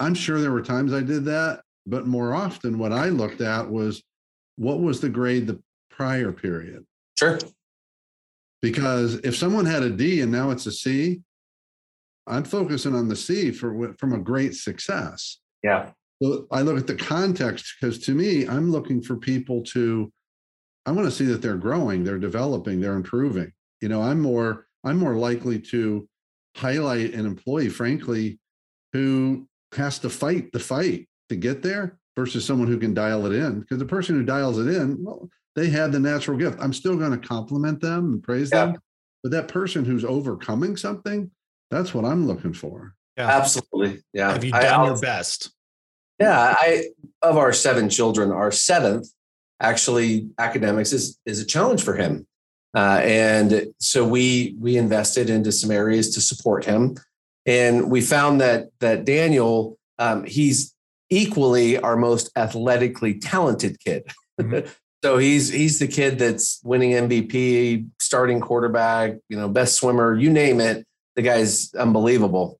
I'm 0.01 0.13
sure 0.13 0.41
there 0.41 0.51
were 0.51 0.61
times 0.61 0.93
I 0.93 0.99
did 0.99 1.23
that, 1.25 1.61
but 1.87 2.05
more 2.05 2.33
often 2.33 2.77
what 2.77 2.91
I 2.91 3.07
looked 3.09 3.39
at 3.39 3.69
was 3.69 4.03
what 4.57 4.81
was 4.81 4.99
the 4.99 5.07
grade 5.07 5.47
the 5.47 5.61
prior 5.89 6.33
period. 6.33 6.85
Sure. 7.17 7.39
Because 8.61 9.15
if 9.23 9.37
someone 9.37 9.65
had 9.65 9.83
a 9.83 9.89
D 9.89 10.19
and 10.19 10.31
now 10.31 10.49
it's 10.49 10.65
a 10.65 10.71
C, 10.73 11.21
I'm 12.27 12.43
focusing 12.43 12.93
on 12.93 13.07
the 13.07 13.15
C 13.15 13.51
for 13.51 13.93
from 13.97 14.11
a 14.11 14.19
great 14.19 14.53
success. 14.53 15.39
Yeah. 15.63 15.91
So 16.21 16.45
I 16.51 16.61
look 16.61 16.77
at 16.77 16.87
the 16.87 16.95
context 16.95 17.75
because 17.79 17.99
to 17.99 18.13
me, 18.13 18.49
I'm 18.49 18.69
looking 18.69 19.01
for 19.01 19.15
people 19.15 19.63
to 19.75 20.11
I 20.89 20.91
want 20.91 21.07
to 21.07 21.11
see 21.11 21.25
that 21.25 21.43
they're 21.43 21.55
growing, 21.55 22.03
they're 22.03 22.17
developing, 22.17 22.81
they're 22.81 22.95
improving. 22.95 23.53
You 23.79 23.89
know, 23.89 24.01
I'm 24.01 24.19
more 24.19 24.65
I'm 24.83 24.97
more 24.97 25.13
likely 25.13 25.59
to 25.59 26.09
highlight 26.57 27.13
an 27.13 27.27
employee, 27.27 27.69
frankly, 27.69 28.39
who 28.93 29.47
has 29.75 29.99
to 29.99 30.09
fight 30.09 30.51
the 30.51 30.59
fight 30.59 31.07
to 31.29 31.35
get 31.35 31.61
there 31.61 31.99
versus 32.15 32.43
someone 32.43 32.67
who 32.67 32.79
can 32.79 32.95
dial 32.95 33.27
it 33.27 33.33
in. 33.35 33.59
Because 33.59 33.77
the 33.77 33.85
person 33.85 34.15
who 34.15 34.23
dials 34.23 34.57
it 34.57 34.67
in, 34.67 35.03
well, 35.03 35.29
they 35.55 35.69
had 35.69 35.91
the 35.91 35.99
natural 35.99 36.39
gift. 36.39 36.57
I'm 36.59 36.73
still 36.73 36.97
going 36.97 37.11
to 37.11 37.27
compliment 37.27 37.81
them 37.81 38.13
and 38.13 38.23
praise 38.23 38.49
yeah. 38.51 38.65
them. 38.65 38.77
but 39.21 39.31
that 39.31 39.47
person 39.47 39.85
who's 39.85 40.03
overcoming 40.03 40.75
something, 40.75 41.29
that's 41.69 41.93
what 41.93 42.03
I'm 42.03 42.25
looking 42.25 42.53
for. 42.53 42.95
Yeah. 43.15 43.27
Absolutely. 43.27 44.01
Yeah. 44.11 44.31
Have 44.31 44.43
you 44.43 44.53
done 44.53 44.63
I, 44.63 44.85
your 44.87 44.99
best? 44.99 45.51
Yeah. 46.19 46.55
I, 46.57 46.85
of 47.21 47.37
our 47.37 47.53
seven 47.53 47.89
children, 47.89 48.31
our 48.31 48.51
seventh 48.51 49.07
actually 49.61 50.29
academics 50.37 50.93
is, 50.93 51.17
is 51.25 51.39
a 51.41 51.45
challenge 51.45 51.83
for 51.83 51.95
him. 51.95 52.25
Uh, 52.75 53.01
and 53.03 53.67
so 53.79 54.07
we, 54.07 54.55
we 54.59 54.77
invested 54.77 55.29
into 55.29 55.51
some 55.51 55.71
areas 55.71 56.13
to 56.13 56.21
support 56.21 56.65
him. 56.65 56.95
And 57.45 57.89
we 57.89 58.01
found 58.01 58.41
that, 58.41 58.69
that 58.79 59.05
Daniel, 59.05 59.77
um, 59.97 60.23
he's 60.23 60.73
equally 61.09 61.77
our 61.77 61.95
most 61.95 62.29
athletically 62.35 63.15
talented 63.15 63.79
kid. 63.79 64.03
Mm-hmm. 64.39 64.67
so 65.03 65.17
he's 65.17 65.49
he's 65.49 65.79
the 65.79 65.87
kid 65.87 66.19
that's 66.19 66.61
winning 66.63 66.91
MVP, 66.91 67.87
starting 67.99 68.39
quarterback, 68.39 69.15
you 69.29 69.37
know, 69.37 69.49
best 69.49 69.75
swimmer, 69.75 70.15
you 70.15 70.29
name 70.29 70.59
it. 70.59 70.85
The 71.15 71.21
guy's 71.21 71.73
unbelievable. 71.73 72.59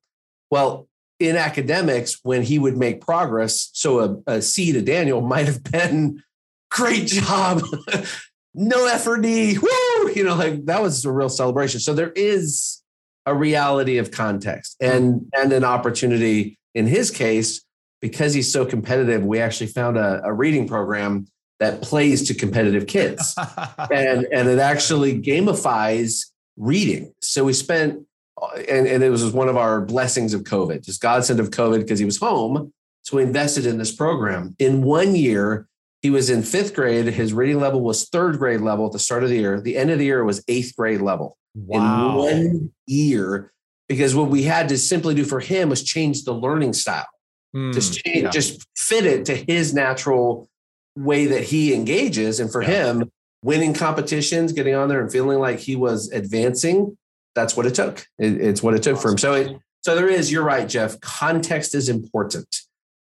Well, 0.50 0.88
in 1.20 1.36
academics, 1.36 2.20
when 2.24 2.41
he 2.41 2.60
would 2.60 2.78
make 2.78 3.02
progress, 3.02 3.70
so 3.74 4.00
a, 4.28 4.36
a 4.36 4.41
C 4.41 4.72
to 4.72 4.82
Daniel 4.82 5.22
might 5.34 5.45
have 5.45 5.64
been 5.64 6.24
great 6.70 7.07
job, 7.07 7.61
no 8.53 8.86
effort 8.88 9.22
D, 9.22 9.57
woo, 9.57 10.11
you 10.15 10.24
know, 10.24 10.36
like 10.36 10.65
that 10.65 10.82
was 10.82 11.03
a 11.05 11.11
real 11.11 11.30
celebration. 11.30 11.80
So 11.80 11.93
there 11.93 12.11
is 12.11 12.82
a 13.26 13.36
reality 13.36 13.97
of 13.97 14.11
context 14.11 14.76
and 14.80 15.30
and 15.38 15.53
an 15.53 15.63
opportunity 15.63 16.57
in 16.74 16.88
his 16.88 17.11
case 17.11 17.63
because 18.01 18.34
he's 18.34 18.51
so 18.51 18.65
competitive, 18.65 19.26
we 19.26 19.39
actually 19.39 19.67
found 19.67 19.97
a, 19.97 20.22
a 20.24 20.34
reading 20.34 20.67
program 20.67 21.28
that 21.59 21.82
plays 21.82 22.28
to 22.28 22.34
competitive 22.34 22.88
kids. 22.88 23.36
and, 23.91 24.26
and 24.32 24.47
it 24.47 24.59
actually 24.59 25.22
gamifies 25.22 26.28
reading. 26.57 27.13
So 27.22 27.43
we 27.43 27.53
spent, 27.53 28.05
uh, 28.41 28.55
and, 28.70 28.88
and 28.88 29.03
it 29.03 29.09
was 29.09 29.32
one 29.32 29.49
of 29.49 29.57
our 29.57 29.82
blessings 29.82 30.34
of 30.34 30.43
COVID, 30.43 30.86
just 30.86 31.01
godsend 31.01 31.39
of 31.39 31.49
COVID 31.49 31.80
because 31.80 31.99
he 31.99 32.05
was 32.05 32.17
home. 32.17 32.72
So 33.01 33.17
we 33.17 33.24
invested 33.24 33.65
in 33.65 33.78
this 33.78 33.93
program. 33.93 34.55
In 34.59 34.84
one 34.84 35.15
year, 35.15 35.67
he 36.02 36.10
was 36.10 36.30
in 36.30 36.43
fifth 36.43 36.74
grade. 36.74 37.06
His 37.08 37.34
reading 37.34 37.60
level 37.60 37.82
was 37.82 38.08
third 38.08 38.38
grade 38.38 38.62
level 38.62 38.86
at 38.86 38.93
the 38.93 39.00
start 39.00 39.24
of 39.24 39.30
the 39.30 39.38
year. 39.38 39.60
The 39.60 39.78
end 39.78 39.91
of 39.91 40.00
the 40.00 40.06
year 40.06 40.24
was 40.24 40.43
eighth 40.47 40.76
grade 40.78 41.02
level. 41.02 41.38
Wow. 41.56 42.10
In 42.10 42.16
one 42.16 42.72
year, 42.88 43.52
because 43.88 44.16
what 44.16 44.30
we 44.30 44.43
had 44.43 44.70
to 44.70 44.78
simply 44.78 45.16
do 45.16 45.26
for 45.26 45.39
him 45.39 45.70
was 45.70 45.84
change 45.84 46.24
the 46.24 46.34
learning 46.34 46.74
style. 46.74 47.08
Mm, 47.56 47.74
just 47.74 48.04
change, 48.06 48.24
yeah. 48.24 48.30
just 48.30 48.66
fit 48.78 49.06
it 49.06 49.26
to 49.26 49.36
his 49.36 49.74
natural 49.74 50.47
way 50.95 51.26
that 51.26 51.43
he 51.43 51.74
engages. 51.74 52.39
And 52.39 52.52
for 52.52 52.62
yeah. 52.62 52.86
him, 52.86 53.12
winning 53.43 53.74
competitions, 53.74 54.54
getting 54.54 54.76
on 54.76 54.89
there 54.89 55.02
and 55.02 55.12
feeling 55.12 55.39
like 55.39 55.60
he 55.60 55.76
was 55.76 56.12
advancing, 56.12 56.97
that's 57.36 57.58
what 57.58 57.66
it 57.66 57.74
took. 57.74 58.06
It, 58.20 58.39
it's 58.39 58.62
what 58.62 58.76
it 58.76 58.84
took 58.84 59.00
for 59.00 59.10
him. 59.10 59.18
So 59.18 59.34
it, 59.34 59.58
so 59.82 59.95
there 59.95 60.08
is, 60.08 60.32
you're 60.32 60.43
right, 60.43 60.68
Jeff. 60.68 61.00
Context 61.00 61.74
is 61.74 61.89
important. 61.89 62.47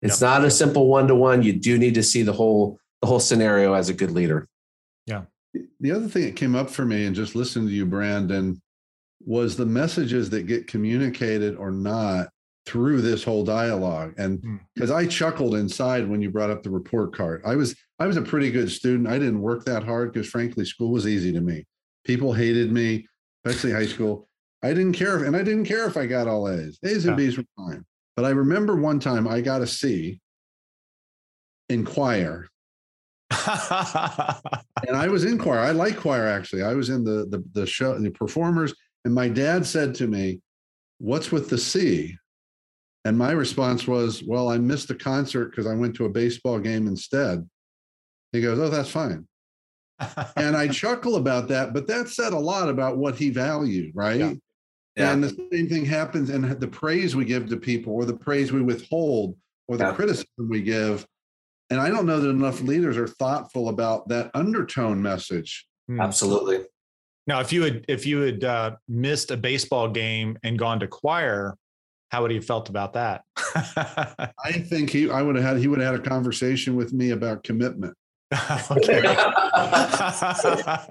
It's 0.03 0.20
yep. 0.20 0.30
not 0.30 0.44
a 0.44 0.51
simple 0.51 0.86
one 0.86 1.09
to 1.09 1.14
one. 1.14 1.42
You 1.42 1.55
do 1.55 1.78
need 1.78 1.94
to 1.94 2.03
see 2.03 2.22
the 2.22 2.32
whole 2.32 2.78
the 3.01 3.07
whole 3.07 3.20
scenario 3.20 3.74
as 3.74 3.88
a 3.88 3.94
good 3.94 4.11
leader. 4.11 4.49
Yeah. 5.07 5.22
The 5.80 5.92
other 5.92 6.09
thing 6.09 6.24
that 6.24 6.36
came 6.36 6.55
up 6.55 6.70
for 6.70 6.84
me 6.84 7.07
and 7.07 7.16
just 7.16 7.34
listening 7.34 7.68
to 7.68 7.72
you, 7.72 7.86
Brandon, 7.86 8.61
was 9.24 9.57
the 9.57 9.66
messages 9.66 10.30
that 10.30 10.47
get 10.47 10.66
communicated 10.66 11.57
or 11.57 11.70
not 11.70 12.28
through 12.66 13.01
this 13.01 13.22
whole 13.22 13.44
dialogue. 13.44 14.14
And 14.18 14.61
because 14.74 14.90
hmm. 14.90 14.97
i 14.97 15.07
chuckled 15.07 15.55
inside 15.55 16.09
when 16.09 16.20
you 16.20 16.30
brought 16.30 16.51
up 16.51 16.62
the 16.62 16.70
report 16.70 17.14
card. 17.14 17.42
I 17.47 17.55
was 17.55 17.76
i 17.99 18.07
was 18.07 18.16
a 18.16 18.22
pretty 18.22 18.51
good 18.51 18.70
student. 18.70 19.09
I 19.09 19.18
didn't 19.18 19.40
work 19.40 19.64
that 19.64 19.84
hard 19.84 20.12
because 20.12 20.28
frankly 20.28 20.64
school 20.64 20.90
was 20.90 21.07
easy 21.07 21.32
to 21.32 21.40
me. 21.40 21.64
People 22.05 22.32
hated 22.32 22.72
me 22.72 23.07
especially 23.44 23.72
high 23.72 23.86
school. 23.86 24.28
I 24.62 24.68
didn't 24.68 24.94
care 24.94 25.16
if, 25.16 25.26
and 25.26 25.36
i 25.36 25.42
didn't 25.42 25.66
care 25.66 25.86
if 25.86 25.97
i 25.97 26.07
got 26.07 26.26
all 26.26 26.49
a's. 26.49 26.78
A's 26.82 27.07
and 27.07 27.16
b's 27.16 27.38
were 27.38 27.44
fine. 27.57 27.84
But 28.16 28.24
i 28.24 28.30
remember 28.30 28.76
one 28.76 28.99
time 28.99 29.28
i 29.28 29.40
got 29.40 29.62
a 29.62 29.66
c 29.66 30.20
in 31.68 31.84
choir 31.84 32.49
and 34.86 34.96
i 34.96 35.08
was 35.08 35.24
in 35.24 35.36
choir 35.36 35.58
i 35.58 35.72
like 35.72 35.96
choir 35.96 36.26
actually 36.26 36.62
i 36.62 36.74
was 36.74 36.90
in 36.90 37.02
the 37.02 37.26
the, 37.28 37.42
the 37.52 37.66
show 37.66 37.98
the 37.98 38.10
performers 38.10 38.72
and 39.04 39.12
my 39.12 39.28
dad 39.28 39.66
said 39.66 39.94
to 39.94 40.06
me 40.06 40.40
what's 40.98 41.32
with 41.32 41.50
the 41.50 41.58
c 41.58 42.16
and 43.06 43.16
my 43.16 43.30
response 43.30 43.86
was, 43.86 44.24
Well, 44.24 44.48
I 44.48 44.58
missed 44.58 44.88
the 44.88 44.94
concert 44.96 45.50
because 45.50 45.68
I 45.68 45.74
went 45.74 45.94
to 45.94 46.06
a 46.06 46.10
baseball 46.10 46.58
game 46.58 46.88
instead. 46.88 47.48
He 48.32 48.42
goes, 48.42 48.58
Oh, 48.58 48.68
that's 48.68 48.90
fine. 48.90 49.28
and 50.36 50.56
I 50.56 50.66
chuckle 50.66 51.14
about 51.14 51.46
that, 51.48 51.72
but 51.72 51.86
that 51.86 52.08
said 52.08 52.32
a 52.32 52.38
lot 52.38 52.68
about 52.68 52.98
what 52.98 53.14
he 53.14 53.30
valued, 53.30 53.92
right? 53.94 54.18
Yeah. 54.18 54.32
Yeah. 54.96 55.12
And 55.12 55.22
the 55.22 55.28
same 55.52 55.68
thing 55.68 55.84
happens, 55.84 56.30
and 56.30 56.58
the 56.58 56.66
praise 56.66 57.14
we 57.14 57.24
give 57.24 57.48
to 57.50 57.56
people, 57.56 57.92
or 57.92 58.06
the 58.06 58.16
praise 58.16 58.50
we 58.50 58.62
withhold, 58.62 59.36
or 59.68 59.76
the 59.76 59.84
yeah. 59.84 59.92
criticism 59.92 60.48
we 60.48 60.62
give. 60.62 61.06
And 61.70 61.80
I 61.80 61.88
don't 61.88 62.06
know 62.06 62.20
that 62.20 62.28
enough 62.28 62.60
leaders 62.60 62.96
are 62.96 63.08
thoughtful 63.08 63.68
about 63.68 64.08
that 64.08 64.30
undertone 64.34 65.02
message. 65.02 65.66
Hmm. 65.88 66.00
Absolutely. 66.00 66.64
Now, 67.26 67.40
if 67.40 67.52
you 67.52 67.62
had 67.62 67.84
if 67.88 68.06
you 68.06 68.20
had 68.20 68.44
uh, 68.44 68.76
missed 68.88 69.32
a 69.32 69.36
baseball 69.36 69.88
game 69.88 70.38
and 70.44 70.56
gone 70.58 70.78
to 70.80 70.86
choir, 70.86 71.56
how 72.10 72.22
would 72.22 72.30
he 72.30 72.36
have 72.36 72.46
felt 72.46 72.68
about 72.68 72.92
that? 72.92 73.22
I 73.36 74.52
think 74.52 74.90
he, 74.90 75.10
I 75.10 75.22
would 75.22 75.34
have 75.36 75.44
had, 75.44 75.56
he 75.58 75.66
would 75.66 75.80
have 75.80 75.96
had 75.96 76.06
a 76.06 76.08
conversation 76.08 76.76
with 76.76 76.92
me 76.92 77.10
about 77.10 77.42
commitment. 77.42 77.96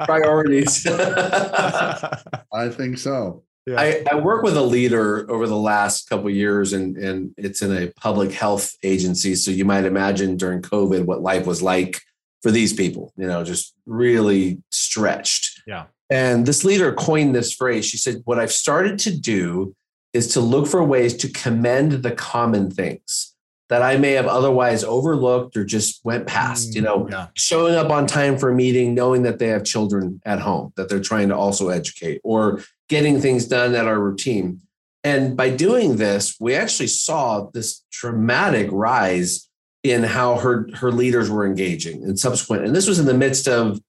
Priorities. 0.05 0.85
I 0.87 2.69
think 2.69 2.97
so. 2.97 3.43
Yeah. 3.65 3.79
I, 3.79 4.03
I, 4.11 4.15
work 4.15 4.43
with 4.43 4.55
a 4.55 4.61
leader 4.61 5.29
over 5.29 5.47
the 5.47 5.57
last 5.57 6.07
couple 6.07 6.29
years, 6.29 6.73
and 6.73 6.95
and 6.97 7.33
it's 7.35 7.63
in 7.63 7.75
a 7.75 7.91
public 7.93 8.31
health 8.31 8.75
agency. 8.83 9.33
So 9.35 9.49
you 9.49 9.65
might 9.65 9.85
imagine 9.85 10.37
during 10.37 10.61
COVID 10.61 11.05
what 11.05 11.21
life 11.21 11.47
was 11.47 11.63
like 11.63 11.99
for 12.43 12.51
these 12.51 12.73
people. 12.73 13.11
You 13.17 13.25
know, 13.25 13.43
just 13.43 13.73
really 13.87 14.61
stretched. 14.69 15.63
Yeah. 15.65 15.85
And 16.11 16.45
this 16.45 16.63
leader 16.63 16.93
coined 16.93 17.33
this 17.33 17.53
phrase. 17.53 17.85
She 17.85 17.97
said, 17.97 18.21
"What 18.25 18.39
I've 18.39 18.51
started 18.51 18.99
to 18.99 19.17
do 19.17 19.75
is 20.13 20.27
to 20.33 20.41
look 20.41 20.67
for 20.67 20.83
ways 20.83 21.15
to 21.17 21.29
commend 21.29 21.91
the 21.91 22.11
common 22.11 22.69
things 22.69 23.35
that 23.69 23.81
I 23.81 23.97
may 23.97 24.11
have 24.11 24.27
otherwise 24.27 24.83
overlooked 24.83 25.57
or 25.57 25.65
just 25.65 26.05
went 26.05 26.27
past, 26.27 26.75
you 26.75 26.81
mm, 26.81 26.85
know, 26.85 27.09
yeah. 27.09 27.27
showing 27.33 27.75
up 27.75 27.89
on 27.89 28.05
time 28.05 28.37
for 28.37 28.49
a 28.51 28.55
meeting, 28.55 28.93
knowing 28.93 29.23
that 29.23 29.39
they 29.39 29.47
have 29.47 29.63
children 29.63 30.21
at 30.23 30.39
home 30.39 30.71
that 30.75 30.87
they're 30.87 30.99
trying 30.99 31.29
to 31.29 31.35
also 31.35 31.69
educate 31.69 32.21
or 32.23 32.61
getting 32.89 33.19
things 33.19 33.45
done 33.45 33.71
that 33.73 33.87
are 33.87 33.99
routine. 33.99 34.61
And 35.03 35.37
by 35.37 35.49
doing 35.49 35.97
this, 35.97 36.35
we 36.39 36.55
actually 36.55 36.87
saw 36.87 37.49
this 37.53 37.83
dramatic 37.91 38.69
rise 38.71 39.49
in 39.83 40.01
how 40.01 40.37
her 40.37 40.67
her 40.73 40.91
leaders 40.91 41.29
were 41.29 41.45
engaging 41.45 42.03
and 42.03 42.19
subsequent. 42.19 42.65
And 42.65 42.75
this 42.75 42.87
was 42.87 42.97
in 42.97 43.05
the 43.05 43.13
midst 43.13 43.47
of 43.47 43.79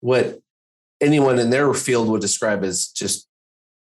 what 0.00 0.40
anyone 1.02 1.38
in 1.38 1.50
their 1.50 1.74
field 1.74 2.08
would 2.08 2.22
describe 2.22 2.64
as 2.64 2.86
just 2.88 3.28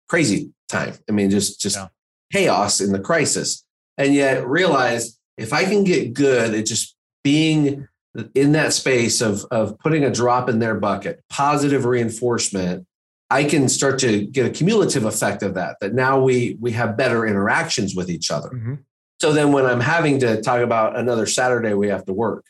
crazy 0.08 0.52
time. 0.68 0.94
I 1.08 1.12
mean, 1.12 1.28
just 1.28 1.60
just 1.60 1.76
yeah. 1.76 1.88
chaos 2.32 2.80
in 2.80 2.92
the 2.92 3.00
crisis, 3.00 3.66
and 3.98 4.14
yet 4.14 4.46
realize 4.46 5.18
if 5.36 5.52
I 5.52 5.64
can 5.64 5.84
get 5.84 6.14
good 6.14 6.54
at 6.54 6.64
just 6.64 6.96
being 7.22 7.86
in 8.34 8.52
that 8.52 8.72
space 8.72 9.20
of 9.20 9.44
of 9.50 9.78
putting 9.78 10.04
a 10.04 10.10
drop 10.10 10.48
in 10.48 10.58
their 10.58 10.76
bucket, 10.76 11.22
positive 11.28 11.84
reinforcement, 11.84 12.86
I 13.32 13.44
can 13.44 13.68
start 13.68 13.98
to 14.00 14.26
get 14.26 14.44
a 14.44 14.50
cumulative 14.50 15.04
effect 15.04 15.42
of 15.42 15.54
that. 15.54 15.78
That 15.80 15.94
now 15.94 16.20
we 16.20 16.56
we 16.60 16.72
have 16.72 16.96
better 16.96 17.26
interactions 17.26 17.94
with 17.94 18.10
each 18.10 18.30
other. 18.30 18.50
Mm-hmm. 18.50 18.74
So 19.20 19.32
then 19.32 19.52
when 19.52 19.64
I'm 19.64 19.80
having 19.80 20.18
to 20.20 20.42
talk 20.42 20.60
about 20.60 20.96
another 20.96 21.26
Saturday 21.26 21.74
we 21.74 21.88
have 21.88 22.04
to 22.06 22.12
work, 22.12 22.44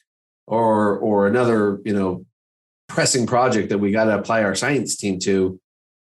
or 0.46 0.98
or 0.98 1.26
another 1.26 1.80
you 1.84 1.94
know 1.94 2.26
pressing 2.88 3.26
project 3.26 3.68
that 3.68 3.78
we 3.78 3.92
got 3.92 4.04
to 4.04 4.18
apply 4.18 4.42
our 4.42 4.54
science 4.54 4.96
team 4.96 5.18
to, 5.20 5.58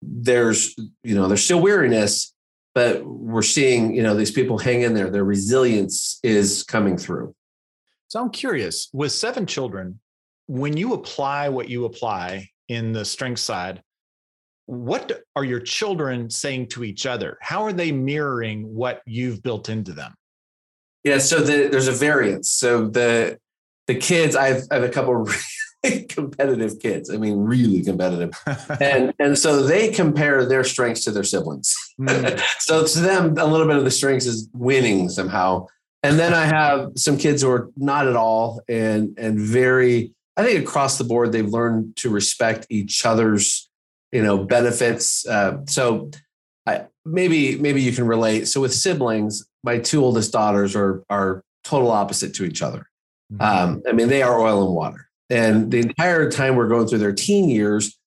there's 0.03 0.75
you 1.03 1.15
know 1.15 1.29
there's 1.29 1.45
still 1.45 1.61
weariness 1.61 2.33
but 2.75 3.05
we're 3.07 3.43
seeing 3.43 3.95
you 3.95 4.03
know 4.03 4.15
these 4.15 4.31
people 4.31 4.59
hang 4.59 4.83
in 4.83 4.95
there 4.95 5.11
their 5.11 5.25
resilience 5.25 6.19
is 6.23 6.63
coming 6.63 6.97
through 6.97 7.35
so 8.09 8.21
i'm 8.21 8.31
curious 8.31 8.89
with 8.93 9.13
seven 9.13 9.47
children 9.47 9.99
when 10.47 10.77
you 10.77 10.93
apply 10.93 11.49
what 11.49 11.69
you 11.69 11.85
apply 11.85 12.47
in 12.69 12.93
the 12.93 13.05
strength 13.05 13.41
side 13.41 13.83
what 14.67 15.23
are 15.37 15.45
your 15.45 15.61
children 15.61 16.31
saying 16.31 16.67
to 16.67 16.85
each 16.85 17.07
other 17.07 17.39
how 17.41 17.63
are 17.63 17.73
they 17.73 17.93
mirroring 17.93 18.63
what 18.75 19.03
you've 19.07 19.43
built 19.43 19.69
into 19.69 19.93
them 19.93 20.15
yeah 21.05 21.19
so 21.19 21.41
the, 21.41 21.69
there's 21.69 21.89
a 21.89 21.93
variance 21.93 22.51
so 22.51 22.87
the 22.89 23.39
the 23.87 23.95
kids 23.95 24.35
I've, 24.35 24.63
I 24.71 24.77
have 24.77 24.85
a 24.85 24.89
couple 24.89 25.15
really 25.85 26.05
competitive 26.05 26.79
kids. 26.81 27.11
I 27.11 27.17
mean, 27.17 27.39
really 27.39 27.83
competitive. 27.83 28.33
and 28.81 29.13
and 29.19 29.39
so 29.39 29.63
they 29.63 29.91
compare 29.91 30.47
their 30.47 30.65
strengths 30.65 31.05
to 31.05 31.11
their 31.11 31.25
siblings. 31.25 31.75
Mm. 32.01 32.41
so 32.59 32.87
to 32.87 33.01
them, 33.01 33.37
a 33.39 33.47
little 33.47 33.67
bit 33.67 33.77
of 33.77 33.85
the 33.85 33.91
strengths 33.91 34.27
is 34.27 34.49
winning 34.53 35.09
somehow. 35.09 35.67
And 36.03 36.19
then 36.19 36.35
I 36.35 36.45
have 36.45 36.93
some 36.97 37.17
kids 37.17 37.43
who 37.43 37.51
are 37.51 37.71
not 37.77 38.07
at 38.07 38.17
all 38.17 38.61
and 38.69 39.15
and 39.19 39.39
very, 39.39 40.13
I 40.37 40.45
think 40.45 40.63
across 40.63 40.99
the 40.99 41.05
board, 41.05 41.33
they've 41.33 41.47
learned 41.47 41.97
to 41.97 42.11
respect 42.11 42.67
each 42.71 43.05
other's 43.07 43.71
you 44.15 44.23
know 44.23 44.39
benefits. 44.39 45.27
Uh, 45.27 45.59
so 45.67 46.11
I, 46.67 46.87
maybe 47.05 47.59
maybe 47.59 47.83
you 47.83 47.93
can 47.93 48.07
relate. 48.07 48.47
So 48.49 48.63
with 48.63 48.73
siblings, 48.73 49.45
my 49.63 49.79
two 49.79 50.03
oldest 50.03 50.33
daughters 50.33 50.75
are 50.75 51.03
are 51.11 51.43
total 51.65 51.91
opposite 51.91 52.35
to 52.37 52.45
each 52.45 52.63
other. 52.63 52.89
Mm-hmm. 53.33 53.43
Um, 53.43 53.83
I 53.89 53.93
mean, 53.93 54.09
they 54.09 54.23
are 54.23 54.41
oil 54.41 54.65
and 54.65 54.75
water. 54.75 55.09
And 55.31 55.71
the 55.71 55.81
entire 55.81 56.31
time 56.31 56.57
we're 56.57 56.69
going 56.69 56.87
through 56.87 56.99
their 56.99 57.13
teen 57.13 57.49
years, 57.49 57.99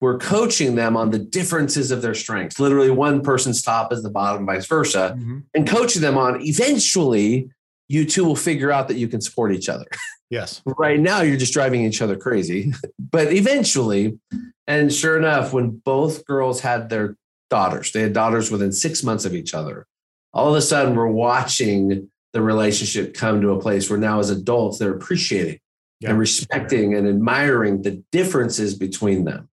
we're 0.00 0.18
coaching 0.18 0.76
them 0.76 0.96
on 0.96 1.10
the 1.10 1.18
differences 1.18 1.90
of 1.90 2.00
their 2.00 2.14
strengths. 2.14 2.58
Literally, 2.58 2.90
one 2.90 3.20
person's 3.20 3.62
top 3.62 3.92
is 3.92 4.02
the 4.02 4.10
bottom, 4.10 4.46
vice 4.46 4.66
versa, 4.66 5.14
mm-hmm. 5.18 5.40
and 5.54 5.68
coaching 5.68 6.00
them 6.00 6.16
on 6.16 6.40
eventually 6.40 7.50
you 7.88 8.04
two 8.04 8.24
will 8.24 8.36
figure 8.36 8.70
out 8.70 8.86
that 8.88 8.96
you 8.96 9.08
can 9.08 9.20
support 9.20 9.52
each 9.52 9.68
other. 9.68 9.86
Yes. 10.30 10.62
right 10.64 11.00
now, 11.00 11.22
you're 11.22 11.36
just 11.36 11.52
driving 11.52 11.84
each 11.84 12.00
other 12.00 12.16
crazy. 12.16 12.72
but 12.98 13.32
eventually, 13.32 14.18
and 14.66 14.92
sure 14.92 15.18
enough, 15.18 15.52
when 15.52 15.70
both 15.84 16.24
girls 16.24 16.60
had 16.60 16.88
their 16.88 17.16
daughters, 17.50 17.92
they 17.92 18.02
had 18.02 18.12
daughters 18.12 18.50
within 18.50 18.72
six 18.72 19.02
months 19.02 19.24
of 19.24 19.34
each 19.34 19.54
other. 19.54 19.86
All 20.32 20.48
of 20.48 20.54
a 20.54 20.62
sudden, 20.62 20.94
we're 20.94 21.08
watching 21.08 22.08
the 22.32 22.40
relationship 22.40 23.12
come 23.14 23.40
to 23.40 23.50
a 23.50 23.60
place 23.60 23.90
where 23.90 23.98
now, 23.98 24.20
as 24.20 24.30
adults, 24.30 24.78
they're 24.78 24.94
appreciating 24.94 25.58
yeah. 26.00 26.10
and 26.10 26.18
respecting 26.18 26.94
and 26.94 27.08
admiring 27.08 27.82
the 27.82 28.02
differences 28.12 28.74
between 28.74 29.24
them. 29.24 29.48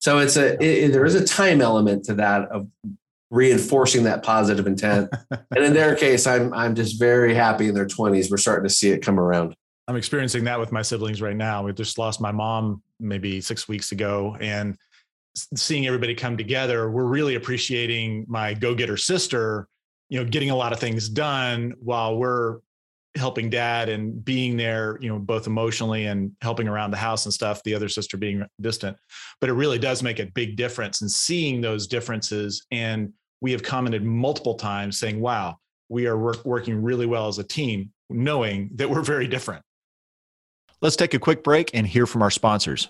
So 0.00 0.18
it's 0.18 0.36
a 0.36 0.62
it, 0.62 0.92
there 0.92 1.04
is 1.04 1.14
a 1.14 1.24
time 1.24 1.60
element 1.60 2.04
to 2.04 2.14
that 2.14 2.48
of 2.50 2.68
reinforcing 3.30 4.04
that 4.04 4.22
positive 4.22 4.66
intent. 4.66 5.10
and 5.30 5.64
in 5.64 5.74
their 5.74 5.94
case, 5.94 6.26
I'm 6.26 6.52
I'm 6.54 6.74
just 6.74 6.98
very 6.98 7.34
happy 7.34 7.68
in 7.68 7.74
their 7.74 7.86
20s. 7.86 8.30
We're 8.30 8.38
starting 8.38 8.68
to 8.68 8.74
see 8.74 8.90
it 8.90 9.02
come 9.02 9.20
around. 9.20 9.54
I'm 9.90 9.96
experiencing 9.96 10.44
that 10.44 10.60
with 10.60 10.70
my 10.70 10.82
siblings 10.82 11.20
right 11.20 11.34
now. 11.34 11.64
We 11.64 11.72
just 11.72 11.98
lost 11.98 12.20
my 12.20 12.30
mom 12.30 12.80
maybe 13.00 13.40
six 13.40 13.66
weeks 13.66 13.90
ago, 13.90 14.36
and 14.40 14.76
seeing 15.56 15.84
everybody 15.88 16.14
come 16.14 16.36
together, 16.36 16.88
we're 16.92 17.06
really 17.06 17.34
appreciating 17.34 18.24
my 18.28 18.54
go-getter 18.54 18.96
sister. 18.96 19.66
You 20.08 20.20
know, 20.20 20.30
getting 20.30 20.50
a 20.50 20.54
lot 20.54 20.72
of 20.72 20.78
things 20.78 21.08
done 21.08 21.74
while 21.80 22.16
we're 22.16 22.60
helping 23.16 23.50
dad 23.50 23.88
and 23.88 24.24
being 24.24 24.56
there, 24.56 24.96
you 25.00 25.08
know, 25.08 25.18
both 25.18 25.48
emotionally 25.48 26.06
and 26.06 26.30
helping 26.40 26.68
around 26.68 26.92
the 26.92 26.96
house 26.96 27.24
and 27.24 27.34
stuff, 27.34 27.60
the 27.64 27.74
other 27.74 27.88
sister 27.88 28.16
being 28.16 28.46
distant. 28.60 28.96
But 29.40 29.50
it 29.50 29.54
really 29.54 29.80
does 29.80 30.04
make 30.04 30.20
a 30.20 30.26
big 30.26 30.54
difference 30.54 31.00
and 31.00 31.10
seeing 31.10 31.60
those 31.60 31.88
differences. 31.88 32.64
And 32.70 33.12
we 33.40 33.50
have 33.50 33.64
commented 33.64 34.04
multiple 34.04 34.54
times 34.54 35.00
saying, 35.00 35.20
wow, 35.20 35.56
we 35.88 36.06
are 36.06 36.16
work, 36.16 36.44
working 36.44 36.80
really 36.80 37.06
well 37.06 37.26
as 37.26 37.40
a 37.40 37.44
team, 37.44 37.90
knowing 38.08 38.70
that 38.76 38.88
we're 38.88 39.02
very 39.02 39.26
different. 39.26 39.64
Let's 40.82 40.96
take 40.96 41.12
a 41.12 41.18
quick 41.18 41.44
break 41.44 41.70
and 41.74 41.86
hear 41.86 42.06
from 42.06 42.22
our 42.22 42.30
sponsors. 42.30 42.88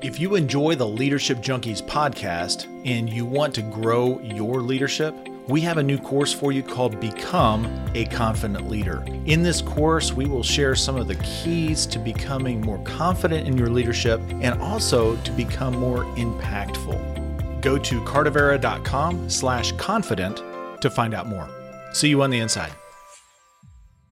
If 0.00 0.18
you 0.18 0.36
enjoy 0.36 0.74
the 0.76 0.86
Leadership 0.86 1.38
Junkies 1.38 1.82
podcast 1.82 2.66
and 2.86 3.10
you 3.10 3.26
want 3.26 3.54
to 3.56 3.62
grow 3.62 4.18
your 4.20 4.62
leadership, 4.62 5.14
we 5.48 5.60
have 5.62 5.76
a 5.76 5.82
new 5.82 5.98
course 5.98 6.32
for 6.32 6.50
you 6.52 6.62
called 6.62 6.98
Become 7.00 7.66
a 7.94 8.06
Confident 8.06 8.70
Leader. 8.70 9.04
In 9.26 9.42
this 9.42 9.60
course, 9.60 10.12
we 10.12 10.26
will 10.26 10.42
share 10.42 10.74
some 10.74 10.96
of 10.96 11.08
the 11.08 11.16
keys 11.16 11.84
to 11.86 11.98
becoming 11.98 12.60
more 12.60 12.78
confident 12.84 13.46
in 13.46 13.58
your 13.58 13.68
leadership 13.68 14.20
and 14.40 14.60
also 14.62 15.16
to 15.16 15.32
become 15.32 15.74
more 15.76 16.04
impactful. 16.14 17.60
Go 17.60 17.76
to 17.76 18.00
cardavera.com 18.02 19.28
slash 19.28 19.72
confident 19.72 20.36
to 20.80 20.88
find 20.88 21.12
out 21.12 21.26
more. 21.26 21.48
See 21.92 22.08
you 22.08 22.22
on 22.22 22.30
the 22.30 22.38
inside. 22.38 22.72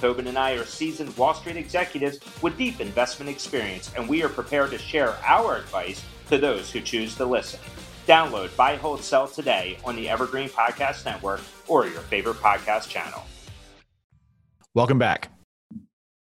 Tobin 0.00 0.28
and 0.28 0.38
I 0.38 0.52
are 0.52 0.64
seasoned 0.64 1.14
Wall 1.18 1.34
Street 1.34 1.58
executives 1.58 2.20
with 2.40 2.56
deep 2.56 2.80
investment 2.80 3.30
experience, 3.30 3.92
and 3.94 4.08
we 4.08 4.22
are 4.22 4.30
prepared 4.30 4.70
to 4.70 4.78
share 4.78 5.14
our 5.22 5.58
advice 5.58 6.02
to 6.30 6.38
those 6.38 6.70
who 6.70 6.80
choose 6.80 7.14
to 7.16 7.26
listen. 7.26 7.60
Download 8.06 8.54
Buy, 8.56 8.76
Hold, 8.76 9.02
Sell 9.02 9.28
today 9.28 9.76
on 9.84 9.96
the 9.96 10.08
Evergreen 10.08 10.48
Podcast 10.48 11.04
Network 11.04 11.42
or 11.68 11.86
your 11.86 12.00
favorite 12.00 12.36
podcast 12.36 12.88
channel. 12.88 13.20
Welcome 14.72 14.98
back. 14.98 15.30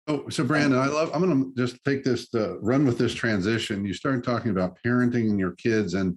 Oh, 0.08 0.30
so 0.30 0.44
Brandon, 0.44 0.80
I 0.80 0.86
love. 0.86 1.10
I'm 1.12 1.26
going 1.26 1.44
to 1.44 1.60
just 1.60 1.84
take 1.84 2.04
this 2.04 2.30
to 2.30 2.60
run 2.62 2.86
with 2.86 3.00
this 3.00 3.16
transition. 3.16 3.84
You 3.84 3.96
started 3.96 4.24
talking 4.24 4.52
about 4.52 4.78
parenting 4.86 5.40
your 5.40 5.54
kids, 5.54 5.96
and 5.96 6.16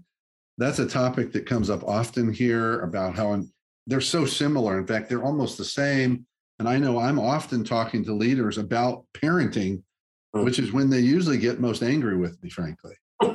that's 0.58 0.78
a 0.78 0.86
topic 0.86 1.32
that 1.32 1.46
comes 1.46 1.70
up 1.70 1.84
often 1.84 2.30
here 2.30 2.80
about 2.80 3.16
how 3.16 3.42
they're 3.86 4.02
so 4.02 4.26
similar. 4.26 4.78
In 4.78 4.86
fact, 4.86 5.08
they're 5.08 5.24
almost 5.24 5.56
the 5.56 5.64
same. 5.64 6.26
And 6.58 6.68
I 6.68 6.78
know 6.78 6.98
I'm 6.98 7.18
often 7.18 7.64
talking 7.64 8.04
to 8.04 8.12
leaders 8.12 8.58
about 8.58 9.04
parenting, 9.14 9.82
hmm. 10.34 10.44
which 10.44 10.58
is 10.58 10.72
when 10.72 10.90
they 10.90 11.00
usually 11.00 11.38
get 11.38 11.60
most 11.60 11.82
angry 11.82 12.16
with 12.16 12.42
me, 12.42 12.50
frankly. 12.50 12.94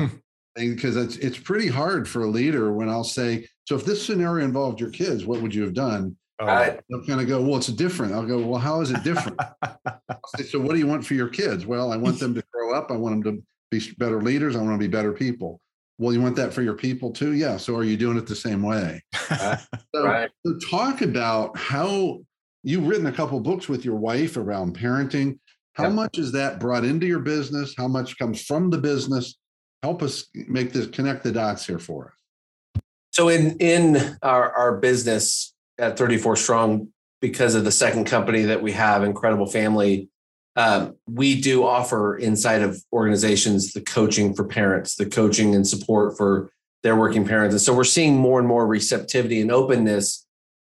Uh, 0.00 0.08
because 0.56 0.96
it's 0.96 1.16
it's 1.16 1.38
pretty 1.38 1.68
hard 1.68 2.08
for 2.08 2.22
a 2.22 2.26
leader 2.26 2.72
when 2.72 2.88
I'll 2.88 3.04
say, 3.04 3.46
so 3.64 3.76
if 3.76 3.84
this 3.84 4.04
scenario 4.04 4.44
involved 4.44 4.80
your 4.80 4.90
kids, 4.90 5.24
what 5.24 5.40
would 5.40 5.54
you 5.54 5.62
have 5.62 5.74
done? 5.74 6.16
Uh, 6.40 6.76
They'll 6.88 7.04
kind 7.04 7.20
of 7.20 7.28
go, 7.28 7.40
well, 7.42 7.56
it's 7.56 7.66
different. 7.68 8.14
I'll 8.14 8.26
go, 8.26 8.38
well, 8.38 8.60
how 8.60 8.80
is 8.80 8.90
it 8.90 9.02
different? 9.04 9.38
say, 10.36 10.42
so 10.44 10.58
what 10.58 10.72
do 10.72 10.78
you 10.78 10.86
want 10.86 11.04
for 11.04 11.14
your 11.14 11.28
kids? 11.28 11.66
Well, 11.66 11.92
I 11.92 11.96
want 11.96 12.18
them 12.18 12.34
to 12.34 12.42
grow 12.52 12.74
up. 12.74 12.90
I 12.90 12.96
want 12.96 13.22
them 13.22 13.36
to 13.36 13.42
be 13.70 13.92
better 13.98 14.22
leaders. 14.22 14.56
I 14.56 14.58
want 14.58 14.70
them 14.70 14.80
to 14.80 14.88
be 14.88 14.90
better 14.90 15.12
people. 15.12 15.60
Well, 15.98 16.14
you 16.14 16.22
want 16.22 16.36
that 16.36 16.54
for 16.54 16.62
your 16.62 16.74
people 16.74 17.12
too? 17.12 17.34
Yeah. 17.34 17.58
So 17.58 17.76
are 17.76 17.84
you 17.84 17.98
doing 17.98 18.16
it 18.16 18.26
the 18.26 18.34
same 18.34 18.62
way? 18.62 19.02
Uh, 19.30 19.56
so, 19.94 20.04
right. 20.04 20.30
so 20.46 20.58
talk 20.70 21.02
about 21.02 21.56
how 21.58 22.20
you've 22.62 22.86
written 22.86 23.06
a 23.06 23.12
couple 23.12 23.40
books 23.40 23.68
with 23.68 23.84
your 23.84 23.96
wife 23.96 24.36
around 24.36 24.78
parenting. 24.78 25.38
How 25.74 25.84
yep. 25.84 25.92
much 25.92 26.18
is 26.18 26.32
that 26.32 26.60
brought 26.60 26.84
into 26.84 27.06
your 27.06 27.20
business? 27.20 27.74
How 27.76 27.88
much 27.88 28.18
comes 28.18 28.42
from 28.42 28.70
the 28.70 28.78
business? 28.78 29.36
help 29.82 30.02
us 30.02 30.26
make 30.34 30.72
this 30.72 30.86
connect 30.88 31.24
the 31.24 31.32
dots 31.32 31.66
here 31.66 31.78
for 31.78 32.08
us. 32.08 32.82
So 33.12 33.28
in 33.28 33.56
in 33.58 34.16
our, 34.22 34.52
our 34.52 34.76
business 34.76 35.54
at 35.78 35.98
34 35.98 36.36
Strong, 36.36 36.88
because 37.20 37.54
of 37.54 37.64
the 37.64 37.72
second 37.72 38.04
company 38.06 38.42
that 38.42 38.62
we 38.62 38.72
have, 38.72 39.02
Incredible 39.02 39.46
Family, 39.46 40.08
um, 40.56 40.96
we 41.06 41.40
do 41.40 41.64
offer 41.64 42.16
inside 42.16 42.62
of 42.62 42.82
organizations 42.92 43.72
the 43.72 43.80
coaching 43.80 44.34
for 44.34 44.44
parents, 44.44 44.96
the 44.96 45.06
coaching 45.06 45.54
and 45.54 45.66
support 45.66 46.16
for 46.16 46.50
their 46.82 46.96
working 46.96 47.26
parents. 47.26 47.52
And 47.52 47.60
so 47.60 47.74
we're 47.74 47.84
seeing 47.84 48.16
more 48.16 48.38
and 48.38 48.48
more 48.48 48.66
receptivity 48.66 49.40
and 49.40 49.50
openness 49.50 50.26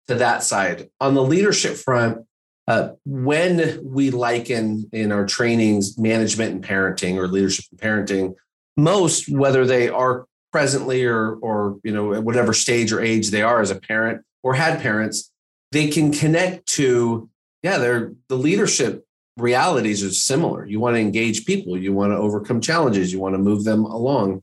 to 0.08 0.16
that 0.16 0.42
side. 0.42 0.88
On 1.00 1.14
the 1.14 1.22
leadership 1.22 1.76
front, 1.76 2.26
uh, 2.68 2.90
when 3.04 3.80
we 3.82 4.10
liken 4.10 4.88
in 4.92 5.10
our 5.12 5.26
trainings 5.26 5.98
management 5.98 6.54
and 6.54 6.64
parenting 6.64 7.16
or 7.16 7.28
leadership 7.28 7.64
and 7.70 7.80
parenting, 7.80 8.34
most, 8.76 9.28
whether 9.28 9.66
they 9.66 9.88
are 9.88 10.26
presently 10.52 11.04
or 11.04 11.36
or 11.36 11.78
you 11.82 11.92
know 11.92 12.12
at 12.14 12.22
whatever 12.22 12.52
stage 12.52 12.92
or 12.92 13.00
age 13.00 13.30
they 13.30 13.42
are 13.42 13.60
as 13.60 13.70
a 13.70 13.80
parent 13.80 14.22
or 14.42 14.54
had 14.54 14.80
parents, 14.80 15.30
they 15.72 15.88
can 15.88 16.12
connect 16.12 16.66
to 16.66 17.28
yeah, 17.62 17.78
they're 17.78 18.12
the 18.28 18.36
leadership 18.36 19.04
realities 19.36 20.04
are 20.04 20.10
similar. 20.10 20.66
You 20.66 20.78
want 20.78 20.96
to 20.96 21.00
engage 21.00 21.46
people, 21.46 21.76
you 21.78 21.92
want 21.92 22.12
to 22.12 22.16
overcome 22.16 22.60
challenges, 22.60 23.12
you 23.12 23.18
want 23.18 23.34
to 23.34 23.38
move 23.38 23.64
them 23.64 23.84
along. 23.84 24.42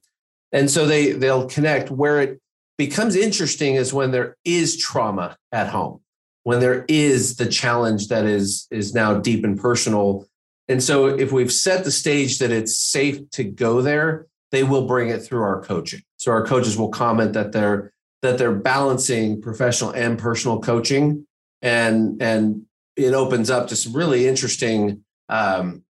And 0.51 0.69
so 0.69 0.85
they 0.85 1.11
they'll 1.11 1.47
connect 1.47 1.91
where 1.91 2.21
it 2.21 2.41
becomes 2.79 3.15
interesting 3.15 3.75
is 3.75 3.93
when 3.93 4.09
there 4.09 4.37
is 4.43 4.75
trauma 4.75 5.37
at 5.51 5.67
home, 5.67 5.99
when 6.45 6.59
there 6.59 6.85
is 6.87 7.35
the 7.35 7.45
challenge 7.45 8.07
that 8.07 8.25
is 8.25 8.67
is 8.71 8.95
now 8.95 9.19
deep 9.19 9.43
and 9.43 9.59
personal 9.59 10.25
and 10.69 10.83
so 10.83 11.07
if 11.07 11.31
we've 11.31 11.51
set 11.51 11.83
the 11.83 11.91
stage 11.91 12.37
that 12.37 12.51
it's 12.51 12.79
safe 12.79 13.27
to 13.31 13.43
go 13.43 13.81
there, 13.81 14.27
they 14.51 14.63
will 14.63 14.85
bring 14.85 15.09
it 15.09 15.23
through 15.23 15.41
our 15.41 15.63
coaching. 15.63 16.01
So 16.17 16.31
our 16.31 16.45
coaches 16.45 16.77
will 16.77 16.89
comment 16.89 17.33
that 17.33 17.51
they're 17.51 17.91
that 18.21 18.37
they're 18.37 18.55
balancing 18.55 19.41
professional 19.41 19.91
and 19.91 20.17
personal 20.17 20.59
coaching 20.59 21.25
and 21.61 22.21
and 22.21 22.63
it 22.95 23.13
opens 23.13 23.49
up 23.49 23.67
to 23.69 23.75
some 23.75 23.93
really 23.93 24.27
interesting 24.27 25.03
um, 25.29 25.83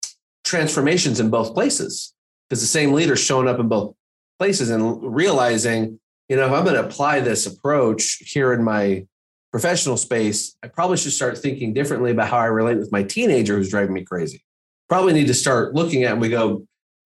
transformations 0.45 1.21
in 1.21 1.31
both 1.31 1.55
places 1.55 2.13
because 2.49 2.61
the 2.61 2.67
same 2.67 2.93
leader 2.93 3.17
showing 3.17 3.49
up 3.49 3.59
in 3.59 3.69
both 3.69 3.95
places 4.39 4.71
and 4.71 5.15
realizing, 5.15 5.99
you 6.29 6.37
know, 6.37 6.47
if 6.47 6.53
I'm 6.53 6.65
going 6.65 6.77
to 6.77 6.85
apply 6.85 7.21
this 7.21 7.47
approach 7.47 8.19
here 8.21 8.53
in 8.53 8.63
my 8.63 9.07
professional 9.53 9.97
space, 9.97 10.57
I 10.63 10.69
probably 10.69 10.97
should 10.97 11.13
start 11.13 11.39
thinking 11.39 11.73
differently 11.73 12.11
about 12.11 12.29
how 12.29 12.39
I 12.39 12.47
relate 12.47 12.79
with 12.79 12.93
my 12.93 13.03
teenager 13.03 13.57
who's 13.57 13.71
driving 13.71 13.95
me 13.95 14.05
crazy. 14.05 14.45
Probably 14.89 15.13
need 15.13 15.29
to 15.29 15.35
start 15.35 15.75
looking 15.75 16.05
at 16.05 16.13
and 16.13 16.21
we 16.21 16.29
go, 16.29 16.67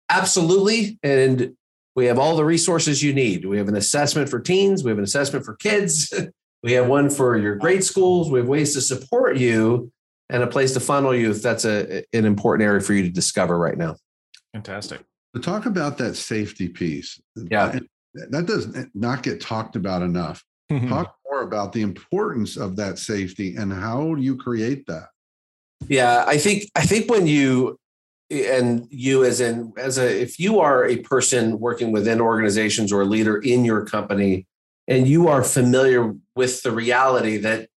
absolutely. 0.09 0.99
And 1.03 1.55
we 1.95 2.07
have 2.07 2.19
all 2.19 2.37
the 2.37 2.45
resources 2.45 3.03
you 3.03 3.13
need. 3.13 3.45
We 3.45 3.59
have 3.59 3.69
an 3.69 3.77
assessment 3.77 4.29
for 4.29 4.41
teens, 4.41 4.83
we 4.83 4.91
have 4.91 4.99
an 4.99 5.05
assessment 5.05 5.45
for 5.45 5.55
kids, 5.57 6.13
we 6.63 6.73
have 6.73 6.87
one 6.87 7.11
for 7.11 7.37
your 7.37 7.57
grade 7.57 7.85
schools, 7.85 8.31
we 8.31 8.39
have 8.39 8.49
ways 8.49 8.75
to 8.75 8.81
support 8.81 9.37
you 9.37 9.93
and 10.31 10.43
a 10.43 10.47
place 10.47 10.73
to 10.73 10.81
funnel 10.81 11.15
you 11.15 11.31
if 11.31 11.43
that's 11.43 11.67
a, 11.67 12.03
an 12.15 12.25
important 12.25 12.67
area 12.67 12.81
for 12.81 12.95
you 12.95 13.03
to 13.03 13.11
discover 13.11 13.59
right 13.59 13.77
now. 13.77 13.97
Fantastic. 14.55 15.03
To 15.35 15.41
talk 15.41 15.67
about 15.67 15.99
that 15.99 16.15
safety 16.15 16.69
piece. 16.69 17.21
Yeah. 17.37 17.79
That 18.15 18.47
does 18.47 18.69
not 18.95 19.23
get 19.23 19.41
talked 19.41 19.77
about 19.77 20.03
enough. 20.03 20.45
Talk 20.89 21.17
more 21.31 21.43
about 21.43 21.73
the 21.73 21.83
importance 21.83 22.57
of 22.57 22.77
that 22.77 22.99
safety 22.99 23.57
and 23.57 23.73
how 23.73 24.15
do 24.15 24.23
you 24.23 24.37
create 24.37 24.87
that? 24.87 25.09
Yeah, 25.89 26.25
I 26.27 26.39
think 26.39 26.65
I 26.75 26.87
think 26.87 27.11
when 27.11 27.27
you 27.27 27.79
and 28.33 28.87
you 28.91 29.25
as 29.25 29.41
in 29.41 29.73
as 29.77 29.99
a 29.99 30.23
if 30.23 30.39
you 30.39 30.61
are 30.61 30.87
a 30.87 30.97
person 30.99 31.59
working 31.59 31.93
within 31.93 32.21
organizations 32.21 32.93
or 32.93 33.03
a 33.03 33.05
leader 33.05 33.37
in 33.39 33.65
your 33.65 33.85
company 33.85 34.47
and 34.89 35.07
you 35.07 35.29
are 35.29 35.45
familiar 35.45 36.15
with 36.35 36.63
the 36.63 36.73
reality 36.73 37.37
that 37.37 37.69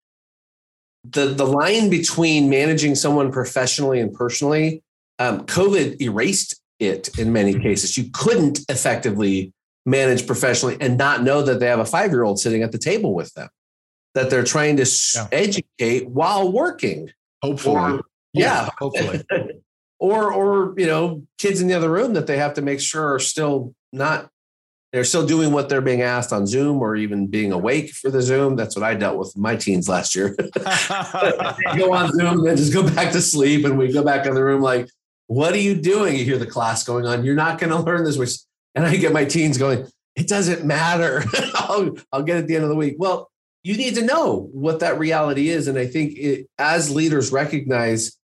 the 1.04 1.26
the 1.26 1.46
line 1.46 1.90
between 1.90 2.48
managing 2.48 2.94
someone 2.94 3.32
professionally 3.32 3.98
and 3.98 4.14
personally 4.14 4.82
um, 5.18 5.44
covid 5.46 6.00
erased 6.00 6.60
it 6.78 7.18
in 7.18 7.32
many 7.32 7.58
cases 7.58 7.98
you 7.98 8.04
couldn't 8.12 8.60
effectively 8.68 9.52
manage 9.86 10.26
professionally 10.26 10.76
and 10.80 10.96
not 10.96 11.22
know 11.22 11.42
that 11.42 11.60
they 11.60 11.66
have 11.66 11.78
a 11.78 11.84
five 11.84 12.10
year 12.10 12.22
old 12.22 12.38
sitting 12.38 12.62
at 12.62 12.72
the 12.72 12.78
table 12.78 13.14
with 13.14 13.32
them 13.34 13.48
that 14.14 14.30
they're 14.30 14.44
trying 14.44 14.76
to 14.76 14.86
yeah. 15.14 15.28
educate 15.32 16.08
while 16.08 16.50
working. 16.50 17.10
Hopefully. 17.42 17.76
Or, 17.76 18.00
yeah, 18.32 18.68
hopefully. 18.78 19.24
Or 20.00 20.32
or 20.32 20.74
you 20.76 20.86
know 20.86 21.22
kids 21.38 21.62
in 21.62 21.68
the 21.68 21.72
other 21.72 21.88
room 21.88 22.12
that 22.12 22.26
they 22.26 22.36
have 22.36 22.54
to 22.54 22.62
make 22.62 22.80
sure 22.80 23.14
are 23.14 23.20
still 23.20 23.74
not 23.90 24.28
they're 24.92 25.04
still 25.04 25.24
doing 25.24 25.50
what 25.50 25.68
they're 25.68 25.80
being 25.80 26.02
asked 26.02 26.30
on 26.30 26.46
zoom 26.46 26.82
or 26.82 26.94
even 26.94 27.26
being 27.26 27.52
awake 27.52 27.90
for 27.90 28.10
the 28.10 28.20
zoom. 28.20 28.54
That's 28.54 28.76
what 28.76 28.82
i 28.82 28.94
dealt 28.94 29.18
with 29.18 29.34
my 29.36 29.56
teens 29.56 29.88
last 29.88 30.14
year. 30.14 30.36
Go 31.78 31.94
on 31.94 32.12
zoom 32.12 32.44
and 32.46 32.58
just 32.58 32.74
go 32.74 32.82
back 32.82 33.12
to 33.12 33.22
sleep 33.22 33.64
and 33.64 33.78
we 33.78 33.92
go 33.92 34.04
back 34.04 34.26
in 34.26 34.34
the 34.34 34.44
room 34.44 34.60
like 34.60 34.90
what 35.26 35.54
are 35.54 35.58
you 35.58 35.74
doing? 35.74 36.16
You 36.16 36.24
hear 36.24 36.38
the 36.38 36.46
class 36.46 36.84
going 36.84 37.06
on. 37.06 37.24
You're 37.24 37.34
not 37.34 37.58
going 37.58 37.70
to 37.70 37.78
learn 37.78 38.04
this 38.04 38.18
and 38.74 38.86
i 38.86 38.96
get 38.96 39.12
my 39.12 39.24
teens 39.24 39.58
going 39.58 39.86
it 40.16 40.28
doesn't 40.28 40.64
matter 40.64 41.24
I'll, 41.54 41.96
I'll 42.12 42.22
get 42.22 42.38
at 42.38 42.46
the 42.46 42.54
end 42.54 42.64
of 42.64 42.70
the 42.70 42.76
week 42.76 42.96
well 42.98 43.30
you 43.62 43.76
need 43.76 43.94
to 43.94 44.04
know 44.04 44.48
what 44.52 44.80
that 44.80 44.98
reality 44.98 45.48
is 45.48 45.68
and 45.68 45.78
i 45.78 45.86
think 45.86 46.16
it, 46.16 46.48
as 46.58 46.94
leaders 46.94 47.32
recognize 47.32 48.16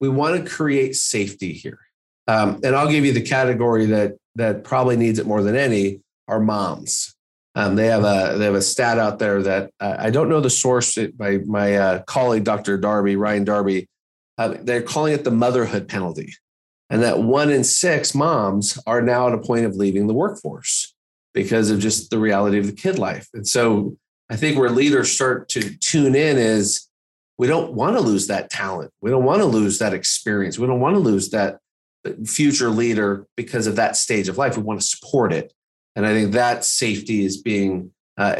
we 0.00 0.08
want 0.08 0.42
to 0.42 0.50
create 0.50 0.96
safety 0.96 1.52
here. 1.52 1.78
Um, 2.26 2.60
and 2.64 2.74
I'll 2.74 2.90
give 2.90 3.04
you 3.04 3.12
the 3.12 3.22
category 3.22 3.86
that 3.86 4.16
that 4.36 4.64
probably 4.64 4.96
needs 4.96 5.18
it 5.18 5.26
more 5.26 5.42
than 5.42 5.56
any 5.56 6.00
are 6.26 6.40
moms. 6.40 7.14
Um, 7.54 7.74
they 7.76 7.88
have 7.88 8.04
a 8.04 8.38
they 8.38 8.44
have 8.46 8.54
a 8.54 8.62
stat 8.62 8.98
out 8.98 9.18
there 9.18 9.42
that 9.42 9.70
uh, 9.80 9.96
I 9.98 10.10
don't 10.10 10.28
know 10.28 10.40
the 10.40 10.50
source. 10.50 10.96
My 11.18 11.38
my 11.44 11.76
uh, 11.76 12.02
colleague 12.02 12.44
Dr. 12.44 12.78
Darby 12.78 13.16
Ryan 13.16 13.44
Darby, 13.44 13.88
uh, 14.38 14.54
they're 14.62 14.82
calling 14.82 15.12
it 15.12 15.24
the 15.24 15.30
motherhood 15.30 15.88
penalty, 15.88 16.32
and 16.90 17.02
that 17.02 17.22
one 17.22 17.50
in 17.50 17.64
six 17.64 18.14
moms 18.14 18.78
are 18.86 19.00
now 19.00 19.28
at 19.28 19.34
a 19.34 19.38
point 19.38 19.64
of 19.64 19.76
leaving 19.76 20.08
the 20.08 20.14
workforce 20.14 20.94
because 21.32 21.70
of 21.70 21.78
just 21.78 22.10
the 22.10 22.18
reality 22.18 22.58
of 22.58 22.66
the 22.66 22.72
kid 22.72 22.98
life. 22.98 23.28
And 23.32 23.46
so 23.46 23.96
I 24.28 24.36
think 24.36 24.58
where 24.58 24.70
leaders 24.70 25.10
start 25.10 25.48
to 25.50 25.76
tune 25.76 26.16
in 26.16 26.36
is 26.36 26.88
we 27.38 27.46
don't 27.46 27.72
want 27.72 27.96
to 27.96 28.02
lose 28.02 28.26
that 28.26 28.50
talent. 28.50 28.92
We 29.00 29.10
don't 29.10 29.24
want 29.24 29.40
to 29.40 29.46
lose 29.46 29.78
that 29.78 29.94
experience. 29.94 30.58
We 30.58 30.66
don't 30.66 30.80
want 30.80 30.96
to 30.96 31.00
lose 31.00 31.30
that 31.30 31.58
future 32.26 32.70
leader 32.70 33.26
because 33.36 33.66
of 33.66 33.76
that 33.76 33.96
stage 33.96 34.28
of 34.28 34.36
life. 34.36 34.56
We 34.56 34.62
want 34.62 34.80
to 34.80 34.86
support 34.86 35.32
it. 35.32 35.52
And 35.96 36.04
I 36.04 36.12
think 36.12 36.32
that 36.32 36.64
safety 36.64 37.24
is 37.24 37.40
being 37.40 37.92
uh, 38.18 38.34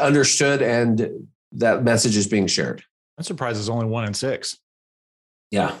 understood 0.00 0.62
and 0.62 1.28
that 1.52 1.84
message 1.84 2.16
is 2.16 2.26
being 2.26 2.46
shared. 2.46 2.84
That 3.16 3.24
surprises 3.24 3.68
only 3.68 3.86
one 3.86 4.04
in 4.04 4.14
six. 4.14 4.58
Yeah. 5.50 5.76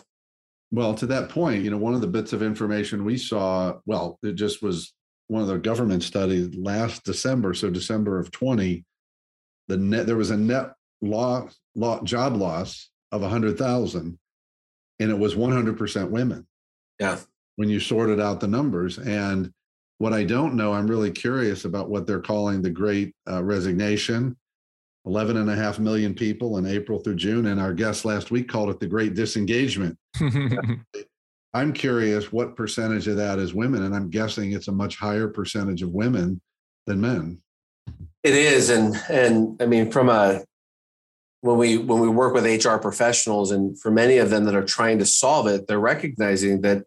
Well, 0.70 0.94
to 0.94 1.06
that 1.06 1.28
point, 1.28 1.62
you 1.62 1.70
know, 1.70 1.76
one 1.76 1.94
of 1.94 2.00
the 2.00 2.06
bits 2.06 2.32
of 2.32 2.42
information 2.42 3.04
we 3.04 3.16
saw, 3.16 3.74
well, 3.86 4.18
it 4.22 4.32
just 4.34 4.62
was 4.62 4.92
one 5.28 5.42
of 5.42 5.48
the 5.48 5.58
government 5.58 6.02
studies 6.02 6.54
last 6.56 7.04
December. 7.04 7.54
So 7.54 7.70
December 7.70 8.18
of 8.18 8.30
20, 8.30 8.84
the 9.68 9.76
net, 9.76 10.06
there 10.06 10.16
was 10.16 10.30
a 10.30 10.36
net 10.36 10.72
law 11.00 11.48
job 12.02 12.36
loss 12.36 12.90
of 13.12 13.20
100,000 13.22 14.18
and 15.00 15.10
it 15.10 15.18
was 15.18 15.34
100% 15.34 16.10
women. 16.10 16.46
Yeah. 17.00 17.18
When 17.56 17.68
you 17.68 17.80
sorted 17.80 18.20
out 18.20 18.40
the 18.40 18.48
numbers 18.48 18.98
and 18.98 19.52
what 19.98 20.12
I 20.12 20.24
don't 20.24 20.54
know, 20.54 20.72
I'm 20.72 20.86
really 20.86 21.10
curious 21.10 21.64
about 21.64 21.88
what 21.88 22.06
they're 22.06 22.20
calling 22.20 22.62
the 22.62 22.70
great 22.70 23.14
uh, 23.30 23.42
resignation. 23.42 24.36
11 25.06 25.36
and 25.36 25.50
a 25.50 25.54
half 25.54 25.78
million 25.78 26.14
people 26.14 26.58
in 26.58 26.66
April 26.66 26.98
through 26.98 27.16
June. 27.16 27.46
And 27.46 27.60
our 27.60 27.74
guest 27.74 28.04
last 28.04 28.30
week 28.30 28.48
called 28.48 28.70
it 28.70 28.80
the 28.80 28.86
great 28.86 29.14
disengagement. 29.14 29.98
I'm 31.54 31.72
curious 31.72 32.32
what 32.32 32.56
percentage 32.56 33.06
of 33.06 33.16
that 33.16 33.38
is 33.38 33.54
women. 33.54 33.84
And 33.84 33.94
I'm 33.94 34.10
guessing 34.10 34.52
it's 34.52 34.68
a 34.68 34.72
much 34.72 34.96
higher 34.96 35.28
percentage 35.28 35.82
of 35.82 35.90
women 35.90 36.40
than 36.86 37.00
men. 37.00 37.38
It 38.22 38.34
is. 38.34 38.70
And, 38.70 38.96
and 39.08 39.60
I 39.62 39.66
mean, 39.66 39.90
from 39.90 40.08
a, 40.08 40.42
when 41.44 41.58
we 41.58 41.76
when 41.76 42.00
we 42.00 42.08
work 42.08 42.32
with 42.32 42.46
HR 42.46 42.78
professionals, 42.78 43.50
and 43.50 43.78
for 43.78 43.90
many 43.90 44.16
of 44.16 44.30
them 44.30 44.44
that 44.44 44.54
are 44.54 44.64
trying 44.64 44.98
to 45.00 45.04
solve 45.04 45.46
it, 45.46 45.66
they're 45.66 45.78
recognizing 45.78 46.62
that 46.62 46.84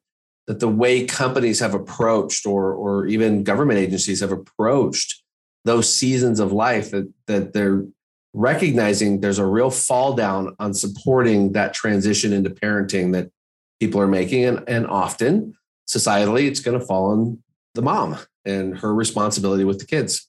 that 0.47 0.59
the 0.59 0.67
way 0.67 1.05
companies 1.05 1.59
have 1.59 1.75
approached, 1.75 2.47
or 2.47 2.73
or 2.73 3.05
even 3.05 3.43
government 3.43 3.77
agencies 3.77 4.19
have 4.21 4.31
approached 4.31 5.21
those 5.63 5.93
seasons 5.93 6.39
of 6.39 6.51
life, 6.51 6.89
that 6.89 7.13
that 7.27 7.53
they're 7.53 7.85
recognizing 8.33 9.21
there's 9.21 9.39
a 9.39 9.45
real 9.45 9.69
fall 9.69 10.13
down 10.13 10.55
on 10.59 10.73
supporting 10.73 11.53
that 11.53 11.73
transition 11.73 12.33
into 12.33 12.49
parenting 12.49 13.13
that 13.13 13.29
people 13.79 14.01
are 14.01 14.07
making, 14.07 14.45
and 14.45 14.63
and 14.67 14.87
often 14.87 15.53
societally, 15.87 16.47
it's 16.47 16.59
going 16.59 16.79
to 16.79 16.85
fall 16.85 17.11
on 17.11 17.41
the 17.73 17.81
mom 17.81 18.17
and 18.45 18.77
her 18.79 18.93
responsibility 18.93 19.63
with 19.63 19.79
the 19.79 19.85
kids. 19.85 20.27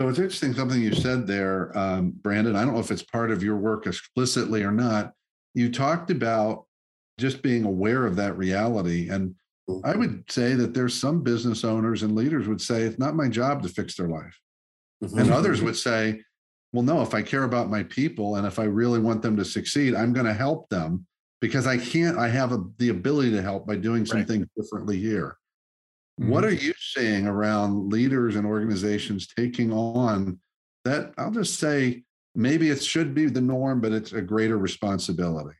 So 0.00 0.08
it's 0.08 0.18
interesting 0.18 0.54
something 0.54 0.80
you 0.80 0.94
said 0.94 1.26
there, 1.26 1.76
um, 1.76 2.12
Brandon. 2.22 2.56
I 2.56 2.64
don't 2.64 2.72
know 2.72 2.80
if 2.80 2.90
it's 2.90 3.02
part 3.02 3.30
of 3.30 3.42
your 3.42 3.56
work 3.56 3.86
explicitly 3.86 4.62
or 4.62 4.72
not. 4.72 5.12
You 5.52 5.70
talked 5.70 6.10
about 6.10 6.64
just 7.18 7.42
being 7.42 7.64
aware 7.64 8.06
of 8.06 8.16
that 8.16 8.38
reality. 8.38 9.10
And 9.10 9.34
I 9.84 9.94
would 9.94 10.24
say 10.30 10.54
that 10.54 10.72
there's 10.72 10.94
some 10.94 11.22
business 11.22 11.64
owners 11.64 12.02
and 12.02 12.16
leaders 12.16 12.48
would 12.48 12.62
say, 12.62 12.82
it's 12.82 12.98
not 12.98 13.14
my 13.14 13.28
job 13.28 13.62
to 13.62 13.68
fix 13.68 13.94
their 13.94 14.08
life. 14.08 14.40
Mm-hmm. 15.02 15.18
And 15.18 15.30
others 15.30 15.62
would 15.62 15.76
say, 15.76 16.20
well, 16.72 16.82
no, 16.82 17.02
if 17.02 17.14
I 17.14 17.22
care 17.22 17.44
about 17.44 17.70
my 17.70 17.82
people 17.82 18.36
and 18.36 18.46
if 18.46 18.58
I 18.58 18.64
really 18.64 19.00
want 19.00 19.22
them 19.22 19.36
to 19.36 19.44
succeed, 19.44 19.94
I'm 19.94 20.12
going 20.12 20.26
to 20.26 20.34
help 20.34 20.68
them 20.68 21.06
because 21.40 21.66
I 21.66 21.78
can't, 21.78 22.18
I 22.18 22.28
have 22.28 22.52
a, 22.52 22.64
the 22.78 22.90
ability 22.90 23.30
to 23.32 23.42
help 23.42 23.66
by 23.66 23.76
doing 23.76 24.06
some 24.06 24.18
right. 24.18 24.28
things 24.28 24.46
differently 24.56 24.98
here. 24.98 25.36
What 26.16 26.44
mm-hmm. 26.44 26.52
are 26.52 26.60
you 26.60 26.74
seeing 26.78 27.26
around 27.26 27.90
leaders 27.90 28.36
and 28.36 28.46
organizations 28.46 29.26
taking 29.26 29.72
on 29.72 30.38
that? 30.84 31.14
I'll 31.16 31.30
just 31.30 31.58
say 31.58 32.02
maybe 32.34 32.68
it 32.68 32.84
should 32.84 33.14
be 33.14 33.26
the 33.26 33.40
norm, 33.40 33.80
but 33.80 33.92
it's 33.92 34.12
a 34.12 34.20
greater 34.20 34.58
responsibility. 34.58 35.56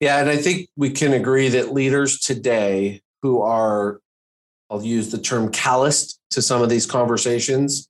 Yeah, 0.00 0.18
and 0.20 0.30
I 0.30 0.36
think 0.36 0.68
we 0.76 0.90
can 0.90 1.12
agree 1.12 1.48
that 1.50 1.72
leaders 1.72 2.20
today 2.20 3.02
who 3.22 3.42
are, 3.42 4.00
I'll 4.70 4.82
use 4.82 5.10
the 5.10 5.18
term 5.18 5.52
calloused 5.52 6.20
to 6.30 6.42
some 6.42 6.62
of 6.62 6.68
these 6.68 6.86
conversations, 6.86 7.88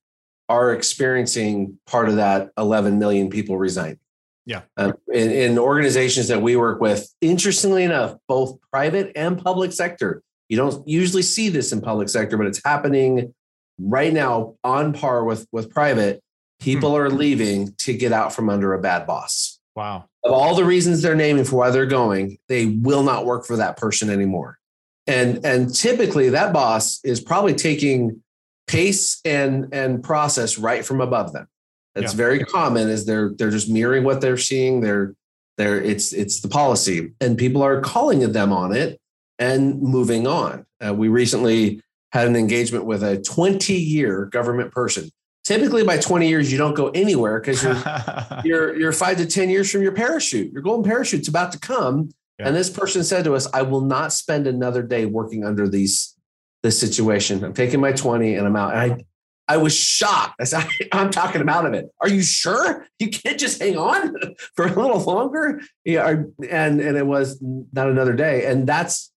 are 0.49 0.73
experiencing 0.73 1.79
part 1.87 2.09
of 2.09 2.17
that 2.17 2.51
11 2.57 2.99
million 2.99 3.31
people 3.31 3.59
resigning. 3.59 3.99
Yeah. 4.45 4.63
Um, 4.77 4.95
in, 5.13 5.31
in 5.31 5.59
organizations 5.59 6.29
that 6.29 6.41
we 6.41 6.55
work 6.55 6.81
with, 6.81 7.13
interestingly 7.21 7.83
enough, 7.83 8.15
both 8.29 8.59
private 8.71 9.13
and 9.17 9.43
public 9.43 9.73
sector, 9.73 10.23
you 10.49 10.57
don't 10.57 10.87
usually 10.87 11.23
see 11.23 11.49
this 11.49 11.73
in 11.73 11.81
public 11.81 12.09
sector, 12.09 12.37
but 12.37 12.47
it's 12.47 12.63
happening 12.65 13.35
right 13.79 14.13
now 14.13 14.55
on 14.63 14.93
par 14.93 15.25
with 15.25 15.47
with 15.51 15.71
private. 15.71 16.23
People 16.61 16.91
hmm. 16.91 16.97
are 16.97 17.11
leaving 17.11 17.75
to 17.79 17.93
get 17.93 18.13
out 18.13 18.33
from 18.33 18.49
under 18.49 18.73
a 18.73 18.81
bad 18.81 19.07
boss. 19.07 19.59
Wow. 19.75 20.07
Of 20.25 20.33
all 20.33 20.55
the 20.55 20.65
reasons 20.65 21.03
they're 21.03 21.15
naming 21.15 21.45
for 21.45 21.57
why 21.57 21.71
they're 21.71 21.85
going, 21.85 22.39
they 22.49 22.67
will 22.67 23.03
not 23.03 23.27
work 23.27 23.45
for 23.45 23.57
that 23.57 23.77
person 23.77 24.09
anymore. 24.09 24.59
And 25.07 25.45
and 25.45 25.75
typically 25.75 26.31
that 26.31 26.53
boss 26.53 27.01
is 27.05 27.21
probably 27.21 27.55
taking 27.55 28.23
pace 28.67 29.21
and 29.25 29.69
and 29.73 30.03
process 30.03 30.59
right 30.59 30.85
from 30.85 31.01
above 31.01 31.33
them. 31.33 31.47
It's 31.95 32.13
Yeah. 32.13 32.17
very 32.17 32.41
common 32.41 32.89
is 32.89 33.07
they're 33.07 33.33
they're 33.37 33.51
just 33.51 33.69
mirroring 33.71 34.05
what 34.05 34.21
they're 34.21 34.37
seeing. 34.37 34.81
They're 34.81 35.15
they're 35.57 35.81
it's 35.83 36.13
it's 36.13 36.41
the 36.41 36.49
policy, 36.49 37.13
and 37.21 37.39
people 37.39 37.63
are 37.63 37.81
calling 37.81 38.21
them 38.33 38.53
on 38.53 38.75
it 38.77 39.01
and 39.39 39.81
moving 39.81 40.27
on. 40.27 40.67
Uh, 40.87 40.93
we 40.95 41.09
recently 41.09 41.81
had 42.13 42.27
an 42.29 42.37
engagement 42.37 42.85
with 42.85 43.03
a 43.03 43.19
20 43.23 43.75
year 43.75 44.27
government 44.27 44.73
person. 44.73 45.11
Typically, 45.45 45.85
by 45.85 45.97
20 45.97 46.29
years, 46.29 46.51
you 46.51 46.59
don't 46.59 46.75
go 46.75 46.89
anywhere 46.91 47.41
because 47.41 47.63
you're 47.63 47.83
you're 48.45 48.77
you're 48.79 48.93
five 48.93 49.17
to 49.19 49.27
10 49.27 49.49
years 49.49 49.71
from 49.71 49.83
your 49.83 49.93
parachute. 49.93 50.53
Your 50.53 50.63
golden 50.63 50.91
parachute's 50.91 51.29
about 51.29 51.53
to 51.53 51.59
come. 51.59 52.11
Yeah. 52.39 52.49
And 52.49 52.57
this 52.57 52.69
person 52.69 53.03
said 53.05 53.25
to 53.25 53.35
us, 53.35 53.49
I 53.55 53.63
will 53.63 53.81
not 53.81 54.13
spend 54.13 54.47
another 54.47 54.83
day 54.83 55.07
working 55.07 55.45
under 55.45 55.67
these 55.69 56.15
this 56.67 56.79
situation. 56.79 57.45
I'm 57.45 57.55
taking 57.55 57.81
my 57.81 57.93
20 57.93 58.35
and 58.35 58.47
I'm 58.47 58.57
out. 58.57 58.75
And 58.75 58.93
I 58.93 59.05
I 59.49 59.59
was 59.59 59.77
shocked. 59.77 60.35
I 60.41 60.45
said, 60.45 60.67
I'm 60.93 61.11
talking 61.11 61.41
him 61.41 61.49
out 61.49 61.67
of 61.67 61.73
it. 61.73 61.87
Are 62.01 62.09
you 62.09 62.23
sure 62.23 62.87
you 62.99 63.11
can't 63.11 63.39
just 63.39 63.63
hang 63.63 63.79
on 63.79 64.15
for 64.57 64.67
a 64.67 64.73
little 64.73 65.01
longer? 65.01 65.61
Yeah, 65.85 66.09
and 66.51 66.81
and 66.81 66.97
it 66.97 67.07
was 67.07 67.41
not 67.41 67.89
another 67.89 68.13
day. 68.13 68.47
And 68.47 68.67
that's 68.67 69.13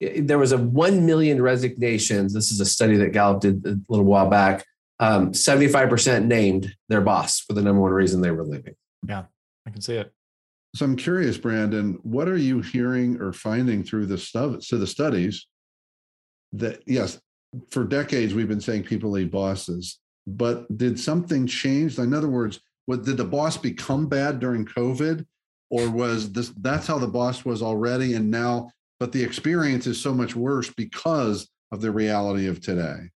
there 0.00 0.38
was 0.38 0.52
a 0.52 0.58
one 0.58 1.06
million 1.06 1.40
resignations. 1.40 2.34
This 2.34 2.50
is 2.50 2.60
a 2.60 2.66
study 2.66 2.96
that 2.96 3.12
Gallup 3.12 3.40
did 3.40 3.64
a 3.66 3.78
little 3.88 4.04
while 4.04 4.28
back. 4.28 4.64
Um, 5.00 5.30
75% 5.30 6.24
named 6.24 6.74
their 6.88 7.00
boss 7.00 7.38
for 7.38 7.52
the 7.52 7.62
number 7.62 7.80
one 7.80 7.92
reason 7.92 8.20
they 8.20 8.32
were 8.32 8.44
leaving. 8.44 8.74
Yeah, 9.08 9.24
I 9.64 9.70
can 9.70 9.80
see 9.80 9.94
it. 9.94 10.12
So 10.74 10.84
I'm 10.84 10.96
curious, 10.96 11.38
Brandon, 11.38 12.00
what 12.02 12.28
are 12.28 12.36
you 12.36 12.60
hearing 12.60 13.20
or 13.20 13.32
finding 13.32 13.84
through 13.84 14.06
the 14.06 14.18
stuff 14.18 14.66
to 14.68 14.76
the 14.76 14.88
studies 14.88 15.46
that 16.52 16.82
yes, 16.86 17.20
for 17.70 17.84
decades 17.84 18.34
we've 18.34 18.48
been 18.48 18.60
saying 18.60 18.84
people 18.84 19.10
leave 19.10 19.30
bosses, 19.30 19.98
but 20.26 20.76
did 20.76 20.98
something 20.98 21.46
change? 21.46 21.98
In 21.98 22.14
other 22.14 22.28
words, 22.28 22.60
what 22.86 23.04
did 23.04 23.16
the 23.16 23.24
boss 23.24 23.56
become 23.56 24.06
bad 24.08 24.40
during 24.40 24.64
COVID? 24.64 25.24
Or 25.70 25.90
was 25.90 26.32
this 26.32 26.52
that's 26.60 26.86
how 26.86 26.98
the 26.98 27.06
boss 27.06 27.44
was 27.44 27.62
already 27.62 28.14
and 28.14 28.30
now, 28.30 28.70
but 28.98 29.12
the 29.12 29.22
experience 29.22 29.86
is 29.86 30.00
so 30.00 30.14
much 30.14 30.34
worse 30.34 30.70
because 30.70 31.48
of 31.72 31.80
the 31.82 31.90
reality 31.90 32.46
of 32.46 32.60
today? 32.60 33.10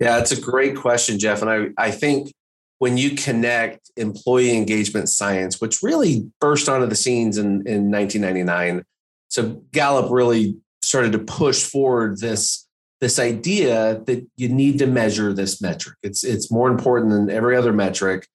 Yeah, 0.00 0.18
it's 0.18 0.32
a 0.32 0.40
great 0.40 0.76
question, 0.76 1.18
Jeff. 1.18 1.42
And 1.42 1.50
I, 1.50 1.68
I 1.78 1.90
think 1.90 2.32
when 2.78 2.98
you 2.98 3.14
connect 3.14 3.92
employee 3.96 4.56
engagement 4.56 5.08
science, 5.08 5.60
which 5.60 5.82
really 5.82 6.28
burst 6.40 6.68
onto 6.68 6.86
the 6.86 6.96
scenes 6.96 7.38
in, 7.38 7.66
in 7.66 7.90
1999, 7.90 8.84
so 9.28 9.62
Gallup 9.70 10.10
really 10.10 10.56
started 10.82 11.12
to 11.12 11.20
push 11.20 11.62
forward 11.62 12.18
this, 12.18 12.66
this 13.02 13.18
idea 13.18 14.00
that 14.06 14.24
you 14.36 14.48
need 14.48 14.78
to 14.78 14.86
measure 14.86 15.32
this 15.32 15.60
metric. 15.60 15.96
It's, 16.04 16.22
it's 16.22 16.52
more 16.52 16.68
important 16.68 17.10
than 17.10 17.30
every 17.30 17.56
other 17.56 17.72
metric. 17.72 18.28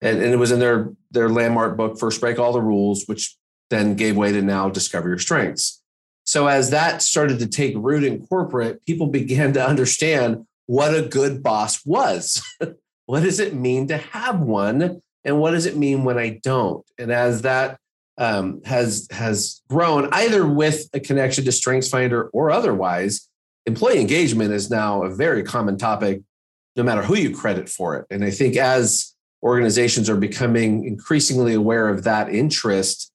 And, 0.00 0.22
and 0.22 0.32
it 0.32 0.36
was 0.36 0.52
in 0.52 0.60
their, 0.60 0.92
their 1.10 1.28
landmark 1.28 1.76
book, 1.76 1.98
First 1.98 2.20
Break 2.20 2.38
All 2.38 2.52
the 2.52 2.62
Rules, 2.62 3.02
which 3.06 3.36
then 3.68 3.96
gave 3.96 4.16
way 4.16 4.30
to 4.30 4.40
now 4.40 4.68
Discover 4.68 5.08
Your 5.08 5.18
Strengths. 5.18 5.82
So 6.22 6.46
as 6.46 6.70
that 6.70 7.02
started 7.02 7.40
to 7.40 7.48
take 7.48 7.74
root 7.76 8.04
in 8.04 8.24
corporate, 8.24 8.86
people 8.86 9.08
began 9.08 9.54
to 9.54 9.66
understand 9.66 10.46
what 10.66 10.94
a 10.94 11.02
good 11.02 11.42
boss 11.42 11.84
was. 11.84 12.40
what 13.06 13.24
does 13.24 13.40
it 13.40 13.54
mean 13.54 13.88
to 13.88 13.96
have 13.96 14.38
one? 14.38 15.02
And 15.24 15.40
what 15.40 15.50
does 15.50 15.66
it 15.66 15.76
mean 15.76 16.04
when 16.04 16.16
I 16.16 16.40
don't? 16.44 16.86
And 16.96 17.10
as 17.10 17.42
that 17.42 17.76
um, 18.18 18.62
has 18.66 19.08
has 19.10 19.62
grown, 19.68 20.10
either 20.12 20.46
with 20.46 20.88
a 20.92 21.00
connection 21.00 21.44
to 21.44 21.50
StrengthsFinder 21.50 22.28
or 22.32 22.52
otherwise, 22.52 23.28
employee 23.66 24.00
engagement 24.00 24.52
is 24.52 24.70
now 24.70 25.02
a 25.02 25.14
very 25.14 25.42
common 25.42 25.78
topic, 25.78 26.22
no 26.76 26.82
matter 26.82 27.02
who 27.02 27.16
you 27.16 27.34
credit 27.34 27.68
for 27.68 27.96
it. 27.96 28.06
And 28.10 28.24
I 28.24 28.30
think 28.30 28.56
as 28.56 29.14
organizations 29.42 30.08
are 30.08 30.16
becoming 30.16 30.84
increasingly 30.84 31.54
aware 31.54 31.88
of 31.88 32.04
that 32.04 32.28
interest, 32.28 33.12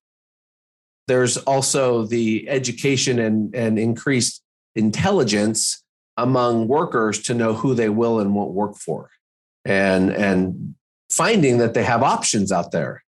there's 1.07 1.37
also 1.37 2.05
the 2.05 2.47
education 2.49 3.19
and, 3.19 3.55
and 3.55 3.79
increased 3.79 4.41
intelligence 4.75 5.83
among 6.17 6.67
workers 6.67 7.21
to 7.23 7.33
know 7.33 7.53
who 7.53 7.73
they 7.73 7.89
will 7.89 8.19
and 8.19 8.35
won't 8.35 8.51
work 8.51 8.75
for 8.75 9.09
and 9.65 10.11
and 10.11 10.75
finding 11.11 11.57
that 11.59 11.73
they 11.73 11.83
have 11.83 12.03
options 12.03 12.51
out 12.51 12.71
there 12.71 13.03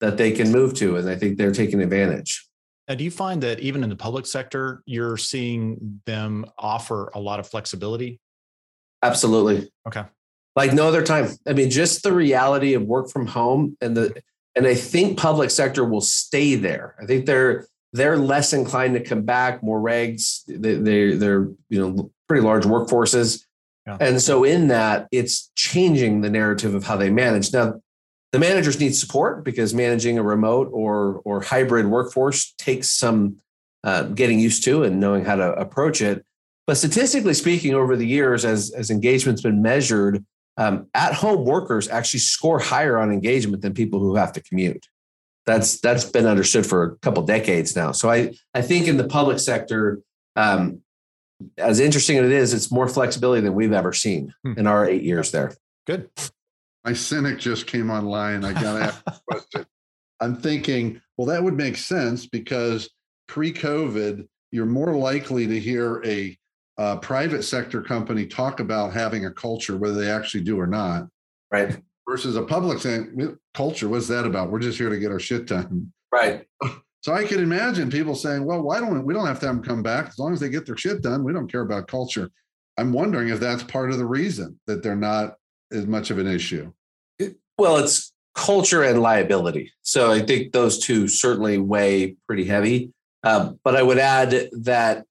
that 0.00 0.16
they 0.16 0.32
can 0.32 0.50
move 0.50 0.74
to 0.74 0.96
and 0.96 1.08
i 1.08 1.16
think 1.16 1.36
they're 1.36 1.52
taking 1.52 1.82
advantage 1.82 2.43
Now, 2.88 2.94
do 2.96 3.04
you 3.04 3.10
find 3.10 3.42
that 3.42 3.60
even 3.60 3.82
in 3.82 3.88
the 3.90 3.96
public 3.96 4.26
sector, 4.26 4.82
you're 4.84 5.16
seeing 5.16 6.00
them 6.04 6.44
offer 6.58 7.10
a 7.14 7.20
lot 7.20 7.40
of 7.40 7.46
flexibility? 7.48 8.20
absolutely 9.02 9.70
Okay. 9.86 10.02
like 10.56 10.72
no 10.72 10.88
other 10.88 11.02
time 11.02 11.28
i 11.46 11.52
mean 11.52 11.68
just 11.68 12.02
the 12.02 12.12
reality 12.12 12.72
of 12.72 12.82
work 12.82 13.10
from 13.10 13.26
home 13.26 13.76
and 13.82 13.94
the 13.94 14.14
and 14.56 14.66
i 14.66 14.74
think 14.74 15.18
public 15.18 15.50
sector 15.50 15.84
will 15.84 16.00
stay 16.00 16.54
there 16.54 16.94
i 17.02 17.04
think 17.04 17.26
they're 17.26 17.66
they're 17.92 18.16
less 18.16 18.54
inclined 18.54 18.94
to 18.94 19.00
come 19.04 19.20
back 19.22 19.62
more 19.62 19.78
regs 19.78 20.40
they, 20.48 20.74
they 20.76 21.14
they're 21.16 21.48
you 21.68 21.78
know 21.78 22.10
pretty 22.28 22.42
large 22.42 22.64
workforces 22.64 23.44
Yeah. 23.86 23.98
and 24.00 24.22
so 24.22 24.42
in 24.44 24.68
that 24.68 25.06
it's 25.12 25.50
changing 25.54 26.22
the 26.22 26.30
narrative 26.30 26.74
of 26.74 26.84
how 26.84 26.96
they 26.96 27.10
manage 27.10 27.52
now 27.52 27.82
the 28.34 28.40
managers 28.40 28.80
need 28.80 28.96
support 28.96 29.44
because 29.44 29.72
managing 29.72 30.18
a 30.18 30.22
remote 30.22 30.68
or 30.72 31.22
or 31.24 31.40
hybrid 31.40 31.86
workforce 31.86 32.52
takes 32.58 32.88
some 32.92 33.36
uh, 33.84 34.02
getting 34.20 34.40
used 34.40 34.64
to 34.64 34.82
and 34.82 34.98
knowing 34.98 35.24
how 35.24 35.36
to 35.36 35.52
approach 35.52 36.02
it 36.02 36.24
but 36.66 36.76
statistically 36.76 37.32
speaking 37.34 37.74
over 37.74 37.94
the 37.94 38.06
years 38.06 38.44
as 38.44 38.72
as 38.72 38.90
engagement's 38.90 39.40
been 39.42 39.62
measured 39.62 40.24
um, 40.56 40.88
at 40.94 41.12
home 41.14 41.44
workers 41.44 41.86
actually 41.88 42.18
score 42.18 42.58
higher 42.58 42.98
on 42.98 43.12
engagement 43.12 43.62
than 43.62 43.72
people 43.72 44.00
who 44.00 44.16
have 44.16 44.32
to 44.32 44.42
commute 44.42 44.84
that's 45.46 45.78
that's 45.80 46.04
been 46.04 46.26
understood 46.26 46.66
for 46.66 46.82
a 46.82 46.96
couple 46.98 47.22
decades 47.22 47.76
now 47.76 47.92
so 47.92 48.10
i 48.10 48.34
i 48.52 48.60
think 48.60 48.88
in 48.88 48.96
the 48.96 49.06
public 49.06 49.38
sector 49.38 50.00
um, 50.34 50.80
as 51.56 51.78
interesting 51.78 52.16
as 52.18 52.24
it 52.26 52.32
is 52.32 52.52
it's 52.52 52.72
more 52.72 52.88
flexibility 52.88 53.40
than 53.42 53.54
we've 53.54 53.72
ever 53.72 53.92
seen 53.92 54.34
Hmm. 54.44 54.54
in 54.58 54.66
our 54.66 54.84
eight 54.84 55.02
years 55.04 55.30
there 55.30 55.54
Good. 55.86 56.08
My 56.84 56.92
cynic 56.92 57.38
just 57.38 57.66
came 57.66 57.90
online. 57.90 58.44
I 58.44 58.52
got 58.52 58.78
to 58.78 58.84
ask 58.84 59.02
a 59.06 59.20
question. 59.30 59.66
I'm 60.20 60.36
thinking, 60.36 61.00
well, 61.16 61.26
that 61.28 61.42
would 61.42 61.54
make 61.54 61.76
sense 61.76 62.26
because 62.26 62.90
pre 63.26 63.52
COVID, 63.52 64.26
you're 64.50 64.66
more 64.66 64.94
likely 64.94 65.46
to 65.46 65.58
hear 65.58 66.02
a, 66.04 66.36
uh 66.76 66.96
private 66.96 67.44
sector 67.44 67.80
company 67.80 68.26
talk 68.26 68.58
about 68.58 68.92
having 68.92 69.26
a 69.26 69.30
culture, 69.30 69.76
whether 69.76 69.94
they 69.94 70.10
actually 70.10 70.42
do 70.42 70.58
or 70.58 70.66
not, 70.66 71.06
right 71.52 71.80
versus 72.08 72.36
a 72.36 72.42
public 72.42 72.78
saying, 72.80 73.38
culture, 73.54 73.88
what's 73.88 74.08
that 74.08 74.26
about? 74.26 74.50
We're 74.50 74.58
just 74.58 74.78
here 74.78 74.90
to 74.90 74.98
get 74.98 75.12
our 75.12 75.20
shit 75.20 75.46
done. 75.46 75.92
right 76.12 76.46
So 77.00 77.12
I 77.12 77.24
could 77.24 77.40
imagine 77.40 77.90
people 77.90 78.14
saying, 78.14 78.46
well, 78.46 78.62
why 78.62 78.80
don't 78.80 78.94
we, 78.94 79.00
we 79.00 79.12
don't 79.12 79.26
have 79.26 79.38
to 79.40 79.46
have 79.46 79.56
them 79.56 79.64
come 79.64 79.82
back 79.82 80.08
as 80.08 80.18
long 80.18 80.32
as 80.32 80.40
they 80.40 80.48
get 80.48 80.64
their 80.64 80.78
shit 80.78 81.02
done. 81.02 81.22
We 81.22 81.34
don't 81.34 81.52
care 81.52 81.60
about 81.60 81.86
culture. 81.86 82.30
I'm 82.78 82.94
wondering 82.94 83.28
if 83.28 83.38
that's 83.40 83.62
part 83.62 83.90
of 83.90 83.98
the 83.98 84.06
reason 84.06 84.58
that 84.66 84.82
they're 84.82 84.96
not 84.96 85.34
as 85.72 85.86
much 85.86 86.10
of 86.10 86.18
an 86.18 86.26
issue. 86.26 86.72
Well, 87.58 87.76
it's 87.78 88.12
culture 88.34 88.82
and 88.82 89.00
liability. 89.00 89.72
So 89.82 90.10
I 90.10 90.20
think 90.20 90.52
those 90.52 90.78
two 90.78 91.08
certainly 91.08 91.58
weigh 91.58 92.16
pretty 92.26 92.44
heavy. 92.44 92.92
Uh, 93.22 93.52
but 93.62 93.76
I 93.76 93.82
would 93.82 93.98
add 93.98 94.50
that 94.52 95.04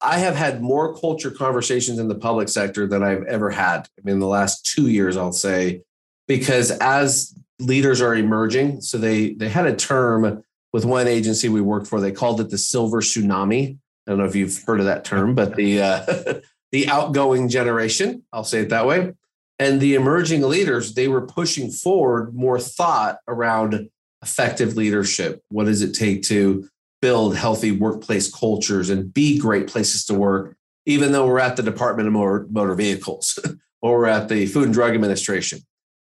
I 0.00 0.18
have 0.18 0.34
had 0.34 0.62
more 0.62 0.94
culture 0.98 1.30
conversations 1.30 1.98
in 1.98 2.08
the 2.08 2.14
public 2.14 2.48
sector 2.48 2.86
than 2.86 3.02
I've 3.02 3.24
ever 3.24 3.50
had. 3.50 3.80
I 3.98 4.02
mean, 4.02 4.18
the 4.18 4.26
last 4.26 4.66
two 4.66 4.88
years, 4.88 5.16
I'll 5.16 5.32
say, 5.32 5.82
because 6.26 6.70
as 6.72 7.34
leaders 7.60 8.00
are 8.00 8.14
emerging, 8.14 8.80
so 8.80 8.98
they 8.98 9.34
they 9.34 9.48
had 9.48 9.66
a 9.66 9.76
term 9.76 10.42
with 10.72 10.84
one 10.84 11.06
agency 11.06 11.48
we 11.48 11.60
worked 11.60 11.86
for. 11.86 12.00
They 12.00 12.10
called 12.10 12.40
it 12.40 12.50
the 12.50 12.58
silver 12.58 13.00
tsunami. 13.00 13.78
I 14.06 14.10
don't 14.10 14.18
know 14.18 14.24
if 14.24 14.34
you've 14.34 14.62
heard 14.66 14.80
of 14.80 14.86
that 14.86 15.04
term, 15.04 15.34
but 15.34 15.54
the 15.54 15.80
uh, 15.80 16.34
the 16.72 16.88
outgoing 16.88 17.48
generation, 17.48 18.24
I'll 18.32 18.44
say 18.44 18.60
it 18.60 18.70
that 18.70 18.86
way 18.86 19.12
and 19.58 19.80
the 19.80 19.94
emerging 19.94 20.42
leaders 20.42 20.94
they 20.94 21.08
were 21.08 21.26
pushing 21.26 21.70
forward 21.70 22.34
more 22.34 22.58
thought 22.58 23.18
around 23.28 23.88
effective 24.22 24.76
leadership. 24.76 25.42
What 25.50 25.64
does 25.64 25.82
it 25.82 25.92
take 25.92 26.22
to 26.24 26.68
build 27.00 27.36
healthy 27.36 27.70
workplace 27.70 28.32
cultures 28.32 28.90
and 28.90 29.12
be 29.12 29.38
great 29.38 29.66
places 29.66 30.06
to 30.06 30.14
work 30.14 30.56
even 30.86 31.12
though 31.12 31.26
we're 31.26 31.38
at 31.38 31.56
the 31.56 31.62
department 31.62 32.06
of 32.06 32.12
motor, 32.12 32.46
motor 32.50 32.74
vehicles 32.74 33.38
or 33.82 33.98
we're 33.98 34.06
at 34.06 34.28
the 34.28 34.46
food 34.46 34.64
and 34.64 34.74
drug 34.74 34.94
administration? 34.94 35.60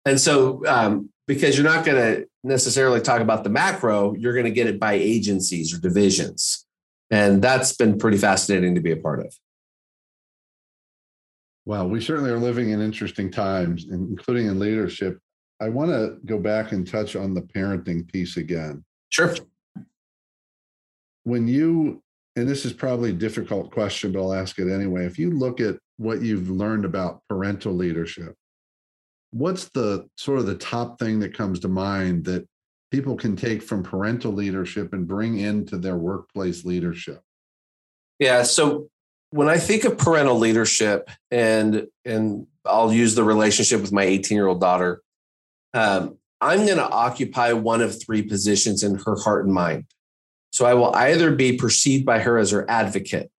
And 0.05 0.20
so 0.20 0.64
um, 0.66 1.11
because 1.26 1.57
you're 1.57 1.64
not 1.64 1.84
going 1.84 1.97
to 1.99 2.26
necessarily 2.45 3.01
talk 3.01 3.20
about 3.20 3.45
the 3.45 3.51
macro 3.51 4.14
you're 4.14 4.34
going 4.34 4.45
to 4.45 4.51
get 4.51 4.66
it 4.66 4.80
by 4.80 4.95
agencies 4.95 5.74
or 5.74 5.80
divisions. 5.80 6.66
And 7.11 7.43
that's 7.43 7.74
been 7.74 7.99
pretty 7.99 8.16
fascinating 8.16 8.74
to 8.74 8.80
be 8.80 8.93
a 8.93 8.97
part 8.97 9.20
of 9.20 9.34
Well, 11.65 11.89
we 11.89 12.01
certainly 12.01 12.31
are 12.31 12.39
living 12.39 12.71
in 12.71 12.81
interesting 12.81 13.31
times, 13.31 13.87
including 13.91 14.47
in 14.47 14.59
leadership. 14.59 15.19
I 15.61 15.69
want 15.69 15.91
to 15.91 16.17
go 16.27 16.39
back 16.39 16.73
and 16.73 16.87
touch 16.87 17.15
on 17.15 17.35
the 17.35 17.43
parenting 17.43 18.11
piece 18.11 18.37
again. 18.37 18.85
sure 19.11 19.35
When 21.23 21.47
you, 21.47 22.03
and 22.35 22.49
this 22.49 22.65
is 22.65 22.73
probably 22.73 23.11
a 23.11 23.15
difficult 23.15 23.71
question, 23.71 24.11
but 24.11 24.21
I'll 24.21 24.35
ask 24.35 24.59
it 24.59 24.73
anyway. 24.73 25.07
If 25.07 25.21
you 25.21 25.31
look 25.31 25.61
at 25.61 25.77
what 25.99 26.21
you've 26.21 26.51
learned 26.51 26.85
about 26.85 27.21
parental 27.29 27.73
leadership, 27.73 28.35
what's 29.31 29.69
the 29.69 30.09
sort 30.17 30.41
of 30.41 30.47
the 30.47 30.57
top 30.57 30.99
thing 30.99 31.21
that 31.21 31.37
comes 31.37 31.61
to 31.61 31.69
mind 31.69 32.25
that 32.25 32.45
people 32.91 33.17
can 33.17 33.37
take 33.37 33.63
from 33.63 33.85
parental 33.85 34.33
leadership 34.33 34.93
and 34.93 35.07
bring 35.07 35.39
into 35.39 35.79
their 35.79 35.97
workplace 35.97 36.65
leadership? 36.65 37.23
Yeah. 38.19 38.43
So 38.43 38.89
when 39.33 39.49
I 39.49 39.57
think 39.57 39.85
of 39.85 39.99
parental 39.99 40.39
leadership, 40.39 41.11
and 41.30 41.89
and 42.05 42.47
I'll 42.64 42.93
use 42.93 43.14
the 43.14 43.24
relationship 43.24 43.80
with 43.80 43.91
my 43.91 44.05
18 44.05 44.37
year 44.37 44.47
old 44.47 44.61
daughter, 44.61 45.03
um, 45.74 46.18
I'm 46.41 46.66
going 46.66 46.78
to 46.78 46.89
occupy 46.89 47.53
one 47.53 47.80
of 47.80 48.01
three 48.01 48.22
positions 48.22 48.83
in 48.83 48.97
her 49.07 49.16
heart 49.16 49.45
and 49.45 49.55
mind. 49.55 49.87
So 50.51 50.66
I 50.66 50.74
will 50.74 50.95
either 50.95 51.35
be 51.35 51.57
perceived 51.57 52.05
by 52.05 52.18
her 52.18 52.37
as 52.39 52.51
her 52.51 52.68
advocate. 52.70 53.30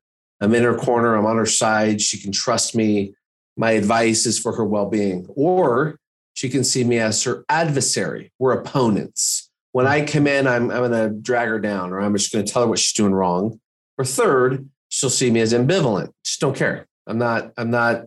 I'm 0.41 0.55
in 0.55 0.63
her 0.63 0.75
corner. 0.75 1.15
I'm 1.15 1.27
on 1.27 1.37
her 1.37 1.45
side. 1.45 2.01
She 2.01 2.19
can 2.19 2.31
trust 2.31 2.75
me. 2.75 3.13
My 3.55 3.71
advice 3.71 4.25
is 4.25 4.39
for 4.39 4.55
her 4.55 4.65
well 4.65 4.89
being. 4.89 5.27
Or 5.35 5.99
she 6.33 6.49
can 6.49 6.63
see 6.63 6.83
me 6.83 6.97
as 6.97 7.23
her 7.23 7.45
adversary. 7.49 8.31
We're 8.39 8.53
opponents. 8.53 9.51
When 9.73 9.85
I 9.85 10.05
come 10.05 10.25
in, 10.25 10.47
I'm, 10.47 10.71
I'm 10.71 10.89
going 10.89 10.91
to 10.91 11.09
drag 11.21 11.49
her 11.49 11.59
down 11.59 11.93
or 11.93 12.01
I'm 12.01 12.15
just 12.15 12.33
going 12.33 12.43
to 12.43 12.51
tell 12.51 12.63
her 12.63 12.67
what 12.67 12.79
she's 12.79 12.93
doing 12.93 13.13
wrong. 13.13 13.59
Or 13.97 14.05
third, 14.05 14.67
she'll 14.93 15.09
see 15.09 15.31
me 15.31 15.41
as 15.41 15.53
ambivalent. 15.53 16.11
Just 16.23 16.39
don't 16.39 16.55
care. 16.55 16.85
I'm 17.07 17.17
not, 17.17 17.51
I'm 17.57 17.71
not 17.71 18.05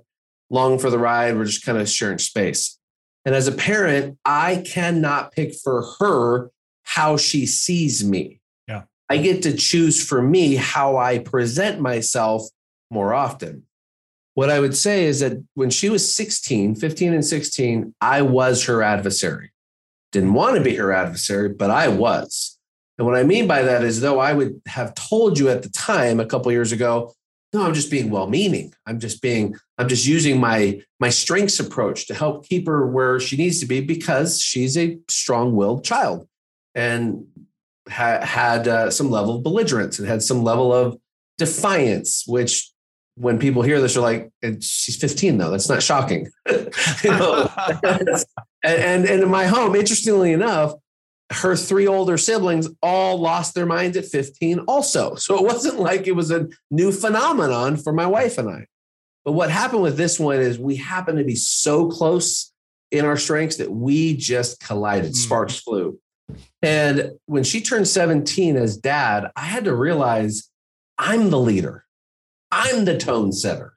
long 0.51 0.79
for 0.79 0.89
the 0.89 1.01
ride. 1.01 1.37
We're 1.37 1.45
just 1.45 1.65
kind 1.65 1.79
of 1.79 1.89
sharing 1.89 2.19
space. 2.19 2.79
And 3.25 3.35
as 3.35 3.49
a 3.49 3.53
parent, 3.53 4.19
I 4.25 4.63
cannot 4.65 5.33
pick 5.33 5.53
for 5.57 5.85
her 5.99 6.51
how 6.85 7.17
she 7.17 7.45
sees 7.45 8.05
me. 8.05 8.41
Yeah. 8.69 8.83
I 9.11 9.17
get 9.17 9.43
to 9.43 9.57
choose 9.57 10.03
for 10.03 10.23
me 10.23 10.55
how 10.55 10.97
I 10.97 11.19
present 11.19 11.81
myself 11.81 12.45
more 12.89 13.13
often. 13.13 13.65
What 14.35 14.49
I 14.49 14.61
would 14.61 14.77
say 14.77 15.07
is 15.07 15.19
that 15.21 15.43
when 15.55 15.71
she 15.71 15.89
was 15.89 16.15
16, 16.15 16.77
15 16.77 17.15
and 17.15 17.25
16, 17.25 17.95
I 18.01 18.23
was 18.23 18.67
her 18.67 18.81
adversary. 18.81 19.51
Didn't 20.13 20.35
want 20.35 20.57
to 20.57 20.63
be 20.63 20.77
her 20.77 20.93
adversary, 20.93 21.49
but 21.49 21.71
I 21.71 21.89
was. 21.89 22.56
And 22.99 23.07
what 23.07 23.17
I 23.17 23.25
mean 23.25 23.47
by 23.47 23.63
that 23.63 23.83
is, 23.83 24.01
though 24.01 24.19
I 24.19 24.33
would 24.33 24.61
have 24.67 24.95
told 24.95 25.39
you 25.39 25.49
at 25.49 25.63
the 25.63 25.69
time 25.69 26.19
a 26.19 26.27
couple 26.27 26.51
years 26.53 26.73
ago, 26.73 27.13
no, 27.53 27.65
I'm 27.65 27.75
just 27.75 27.91
being 27.91 28.11
well-meaning. 28.11 28.75
I'm 28.87 28.99
just 28.99 29.23
being, 29.23 29.57
I'm 29.79 29.89
just 29.89 30.07
using 30.07 30.41
my 30.41 30.83
my 30.99 31.11
strengths 31.11 31.61
approach 31.61 32.07
to 32.09 32.15
help 32.15 32.47
keep 32.49 32.67
her 32.67 32.87
where 32.87 33.21
she 33.21 33.37
needs 33.37 33.61
to 33.61 33.67
be 33.67 33.81
because 33.81 34.41
she's 34.41 34.77
a 34.77 34.99
strong-willed 35.09 35.85
child 35.85 36.27
and 36.75 37.27
ha- 37.89 38.25
had 38.25 38.69
uh, 38.69 38.91
some 38.91 39.11
level 39.11 39.37
of 39.37 39.43
belligerence 39.43 39.99
and 39.99 40.09
had 40.09 40.23
some 40.23 40.43
level 40.43 40.73
of 40.73 40.99
defiance, 41.39 42.25
which 42.27 42.71
when 43.15 43.39
people 43.39 43.63
hear 43.63 43.81
this, 43.81 43.97
are 43.97 44.01
like, 44.01 44.31
she's 44.61 44.97
15 44.97 45.39
though. 45.39 45.51
That's 45.51 45.69
not 45.69 45.83
shocking. 45.83 46.29
and, 46.47 46.67
and, 48.63 49.05
and 49.07 49.23
in 49.23 49.29
my 49.31 49.47
home, 49.47 49.75
interestingly 49.75 50.33
enough, 50.33 50.75
her 51.33 51.57
three 51.57 51.87
older 51.87 52.17
siblings 52.17 52.69
all 52.83 53.19
lost 53.19 53.55
their 53.55 53.67
minds 53.67 53.97
at 53.97 54.07
15 54.07 54.61
also. 54.61 55.17
So 55.17 55.37
it 55.37 55.45
wasn't 55.45 55.81
like 55.81 56.07
it 56.07 56.15
was 56.15 56.31
a 56.31 56.49
new 56.71 56.93
phenomenon 56.93 57.77
for 57.77 57.93
my 57.93 58.07
wife 58.07 58.39
and 58.39 58.49
I. 58.49 58.67
But 59.25 59.33
what 59.33 59.51
happened 59.51 59.83
with 59.83 59.97
this 59.97 60.21
one 60.21 60.41
is 60.41 60.59
we 60.59 60.77
happened 60.77 61.19
to 61.19 61.25
be 61.25 61.35
so 61.35 61.89
close 61.89 62.53
in 62.93 63.05
our 63.05 63.17
strengths 63.17 63.57
that 63.57 63.73
we 63.73 64.17
just 64.17 64.61
collided, 64.61 65.13
mm. 65.13 65.17
sparks 65.17 65.59
flew. 65.59 65.99
And 66.63 67.13
when 67.27 67.43
she 67.43 67.61
turned 67.61 67.89
17 67.89 68.57
as 68.57 68.77
dad, 68.77 69.31
I 69.35 69.43
had 69.43 69.65
to 69.65 69.75
realize 69.75 70.49
I'm 70.97 71.31
the 71.31 71.41
leader. 71.41 71.85
I'm 72.53 72.85
the 72.85 72.97
tone 72.97 73.33
setter. 73.33 73.77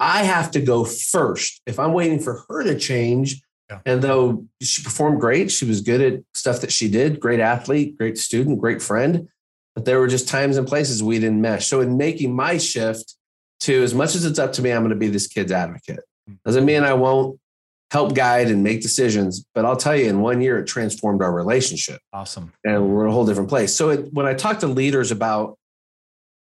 I 0.00 0.24
have 0.24 0.50
to 0.52 0.60
go 0.60 0.84
first. 0.84 1.60
If 1.66 1.78
I'm 1.78 1.92
waiting 1.92 2.18
for 2.18 2.44
her 2.48 2.64
to 2.64 2.78
change, 2.78 3.42
yeah. 3.70 3.80
and 3.86 4.02
though 4.02 4.44
she 4.60 4.82
performed 4.82 5.20
great, 5.20 5.50
she 5.50 5.64
was 5.64 5.80
good 5.80 6.00
at 6.00 6.22
stuff 6.34 6.60
that 6.60 6.72
she 6.72 6.88
did, 6.88 7.20
great 7.20 7.40
athlete, 7.40 7.96
great 7.96 8.18
student, 8.18 8.60
great 8.60 8.82
friend. 8.82 9.28
But 9.74 9.84
there 9.84 10.00
were 10.00 10.08
just 10.08 10.28
times 10.28 10.56
and 10.56 10.66
places 10.66 11.02
we 11.02 11.18
didn't 11.18 11.40
mesh. 11.40 11.66
So, 11.66 11.80
in 11.80 11.96
making 11.96 12.34
my 12.34 12.58
shift 12.58 13.14
to 13.60 13.82
as 13.82 13.94
much 13.94 14.14
as 14.14 14.24
it's 14.24 14.38
up 14.38 14.52
to 14.54 14.62
me, 14.62 14.72
I'm 14.72 14.80
going 14.80 14.90
to 14.90 14.96
be 14.96 15.08
this 15.08 15.26
kid's 15.26 15.52
advocate. 15.52 16.00
Hmm. 16.26 16.34
Doesn't 16.44 16.64
mean 16.64 16.82
I 16.82 16.94
won't 16.94 17.38
help 17.92 18.14
guide 18.14 18.48
and 18.48 18.62
make 18.62 18.82
decisions, 18.82 19.44
but 19.54 19.64
I'll 19.64 19.76
tell 19.76 19.96
you, 19.96 20.06
in 20.06 20.20
one 20.20 20.40
year, 20.40 20.58
it 20.58 20.66
transformed 20.66 21.22
our 21.22 21.32
relationship. 21.32 22.00
Awesome. 22.12 22.52
And 22.64 22.90
we're 22.90 23.04
in 23.04 23.10
a 23.10 23.12
whole 23.12 23.26
different 23.26 23.48
place. 23.48 23.74
So, 23.74 23.90
it, 23.90 24.12
when 24.12 24.26
I 24.26 24.34
talk 24.34 24.58
to 24.60 24.66
leaders 24.66 25.12
about 25.12 25.56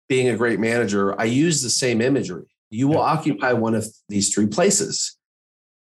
being 0.07 0.29
a 0.29 0.37
great 0.37 0.59
manager, 0.59 1.19
I 1.19 1.25
use 1.25 1.61
the 1.61 1.69
same 1.69 1.99
imagery. 1.99 2.45
You 2.69 2.87
will 2.87 2.99
occupy 2.99 3.53
one 3.53 3.75
of 3.75 3.85
these 4.07 4.33
three 4.33 4.47
places. 4.47 5.16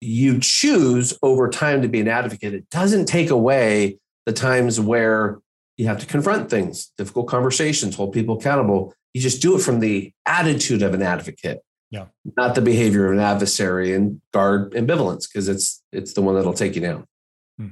You 0.04 0.40
choose 0.40 1.16
over 1.22 1.48
time 1.48 1.80
to 1.82 1.88
be 1.88 2.00
an 2.00 2.08
advocate. 2.08 2.54
It 2.54 2.68
doesn't 2.70 3.06
take 3.06 3.30
away 3.30 3.98
the 4.26 4.32
times 4.32 4.80
where 4.80 5.38
you 5.76 5.86
have 5.86 6.00
to 6.00 6.06
confront 6.06 6.50
things, 6.50 6.92
difficult 6.98 7.28
conversations, 7.28 7.94
hold 7.94 8.12
people 8.12 8.38
accountable. 8.38 8.94
You 9.14 9.20
just 9.20 9.40
do 9.40 9.56
it 9.56 9.62
from 9.62 9.78
the 9.78 10.12
attitude 10.26 10.82
of 10.82 10.92
an 10.92 11.02
advocate, 11.02 11.60
yeah. 11.90 12.06
not 12.36 12.56
the 12.56 12.62
behavior 12.62 13.06
of 13.06 13.12
an 13.12 13.20
adversary 13.20 13.94
and 13.94 14.20
guard 14.32 14.72
ambivalence 14.72 15.28
because 15.30 15.48
it's 15.48 15.82
it's 15.92 16.14
the 16.14 16.22
one 16.22 16.34
that'll 16.34 16.52
take 16.52 16.74
you 16.74 16.80
down. 16.80 17.06
Hmm. 17.58 17.68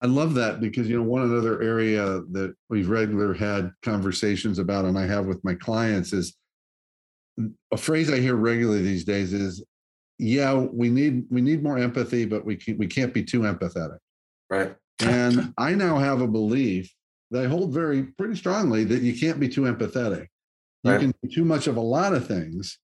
I 0.00 0.06
love 0.06 0.34
that 0.34 0.60
because 0.60 0.88
you 0.88 0.98
know 0.98 1.08
one 1.08 1.22
another 1.22 1.60
area 1.62 2.20
that 2.30 2.54
we've 2.68 2.88
regular 2.88 3.34
had 3.34 3.72
conversations 3.82 4.60
about, 4.60 4.84
and 4.84 4.96
I 4.96 5.06
have 5.06 5.26
with 5.26 5.42
my 5.42 5.54
clients 5.54 6.12
is 6.12 6.36
a 7.72 7.76
phrase 7.76 8.12
I 8.12 8.20
hear 8.20 8.36
regularly 8.36 8.82
these 8.82 9.04
days 9.04 9.32
is, 9.32 9.64
"Yeah, 10.18 10.54
we 10.54 10.88
need 10.90 11.24
we 11.30 11.40
need 11.40 11.62
more 11.62 11.78
empathy, 11.78 12.24
but 12.24 12.44
we 12.44 12.56
can't 12.56 12.78
we 12.78 12.86
can't 12.86 13.14
be 13.14 13.24
too 13.24 13.40
empathetic." 13.40 13.98
Right. 14.50 14.74
And 15.00 15.52
I 15.58 15.74
now 15.74 15.98
have 15.98 16.20
a 16.20 16.28
belief 16.28 16.92
that 17.30 17.44
I 17.44 17.48
hold 17.48 17.72
very 17.72 18.04
pretty 18.04 18.36
strongly 18.36 18.84
that 18.84 19.02
you 19.02 19.18
can't 19.18 19.40
be 19.40 19.48
too 19.48 19.62
empathetic. 19.62 20.26
You 20.82 20.92
right. 20.92 21.00
can 21.00 21.14
do 21.22 21.28
too 21.30 21.44
much 21.44 21.66
of 21.66 21.76
a 21.76 21.80
lot 21.80 22.12
of 22.12 22.26
things, 22.26 22.78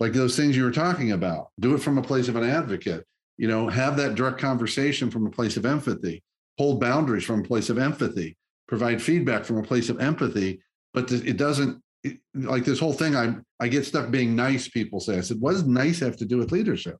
like 0.00 0.12
those 0.12 0.36
things 0.36 0.56
you 0.56 0.64
were 0.64 0.72
talking 0.72 1.12
about. 1.12 1.48
Do 1.60 1.74
it 1.74 1.78
from 1.78 1.98
a 1.98 2.02
place 2.02 2.28
of 2.28 2.36
an 2.36 2.44
advocate. 2.44 3.06
You 3.38 3.48
know, 3.48 3.68
have 3.68 3.96
that 3.96 4.14
direct 4.14 4.38
conversation 4.38 5.10
from 5.10 5.26
a 5.26 5.30
place 5.30 5.56
of 5.56 5.64
empathy 5.64 6.22
hold 6.58 6.80
boundaries 6.80 7.24
from 7.24 7.40
a 7.40 7.44
place 7.44 7.70
of 7.70 7.78
empathy, 7.78 8.36
provide 8.68 9.02
feedback 9.02 9.44
from 9.44 9.58
a 9.58 9.62
place 9.62 9.88
of 9.88 10.00
empathy. 10.00 10.62
But 10.94 11.10
it 11.10 11.36
doesn't 11.36 11.82
it, 12.04 12.18
like 12.34 12.64
this 12.64 12.80
whole 12.80 12.92
thing. 12.92 13.16
I 13.16 13.34
I 13.60 13.68
get 13.68 13.86
stuck 13.86 14.10
being 14.10 14.34
nice. 14.36 14.68
People 14.68 15.00
say. 15.00 15.18
I 15.18 15.20
said, 15.20 15.40
what 15.40 15.52
does 15.52 15.66
nice 15.66 16.00
have 16.00 16.16
to 16.18 16.24
do 16.24 16.38
with 16.38 16.52
leadership? 16.52 16.98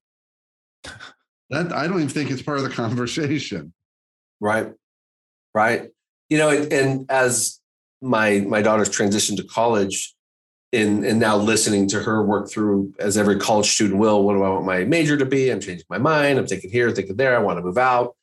That 1.51 1.71
I 1.71 1.87
don't 1.87 1.99
even 1.99 2.09
think 2.09 2.31
it's 2.31 2.41
part 2.41 2.57
of 2.57 2.65
the 2.65 2.71
conversation. 2.71 3.75
Right, 4.41 4.73
right. 5.55 5.91
You 6.31 6.39
know, 6.39 6.49
and 6.49 7.05
as 7.11 7.61
my 8.01 8.41
my 8.41 8.63
daughter's 8.63 8.89
transitioned 8.89 9.37
to 9.37 9.45
college, 9.45 10.15
in 10.73 11.05
and 11.05 11.21
now 11.21 11.37
listening 11.37 11.89
to 11.89 12.01
her 12.05 12.25
work 12.25 12.49
through 12.51 12.95
as 12.99 13.19
every 13.19 13.39
college 13.39 13.71
student 13.71 14.01
will 14.01 14.25
what 14.25 14.33
do 14.33 14.43
i 14.43 14.49
want 14.49 14.65
my 14.65 14.85
major 14.85 15.19
to 15.19 15.27
be 15.27 15.51
i'm 15.51 15.61
changing 15.61 15.85
my 15.91 15.99
mind 15.99 16.39
i'm 16.39 16.47
thinking 16.47 16.71
here 16.71 16.91
thinking 16.91 17.17
there 17.17 17.37
i 17.37 17.39
want 17.39 17.59
to 17.59 17.63
move 17.63 17.77
out 17.77 18.17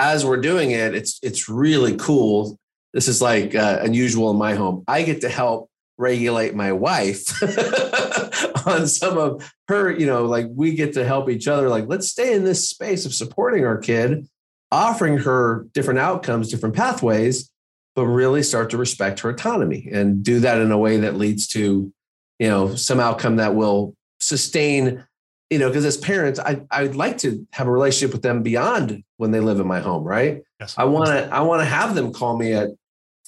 as 0.00 0.24
we're 0.24 0.38
doing 0.38 0.70
it, 0.70 0.94
it's 0.94 1.20
it's 1.22 1.48
really 1.48 1.96
cool. 1.96 2.58
This 2.92 3.06
is 3.06 3.22
like 3.22 3.54
uh, 3.54 3.80
unusual 3.82 4.30
in 4.30 4.36
my 4.36 4.54
home. 4.54 4.82
I 4.88 5.02
get 5.02 5.20
to 5.20 5.28
help 5.28 5.70
regulate 6.00 6.54
my 6.54 6.72
wife 6.72 7.42
on 8.66 8.86
some 8.86 9.18
of 9.18 9.52
her, 9.68 9.90
you 9.90 10.06
know, 10.06 10.24
like 10.24 10.46
we 10.50 10.74
get 10.74 10.94
to 10.94 11.04
help 11.04 11.28
each 11.28 11.46
other. 11.46 11.68
Like, 11.68 11.84
let's 11.86 12.08
stay 12.08 12.32
in 12.32 12.44
this 12.44 12.68
space 12.68 13.04
of 13.04 13.14
supporting 13.14 13.64
our 13.64 13.78
kid, 13.78 14.26
offering 14.72 15.18
her 15.18 15.66
different 15.74 16.00
outcomes, 16.00 16.48
different 16.50 16.74
pathways, 16.74 17.50
but 17.94 18.06
really 18.06 18.42
start 18.42 18.70
to 18.70 18.78
respect 18.78 19.20
her 19.20 19.30
autonomy 19.30 19.88
and 19.92 20.24
do 20.24 20.40
that 20.40 20.58
in 20.60 20.72
a 20.72 20.78
way 20.78 20.96
that 20.96 21.16
leads 21.16 21.46
to, 21.48 21.92
you 22.38 22.48
know, 22.48 22.74
some 22.74 22.98
outcome 22.98 23.36
that 23.36 23.54
will 23.54 23.94
sustain 24.20 25.04
you 25.50 25.58
know, 25.58 25.66
because 25.66 25.84
as 25.84 25.96
parents, 25.96 26.38
I 26.38 26.60
I'd 26.70 26.94
like 26.94 27.18
to 27.18 27.44
have 27.52 27.66
a 27.66 27.72
relationship 27.72 28.12
with 28.12 28.22
them 28.22 28.44
beyond 28.44 29.02
when 29.16 29.32
they 29.32 29.40
live 29.40 29.58
in 29.58 29.66
my 29.66 29.80
home, 29.80 30.04
right? 30.04 30.42
Yes. 30.60 30.76
I 30.78 30.84
want 30.84 31.08
to 31.08 31.28
I 31.34 31.40
want 31.40 31.60
to 31.60 31.64
have 31.64 31.96
them 31.96 32.12
call 32.12 32.38
me 32.38 32.52
at 32.52 32.68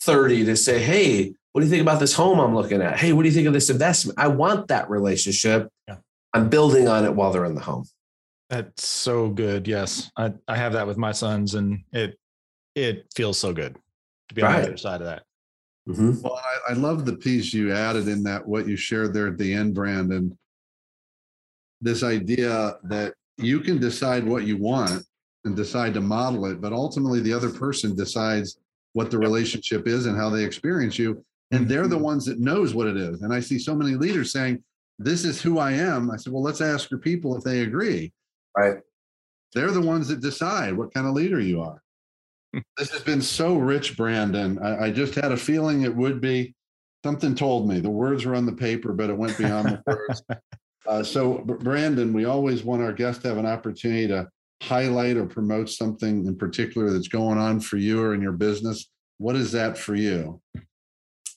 30 0.03 0.45
to 0.45 0.57
say, 0.57 0.79
"Hey, 0.79 1.35
what 1.53 1.61
do 1.61 1.67
you 1.67 1.71
think 1.71 1.83
about 1.83 2.01
this 2.01 2.15
home 2.15 2.39
I'm 2.41 2.55
looking 2.55 2.83
at? 2.83 2.99
Hey, 2.99 3.13
what 3.13 3.23
do 3.23 3.29
you 3.29 3.35
think 3.35 3.47
of 3.47 3.53
this 3.53 3.71
investment?" 3.71 4.19
I 4.19 4.29
want 4.29 4.69
that 4.69 4.89
relationship. 4.91 5.69
Yeah. 5.89 5.97
I'm 6.33 6.49
building 6.49 6.89
on 6.89 7.05
it 7.05 7.15
while 7.15 7.33
they're 7.33 7.45
in 7.45 7.55
the 7.55 7.61
home. 7.61 7.85
That's 8.49 8.87
so 8.87 9.29
good. 9.29 9.69
Yes. 9.69 10.11
I, 10.17 10.33
I 10.49 10.57
have 10.57 10.73
that 10.75 10.87
with 10.87 10.99
my 10.99 11.13
sons 11.13 11.55
and 11.55 11.81
it 11.93 12.19
it 12.75 13.07
feels 13.15 13.39
so 13.39 13.53
good 13.53 13.77
to 14.29 14.35
be 14.35 14.43
right. 14.43 14.57
on 14.57 14.63
the 14.63 14.69
other 14.69 14.77
side 14.77 15.01
of 15.01 15.07
that. 15.07 15.25
Mm-hmm. 15.89 16.21
Well, 16.23 16.41
I, 16.69 16.73
I 16.73 16.75
love 16.75 17.05
the 17.05 17.17
piece 17.17 17.53
you 17.53 17.73
added 17.73 18.09
in 18.09 18.23
that 18.25 18.47
what 18.47 18.67
you 18.67 18.77
shared 18.77 19.13
there 19.13 19.29
at 19.29 19.39
the 19.39 19.53
end, 19.53 19.75
Brandon 19.75 20.37
this 21.83 22.05
idea 22.05 22.77
that 22.85 23.13
you 23.37 23.61
can 23.61 23.79
decide 23.79 24.25
what 24.25 24.45
you 24.45 24.57
want 24.57 25.05
and 25.45 25.57
decide 25.57 25.93
to 25.95 26.01
model 26.01 26.47
it, 26.47 26.61
but 26.61 26.73
ultimately 26.73 27.21
the 27.21 27.33
other 27.33 27.51
person 27.51 27.95
decides 27.97 28.59
what 28.93 29.11
the 29.11 29.19
relationship 29.19 29.89
is 29.89 30.07
and 30.07 30.17
how 30.17 30.31
they 30.31 30.45
experience 30.45 30.99
you. 30.99 31.23
And 31.53 31.69
they're 31.69 31.87
the 31.87 31.97
mm-hmm. 31.97 32.05
ones 32.05 32.25
that 32.27 32.41
knows 32.41 32.75
what 32.75 32.87
it 32.87 32.97
is. 32.97 33.23
And 33.23 33.33
I 33.33 33.41
see 33.41 33.59
so 33.59 33.75
many 33.75 33.95
leaders 33.95 34.33
saying, 34.33 34.63
this 34.99 35.25
is 35.25 35.41
who 35.41 35.59
I 35.59 35.73
am. 35.73 36.11
I 36.11 36.17
said, 36.17 36.33
well, 36.33 36.43
let's 36.43 36.61
ask 36.61 36.91
your 36.91 37.01
people 37.01 37.37
if 37.37 37.45
they 37.45 37.61
agree. 37.61 38.13
Right. 38.57 38.79
They're 39.55 39.71
the 39.71 39.81
ones 39.81 40.09
that 40.09 40.21
decide 40.21 40.77
what 40.77 40.95
kind 40.95 41.07
of 41.07 41.15
leader 41.15 41.41
you 41.41 41.61
are. 41.61 41.83
this 42.79 42.91
has 42.91 43.03
been 43.03 43.23
so 43.23 43.57
rich, 43.57 43.97
Brandon. 43.97 44.59
I, 44.59 44.87
I, 44.87 44.91
just 44.91 45.15
had 45.15 45.33
a 45.33 45.37
feeling 45.37 45.83
it 45.83 45.95
would 45.95 46.21
be. 46.21 46.55
Something 47.05 47.35
told 47.35 47.69
me 47.69 47.81
the 47.81 47.91
words 47.91 48.25
were 48.25 48.35
on 48.35 48.47
the 48.47 48.53
paper, 48.53 48.93
but 48.93 49.11
it 49.11 49.17
went 49.17 49.37
beyond 49.37 49.69
the 49.69 49.83
words. 49.87 50.23
Uh, 50.85 51.01
so, 51.01 51.39
Brandon, 51.39 52.13
we 52.13 52.25
always 52.25 52.65
want 52.65 52.83
our 52.83 52.93
guests 52.93 53.23
to 53.23 53.29
have 53.29 53.39
an 53.39 53.47
opportunity 53.47 54.09
to 54.09 54.29
highlight 54.65 55.17
or 55.17 55.27
promote 55.27 55.71
something 55.71 56.27
in 56.27 56.37
particular 56.37 56.91
that's 56.91 57.07
going 57.07 57.39
on 57.39 57.61
for 57.61 57.77
you 57.77 58.03
or 58.03 58.15
in 58.15 58.21
your 58.21 58.33
business. 58.33 58.91
What 59.19 59.37
is 59.37 59.53
that 59.53 59.79
for 59.79 59.95
you? 59.95 60.41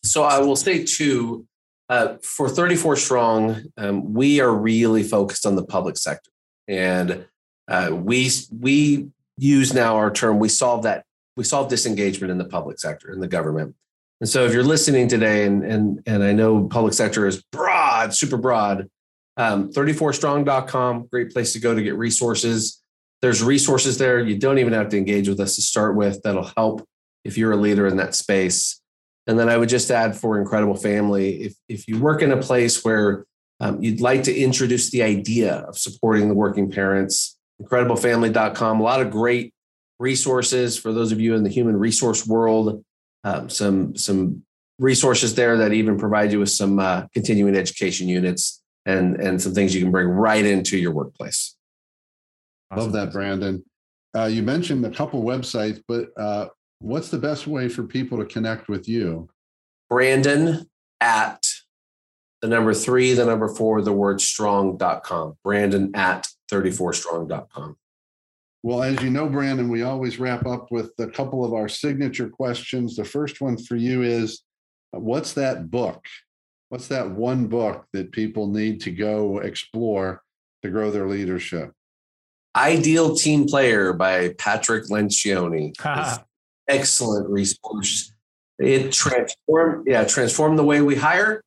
So, 0.06 0.24
I 0.24 0.40
will 0.40 0.56
say 0.56 0.84
too, 0.84 1.46
uh, 1.90 2.16
for 2.22 2.50
34 2.50 2.96
Strong, 2.96 3.64
um, 3.78 4.14
we 4.14 4.40
are 4.40 4.54
really 4.54 5.04
focused 5.04 5.46
on 5.46 5.56
the 5.56 5.66
public 5.66 5.98
sector. 5.98 6.32
And 6.68 7.26
uh, 7.68 7.90
we 7.92 8.30
we 8.58 9.10
use 9.38 9.74
now 9.74 9.98
our 9.98 10.12
term 10.12 10.40
we 10.40 10.50
solve 10.50 10.84
that 10.84 11.04
we 11.36 11.44
solve 11.44 11.70
disengagement 11.70 12.32
in 12.32 12.38
the 12.38 12.46
public 12.46 12.80
sector 12.80 13.12
in 13.12 13.20
the 13.20 13.28
government. 13.28 13.76
And 14.22 14.30
so 14.30 14.46
if 14.46 14.54
you're 14.54 14.64
listening 14.64 15.08
today 15.08 15.46
and 15.46 15.64
and 15.64 16.02
and 16.06 16.24
i 16.24 16.32
know 16.32 16.68
public 16.68 16.94
sector 16.94 17.28
is 17.28 17.44
broad 17.52 18.14
super 18.14 18.38
broad 18.38 18.90
um, 19.38 19.72
34strong.com 19.74 21.08
great 21.12 21.32
place 21.32 21.52
to 21.54 21.60
go 21.60 21.76
to 21.76 21.84
get 21.84 21.98
resources. 21.98 22.82
There's 23.22 23.44
resources 23.44 23.98
there. 23.98 24.20
You 24.20 24.38
don't 24.38 24.60
even 24.60 24.74
have 24.74 24.90
to 24.90 24.98
engage 24.98 25.28
with 25.28 25.40
us 25.40 25.56
to 25.56 25.62
start 25.62 25.96
with 25.96 26.22
that'll 26.24 26.52
help 26.56 26.88
if 27.26 27.38
you're 27.38 27.52
a 27.52 27.58
leader 27.58 27.88
in 27.88 27.98
that 27.98 28.16
space 28.16 28.80
and 29.28 29.38
then 29.40 29.50
i 29.50 29.58
would 29.58 29.70
just 29.70 29.92
add 29.92 30.16
for 30.16 30.40
incredible 30.40 30.76
family 30.76 31.42
if 31.44 31.56
if 31.68 31.88
you 31.88 32.00
work 32.00 32.22
in 32.22 32.32
a 32.32 32.38
place 32.38 32.84
where 32.84 33.26
um, 33.62 33.82
you'd 33.82 34.02
like 34.02 34.24
to 34.24 34.36
introduce 34.36 34.92
the 34.92 35.02
idea 35.02 35.56
of 35.56 35.78
supporting 35.78 36.28
the 36.28 36.34
working 36.34 36.70
parents 36.70 37.36
incrediblefamily.com. 37.62 38.80
A 38.80 38.84
lot 38.84 39.02
of 39.02 39.12
great 39.12 39.54
resources 40.00 40.78
for 40.78 40.92
those 40.92 41.12
of 41.12 41.20
you 41.20 41.36
in 41.36 41.44
the 41.44 41.50
human 41.50 41.78
resource 41.78 42.28
world. 42.28 42.84
Um, 43.24 43.50
some 43.50 43.96
some 43.96 44.44
resources 44.78 45.34
there 45.36 45.58
that 45.58 45.74
even 45.74 45.98
provide 45.98 46.32
you 46.32 46.40
with 46.40 46.52
some 46.52 46.80
uh, 46.80 47.08
continuing 47.14 47.56
education 47.56 48.08
units 48.08 48.62
and 48.86 49.16
and 49.20 49.42
some 49.42 49.54
things 49.54 49.74
you 49.74 49.82
can 49.82 49.92
bring 49.92 50.08
right 50.08 50.46
into 50.46 50.78
your 50.78 50.92
workplace. 50.92 51.56
Awesome. 52.72 52.84
Love 52.84 52.94
that, 52.94 53.12
Brandon. 53.14 53.64
Uh, 54.16 54.26
you 54.26 54.44
mentioned 54.44 54.86
a 54.86 54.92
couple 54.92 55.24
websites, 55.24 55.82
but 55.88 56.10
uh, 56.18 56.48
what's 56.80 57.10
the 57.10 57.18
best 57.18 57.48
way 57.48 57.70
for 57.70 57.84
people 57.84 58.18
to 58.18 58.26
connect 58.26 58.68
with 58.68 58.88
you? 58.88 59.30
Brandon 59.90 60.70
at 61.02 61.46
the 62.42 62.48
number 62.48 62.74
three, 62.74 63.14
the 63.14 63.26
number 63.26 63.48
four, 63.48 63.82
the 63.82 63.94
word 63.94 64.22
strong.com. 64.22 65.38
Brandon 65.44 65.92
at 65.96 66.28
34strong.com. 66.52 67.78
Well, 68.64 68.84
as 68.84 69.02
you 69.02 69.12
know, 69.12 69.30
Brandon, 69.30 69.70
we 69.70 69.84
always 69.84 70.20
wrap 70.20 70.46
up 70.46 70.72
with 70.72 70.92
a 70.98 71.08
couple 71.08 71.46
of 71.46 71.54
our 71.54 71.70
signature 71.70 72.30
questions. 72.30 72.96
The 72.96 73.06
first 73.06 73.40
one 73.40 73.58
for 73.58 73.76
you 73.76 74.02
is 74.02 74.42
uh, 74.96 75.00
What's 75.00 75.34
that 75.34 75.70
book? 75.70 76.04
What's 76.70 76.88
that 76.88 77.12
one 77.12 77.48
book 77.48 77.86
that 77.94 78.12
people 78.12 78.48
need 78.48 78.82
to 78.82 78.92
go 78.92 79.40
explore 79.40 80.24
to 80.64 80.70
grow 80.70 80.90
their 80.90 81.08
leadership? 81.08 81.72
Ideal 82.56 83.16
Team 83.16 83.46
Player 83.46 83.94
by 83.94 84.30
Patrick 84.38 84.86
Lencioni. 84.86 85.74
Excellent 86.68 87.30
resource. 87.30 88.12
It 88.58 88.92
transformed, 88.92 89.86
yeah, 89.88 90.06
transformed 90.06 90.58
the 90.58 90.64
way 90.64 90.82
we 90.82 90.96
hire, 90.96 91.42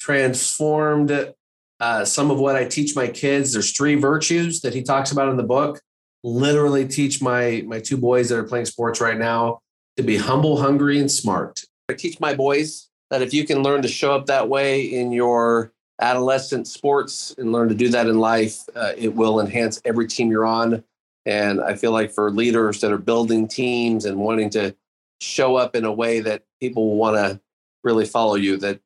transformed 0.00 1.32
uh, 1.80 2.04
some 2.04 2.30
of 2.30 2.38
what 2.38 2.56
I 2.56 2.64
teach 2.64 2.96
my 2.96 3.06
kids. 3.06 3.52
There's 3.52 3.72
three 3.72 3.94
virtues 3.94 4.60
that 4.62 4.74
he 4.74 4.82
talks 4.82 5.12
about 5.12 5.28
in 5.28 5.36
the 5.36 5.44
book. 5.44 5.80
Literally 6.24 6.86
teach 6.86 7.22
my 7.22 7.62
my 7.66 7.78
two 7.78 7.96
boys 7.96 8.28
that 8.28 8.38
are 8.38 8.44
playing 8.44 8.66
sports 8.66 9.00
right 9.00 9.16
now 9.16 9.60
to 9.96 10.02
be 10.02 10.16
humble, 10.16 10.60
hungry, 10.60 10.98
and 10.98 11.10
smart. 11.10 11.62
I 11.88 11.94
teach 11.94 12.18
my 12.18 12.34
boys 12.34 12.88
that 13.10 13.22
if 13.22 13.32
you 13.32 13.46
can 13.46 13.62
learn 13.62 13.82
to 13.82 13.88
show 13.88 14.14
up 14.14 14.26
that 14.26 14.48
way 14.48 14.82
in 14.82 15.12
your 15.12 15.72
adolescent 16.00 16.66
sports 16.66 17.34
and 17.38 17.52
learn 17.52 17.68
to 17.68 17.74
do 17.74 17.88
that 17.88 18.06
in 18.06 18.18
life, 18.18 18.64
uh, 18.74 18.92
it 18.96 19.14
will 19.14 19.40
enhance 19.40 19.80
every 19.84 20.06
team 20.06 20.30
you're 20.30 20.44
on. 20.44 20.84
And 21.28 21.60
I 21.60 21.74
feel 21.74 21.92
like 21.92 22.10
for 22.10 22.30
leaders 22.30 22.80
that 22.80 22.90
are 22.90 22.96
building 22.96 23.46
teams 23.46 24.06
and 24.06 24.16
wanting 24.16 24.48
to 24.50 24.74
show 25.20 25.56
up 25.56 25.76
in 25.76 25.84
a 25.84 25.92
way 25.92 26.20
that 26.20 26.44
people 26.58 26.88
will 26.88 26.96
want 26.96 27.16
to 27.16 27.38
really 27.84 28.06
follow 28.06 28.34
you, 28.34 28.56
that 28.56 28.80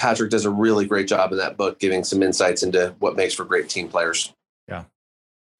Patrick 0.00 0.28
does 0.30 0.44
a 0.44 0.50
really 0.50 0.86
great 0.86 1.06
job 1.06 1.30
in 1.30 1.38
that 1.38 1.56
book, 1.56 1.78
giving 1.78 2.02
some 2.02 2.20
insights 2.20 2.64
into 2.64 2.96
what 2.98 3.14
makes 3.14 3.34
for 3.34 3.44
great 3.44 3.68
team 3.68 3.88
players. 3.88 4.34
Yeah. 4.66 4.84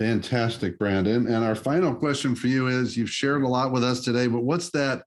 Fantastic, 0.01 0.77
Brandon. 0.77 1.29
And 1.29 1.45
our 1.45 1.55
final 1.55 1.95
question 1.95 2.35
for 2.35 2.49
you 2.49 2.67
is 2.67 2.97
you've 2.97 3.11
shared 3.11 3.45
a 3.45 3.49
lot 3.49 3.71
with 3.71 3.85
us 3.85 4.01
today, 4.01 4.27
but 4.27 4.43
what's 4.43 4.71
that 4.71 5.05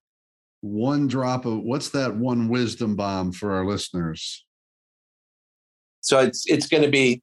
one 0.62 1.10
drop 1.10 1.46
of 1.46 1.60
what's 1.60 1.90
that 1.90 2.16
one 2.16 2.48
wisdom 2.48 2.96
bomb 2.96 3.34
for 3.34 3.52
our 3.52 3.66
listeners? 3.66 4.46
So 6.00 6.20
it's 6.20 6.46
it's 6.48 6.68
going 6.68 6.84
to 6.84 6.90
be 6.90 7.22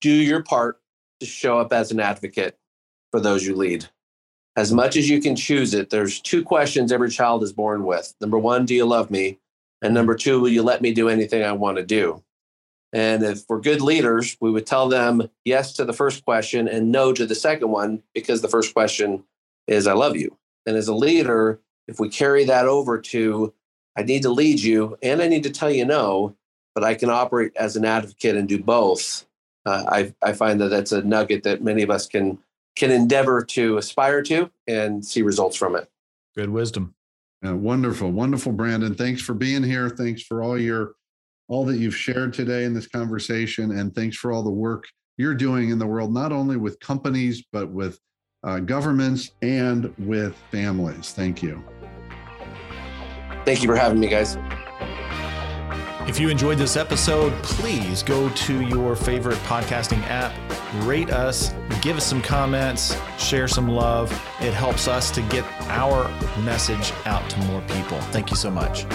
do 0.00 0.12
your 0.12 0.44
part 0.44 0.78
to 1.18 1.26
show 1.26 1.58
up 1.58 1.72
as 1.72 1.90
an 1.90 1.98
advocate 1.98 2.56
for 3.10 3.20
those 3.20 3.46
you 3.46 3.54
lead. 3.54 3.86
As 4.56 4.72
much 4.72 4.96
as 4.96 5.08
you 5.08 5.20
can 5.20 5.36
choose 5.36 5.72
it, 5.72 5.90
there's 5.90 6.20
two 6.20 6.42
questions 6.42 6.90
every 6.90 7.10
child 7.10 7.42
is 7.42 7.52
born 7.52 7.84
with. 7.84 8.14
Number 8.20 8.38
one, 8.38 8.66
do 8.66 8.74
you 8.74 8.84
love 8.84 9.10
me? 9.10 9.38
And 9.82 9.94
number 9.94 10.16
two, 10.16 10.40
will 10.40 10.48
you 10.48 10.62
let 10.62 10.82
me 10.82 10.92
do 10.92 11.08
anything 11.08 11.44
I 11.44 11.52
want 11.52 11.76
to 11.76 11.84
do? 11.84 12.24
And 12.92 13.22
if 13.22 13.42
we're 13.48 13.60
good 13.60 13.80
leaders, 13.80 14.36
we 14.40 14.50
would 14.50 14.66
tell 14.66 14.88
them 14.88 15.28
yes 15.44 15.74
to 15.74 15.84
the 15.84 15.92
first 15.92 16.24
question 16.24 16.66
and 16.66 16.90
no 16.90 17.12
to 17.12 17.26
the 17.26 17.34
second 17.34 17.68
one 17.68 18.02
because 18.14 18.40
the 18.40 18.48
first 18.48 18.72
question 18.72 19.24
is, 19.66 19.86
I 19.86 19.92
love 19.92 20.16
you. 20.16 20.36
And 20.66 20.76
as 20.76 20.88
a 20.88 20.94
leader, 20.94 21.60
if 21.86 22.00
we 22.00 22.08
carry 22.08 22.44
that 22.44 22.66
over 22.66 22.98
to, 22.98 23.52
I 23.96 24.02
need 24.02 24.22
to 24.22 24.30
lead 24.30 24.60
you 24.60 24.96
and 25.02 25.20
I 25.20 25.28
need 25.28 25.42
to 25.44 25.50
tell 25.50 25.70
you 25.70 25.84
no, 25.84 26.34
but 26.74 26.82
I 26.82 26.94
can 26.94 27.10
operate 27.10 27.52
as 27.56 27.76
an 27.76 27.84
advocate 27.84 28.36
and 28.36 28.48
do 28.48 28.62
both, 28.62 29.26
uh, 29.66 29.84
I, 29.88 30.14
I 30.22 30.32
find 30.32 30.60
that 30.60 30.68
that's 30.68 30.92
a 30.92 31.02
nugget 31.02 31.42
that 31.42 31.62
many 31.62 31.82
of 31.82 31.90
us 31.90 32.06
can 32.06 32.38
can 32.78 32.90
endeavor 32.90 33.42
to 33.42 33.76
aspire 33.76 34.22
to 34.22 34.50
and 34.66 35.04
see 35.04 35.22
results 35.22 35.56
from 35.56 35.74
it. 35.74 35.90
Good 36.36 36.48
wisdom. 36.48 36.94
Uh, 37.44 37.54
wonderful, 37.56 38.10
wonderful, 38.10 38.52
Brandon. 38.52 38.94
Thanks 38.94 39.20
for 39.20 39.34
being 39.34 39.62
here. 39.62 39.90
Thanks 39.90 40.22
for 40.22 40.42
all 40.42 40.58
your 40.58 40.94
all 41.48 41.64
that 41.64 41.78
you've 41.78 41.96
shared 41.96 42.34
today 42.34 42.64
in 42.64 42.74
this 42.74 42.86
conversation, 42.86 43.78
and 43.78 43.94
thanks 43.94 44.16
for 44.16 44.32
all 44.32 44.42
the 44.42 44.50
work 44.50 44.84
you're 45.16 45.34
doing 45.34 45.70
in 45.70 45.78
the 45.78 45.86
world, 45.86 46.12
not 46.12 46.30
only 46.30 46.56
with 46.56 46.78
companies 46.80 47.44
but 47.52 47.68
with 47.70 47.98
uh, 48.44 48.60
governments 48.60 49.32
and 49.42 49.92
with 49.98 50.36
families. 50.50 51.12
Thank 51.12 51.42
you. 51.42 51.62
Thank 53.44 53.62
you 53.62 53.68
for 53.68 53.76
having 53.76 53.98
me, 53.98 54.08
guys. 54.08 54.36
If 56.08 56.18
you 56.18 56.30
enjoyed 56.30 56.56
this 56.56 56.78
episode, 56.78 57.34
please 57.42 58.02
go 58.02 58.30
to 58.30 58.62
your 58.62 58.96
favorite 58.96 59.36
podcasting 59.40 60.02
app, 60.04 60.32
rate 60.86 61.10
us, 61.10 61.52
give 61.82 61.98
us 61.98 62.06
some 62.06 62.22
comments, 62.22 62.96
share 63.18 63.46
some 63.46 63.68
love. 63.68 64.10
It 64.40 64.54
helps 64.54 64.88
us 64.88 65.10
to 65.10 65.20
get 65.20 65.44
our 65.68 66.08
message 66.40 66.94
out 67.04 67.28
to 67.28 67.38
more 67.40 67.60
people. 67.60 68.00
Thank 68.10 68.30
you 68.30 68.36
so 68.36 68.50
much. 68.50 68.86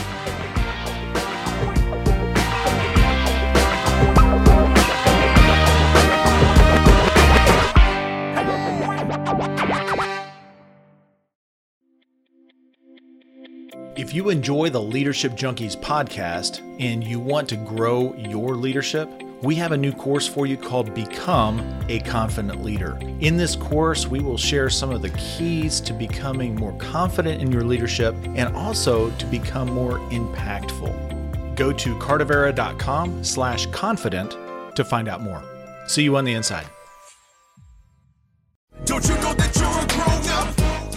If 14.14 14.18
you 14.18 14.30
enjoy 14.30 14.70
the 14.70 14.80
Leadership 14.80 15.32
Junkies 15.32 15.76
podcast 15.76 16.61
and 16.80 17.03
you 17.03 17.20
want 17.20 17.49
to 17.49 17.55
grow 17.55 18.14
your 18.16 18.55
leadership, 18.55 19.09
we 19.41 19.55
have 19.55 19.72
a 19.72 19.78
new 19.78 19.91
course 19.91 20.28
for 20.28 20.45
you 20.45 20.55
called 20.55 20.93
Become 20.93 21.84
a 21.89 21.99
Confident 22.01 22.64
Leader. 22.64 22.95
In 23.22 23.38
this 23.38 23.55
course, 23.55 24.05
we 24.05 24.20
will 24.20 24.38
share 24.38 24.70
some 24.70 24.91
of 24.91 25.01
the 25.01 25.09
keys 25.09 25.82
to 25.82 25.93
becoming 25.93 26.53
more 26.53 26.78
confident 26.78 27.41
in 27.41 27.51
your 27.51 27.64
leadership 27.64 28.14
and 28.36 28.55
also 28.55 29.09
to 29.09 29.26
become 29.26 29.72
more 29.72 29.97
impactful. 30.11 31.55
Go 31.55 31.74
to 31.74 31.95
cardavera.com 31.95 33.24
slash 33.24 33.66
confident 33.72 34.38
to 34.76 34.86
find 34.86 35.07
out 35.07 35.22
more. 35.22 35.41
See 35.88 36.03
you 36.03 36.16
on 36.18 36.24
the 36.24 36.34
inside. 36.34 36.68